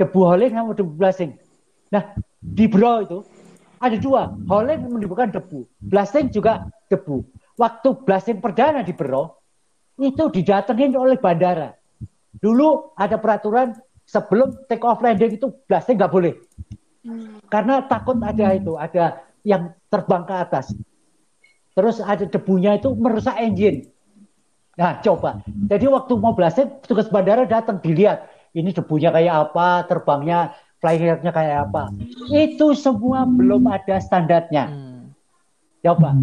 debu 0.00 0.20
holing 0.24 0.56
sama 0.56 0.72
debu 0.72 0.92
blasting. 0.96 1.36
Nah, 1.92 2.16
di 2.40 2.64
bro 2.64 3.04
itu 3.04 3.18
ada 3.76 3.96
dua. 4.00 4.32
Holing 4.48 4.88
menimbulkan 4.88 5.34
debu. 5.36 5.68
Blasting 5.84 6.32
juga 6.32 6.70
debu. 6.88 7.24
Waktu 7.58 7.88
blasting 8.06 8.38
perdana 8.40 8.82
di 8.82 8.92
bro, 8.94 9.34
itu 9.98 10.30
didatengin 10.30 10.94
oleh 10.94 11.18
bandara. 11.18 11.74
Dulu 12.38 12.94
ada 12.94 13.18
peraturan 13.18 13.74
sebelum 14.06 14.54
take 14.70 14.84
off 14.86 15.02
landing 15.02 15.36
itu 15.36 15.50
blasting 15.66 15.98
nggak 15.98 16.12
boleh. 16.12 16.34
Karena 17.50 17.82
takut 17.86 18.16
ada 18.20 18.54
itu, 18.54 18.76
ada 18.78 19.24
yang 19.42 19.74
terbang 19.88 20.22
ke 20.28 20.34
atas. 20.34 20.72
Terus 21.74 22.02
ada 22.02 22.26
debunya 22.26 22.78
itu 22.78 22.90
merusak 22.94 23.38
engine. 23.38 23.86
Nah, 24.78 25.02
coba. 25.02 25.42
Jadi 25.46 25.90
waktu 25.90 26.12
mau 26.18 26.34
blasting, 26.34 26.82
petugas 26.82 27.10
bandara 27.10 27.42
datang 27.46 27.82
dilihat 27.82 28.30
ini 28.54 28.70
debunya 28.70 29.10
kayak 29.10 29.50
apa, 29.50 29.86
terbangnya, 29.90 30.54
flying 30.78 31.22
nya 31.22 31.32
kayak 31.34 31.70
apa. 31.70 31.90
Itu 32.30 32.74
semua 32.78 33.26
belum 33.26 33.66
ada 33.66 33.98
standarnya. 33.98 34.70
Coba. 35.82 36.14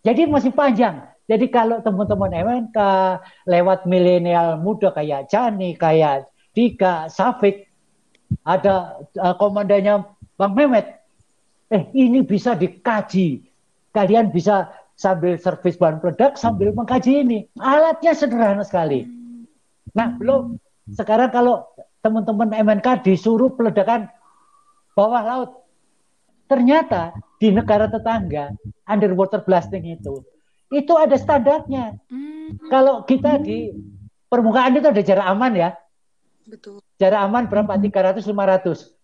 Jadi 0.00 0.24
masih 0.24 0.52
panjang. 0.52 1.04
Jadi 1.30 1.46
kalau 1.52 1.78
teman-teman 1.78 2.32
MNK 2.32 2.78
lewat 3.46 3.86
milenial 3.86 4.58
muda 4.58 4.90
kayak 4.90 5.30
Jani, 5.30 5.78
kayak 5.78 6.26
Dika, 6.50 7.06
Safik, 7.06 7.70
ada 8.42 8.98
uh, 9.14 9.34
komandannya 9.38 10.02
Bang 10.34 10.58
Mehmet. 10.58 10.98
Eh, 11.70 11.86
ini 11.94 12.26
bisa 12.26 12.58
dikaji. 12.58 13.46
Kalian 13.94 14.34
bisa 14.34 14.74
sambil 14.98 15.38
servis 15.38 15.78
bahan 15.78 16.02
peledak 16.02 16.34
sambil 16.34 16.74
mengkaji 16.74 17.22
ini. 17.22 17.38
Alatnya 17.62 18.10
sederhana 18.10 18.66
sekali. 18.66 19.06
Nah, 19.94 20.18
belum 20.18 20.58
sekarang 20.90 21.30
kalau 21.30 21.62
teman-teman 22.02 22.50
MNK 22.50 23.06
disuruh 23.06 23.54
peledakan 23.54 24.10
bawah 24.98 25.22
laut, 25.22 25.50
ternyata 26.50 27.14
di 27.40 27.48
negara 27.48 27.88
tetangga 27.88 28.52
underwater 28.84 29.40
blasting 29.40 29.88
itu 29.88 30.20
itu 30.70 30.92
ada 30.94 31.18
standarnya. 31.18 31.98
Hmm, 32.06 32.54
Kalau 32.70 33.02
kita 33.02 33.42
di 33.42 33.74
permukaan 34.30 34.78
itu 34.78 34.86
ada 34.86 35.02
jarak 35.02 35.26
aman 35.26 35.52
ya, 35.58 35.70
betul. 36.46 36.78
jarak 37.02 37.26
aman 37.26 37.50
berapa? 37.50 37.74
300 37.74 38.22
500. 38.22 38.94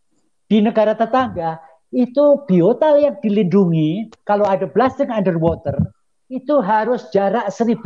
Di 0.47 0.62
negara 0.62 0.95
tetangga 0.95 1.59
itu 1.91 2.47
biota 2.47 2.95
yang 3.03 3.18
dilindungi 3.18 4.14
kalau 4.22 4.47
ada 4.47 4.70
blasting 4.70 5.11
underwater 5.11 5.74
itu 6.30 6.55
harus 6.62 7.11
jarak 7.11 7.51
1100. 7.51 7.82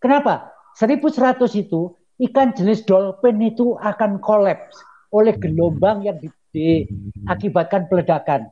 Kenapa? 0.00 0.48
1100 0.80 1.44
itu 1.60 1.92
ikan 2.30 2.56
jenis 2.56 2.88
dolphin 2.88 3.36
itu 3.44 3.76
akan 3.84 4.16
kolaps 4.24 4.80
oleh 5.12 5.36
gelombang 5.36 6.08
yang 6.08 6.16
di- 6.16 6.32
diakibatkan 6.56 7.84
peledakan. 7.92 8.48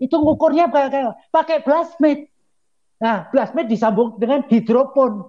Nah, 0.00 0.06
itu 0.08 0.16
ngukurnya 0.16 0.72
pakai 0.72 1.12
pakai 1.28 1.58
plasmid. 1.60 2.24
Nah, 3.00 3.28
plasmid 3.28 3.68
disambung 3.68 4.16
dengan 4.16 4.44
hidropon. 4.48 5.28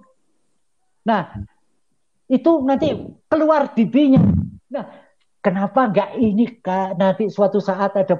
Nah, 1.04 1.44
itu 2.28 2.50
nanti 2.64 2.88
keluar 3.28 3.76
DB-nya. 3.76 4.20
Nah, 4.72 4.84
kenapa 5.44 5.92
nggak 5.92 6.10
ini 6.16 6.48
Kak? 6.64 6.96
nanti 6.96 7.28
suatu 7.28 7.60
saat 7.60 7.92
ada 7.92 8.16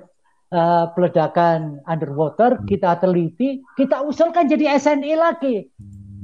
eh, 0.53 0.85
peledakan 0.93 1.81
underwater, 1.89 2.61
kita 2.69 3.01
teliti, 3.01 3.65
kita 3.73 4.05
usulkan 4.05 4.45
jadi 4.45 4.77
SNI 4.77 5.17
lagi. 5.17 5.73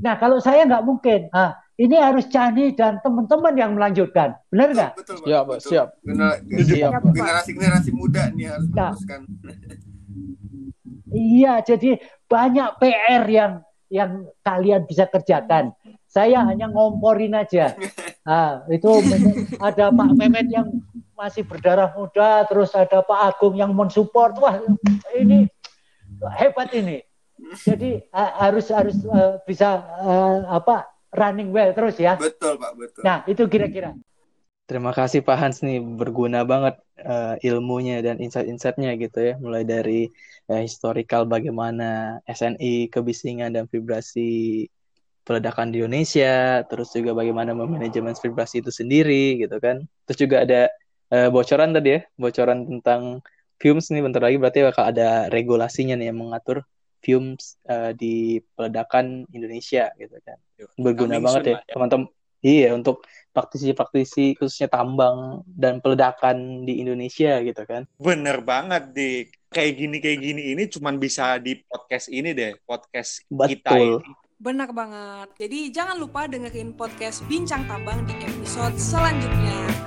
Nah, 0.05 0.21
kalau 0.21 0.37
saya 0.45 0.69
nggak 0.69 0.85
mungkin. 0.85 1.33
Ah, 1.33 1.57
ini 1.79 1.95
harus 1.95 2.27
Cani 2.29 2.75
dan 2.75 2.99
teman-teman 3.01 3.55
yang 3.55 3.79
melanjutkan. 3.79 4.35
Benar 4.51 4.69
nggak? 4.75 4.93
Betul, 4.99 5.17
Pak. 5.23 5.27
Siap, 5.31 5.43
Pak. 5.47 5.59
Betul. 5.63 5.71
Siap. 5.71 6.93
Generasi-generasi 7.15 7.91
muda 7.95 8.23
nih 8.35 8.47
harus 8.51 8.67
Nah. 8.75 8.93
meneruskan. 8.93 9.21
Iya, 11.13 11.65
jadi 11.65 12.01
banyak 12.29 12.69
PR 12.81 13.25
yang 13.29 13.53
yang 13.89 14.29
kalian 14.45 14.85
bisa 14.85 15.09
kerjakan. 15.09 15.73
Saya 16.09 16.45
hanya 16.45 16.69
ngomporin 16.69 17.37
aja. 17.37 17.75
Ah, 18.29 18.61
itu 18.69 18.93
ada 19.57 19.89
Pak 19.89 20.13
Mehmet 20.13 20.53
yang 20.53 20.69
masih 21.17 21.49
berdarah 21.49 21.97
muda, 21.97 22.45
terus 22.45 22.77
ada 22.77 23.01
Pak 23.01 23.21
Agung 23.25 23.57
yang 23.57 23.73
mensupport. 23.73 24.37
Wah, 24.37 24.61
ini 25.17 25.49
hebat 26.37 26.69
ini. 26.77 27.01
Jadi 27.65 28.05
harus 28.13 28.69
harus 28.69 29.01
eh, 29.01 29.41
bisa 29.49 29.81
eh, 29.81 30.39
apa 30.45 30.93
running 31.17 31.57
well 31.57 31.73
terus 31.73 31.97
ya. 31.97 32.21
Betul, 32.21 32.61
Pak, 32.61 32.73
betul. 32.77 33.01
Nah, 33.01 33.25
itu 33.25 33.49
kira-kira. 33.49 33.97
Terima 34.69 34.93
kasih 34.93 35.25
Pak 35.25 35.37
Hans 35.41 35.59
nih 35.65 35.81
berguna 35.81 36.45
banget 36.45 36.77
eh, 37.01 37.41
ilmunya 37.49 38.05
dan 38.05 38.21
insight-insightnya 38.21 39.01
gitu 39.01 39.33
ya. 39.33 39.35
Mulai 39.41 39.65
dari 39.65 40.13
eh, 40.45 40.61
historical 40.61 41.25
bagaimana 41.25 42.21
SNI 42.29 42.93
kebisingan 42.93 43.57
dan 43.57 43.65
vibrasi 43.65 44.69
peledakan 45.25 45.73
di 45.73 45.81
Indonesia 45.81 46.65
terus 46.69 46.93
juga 46.93 47.17
bagaimana 47.17 47.57
memanajemen 47.57 48.13
vibrasi 48.13 48.61
itu 48.61 48.69
sendiri 48.69 49.41
gitu 49.41 49.57
kan. 49.57 49.89
Terus 50.05 50.19
juga 50.21 50.37
ada 50.45 50.69
eh, 51.17 51.29
bocoran 51.33 51.73
tadi 51.73 51.97
ya 51.97 52.01
bocoran 52.21 52.69
tentang 52.69 53.25
fumes 53.57 53.89
nih 53.89 54.05
bentar 54.05 54.21
lagi 54.21 54.37
berarti 54.37 54.69
bakal 54.69 54.85
ada 54.85 55.33
regulasinya 55.33 55.97
nih 55.97 56.13
yang 56.13 56.21
mengatur 56.21 56.61
fumes 57.01 57.57
eh, 57.65 57.97
di 57.97 58.45
peledakan 58.53 59.25
Indonesia 59.33 59.89
gitu 59.97 60.21
kan. 60.21 60.37
Berguna 60.77 61.17
Coming 61.17 61.25
banget 61.25 61.43
ya 61.45 61.57
ya. 61.57 61.73
teman-teman. 61.73 62.09
Iya 62.39 62.71
untuk 62.77 63.03
praktisi-praktisi 63.39 64.35
khususnya 64.35 64.67
tambang 64.67 65.47
dan 65.47 65.79
peledakan 65.79 66.67
di 66.67 66.83
Indonesia 66.83 67.39
gitu 67.47 67.63
kan. 67.63 67.87
Bener 68.03 68.43
banget, 68.43 68.91
Dik. 68.91 69.27
Kayak 69.49 69.73
gini 69.79 69.97
kayak 70.03 70.19
gini 70.21 70.43
ini 70.53 70.63
cuman 70.69 70.99
bisa 70.99 71.39
di 71.39 71.57
podcast 71.63 72.11
ini 72.11 72.35
deh, 72.35 72.59
podcast 72.67 73.23
kita 73.31 73.71
Betul. 73.71 74.03
ini. 74.03 74.11
Benar 74.39 74.71
banget. 74.71 75.29
Jadi 75.35 75.59
jangan 75.75 75.97
lupa 75.99 76.27
dengerin 76.31 76.75
podcast 76.75 77.27
Bincang 77.27 77.67
Tambang 77.67 78.07
di 78.07 78.15
episode 78.23 78.75
selanjutnya. 78.79 79.78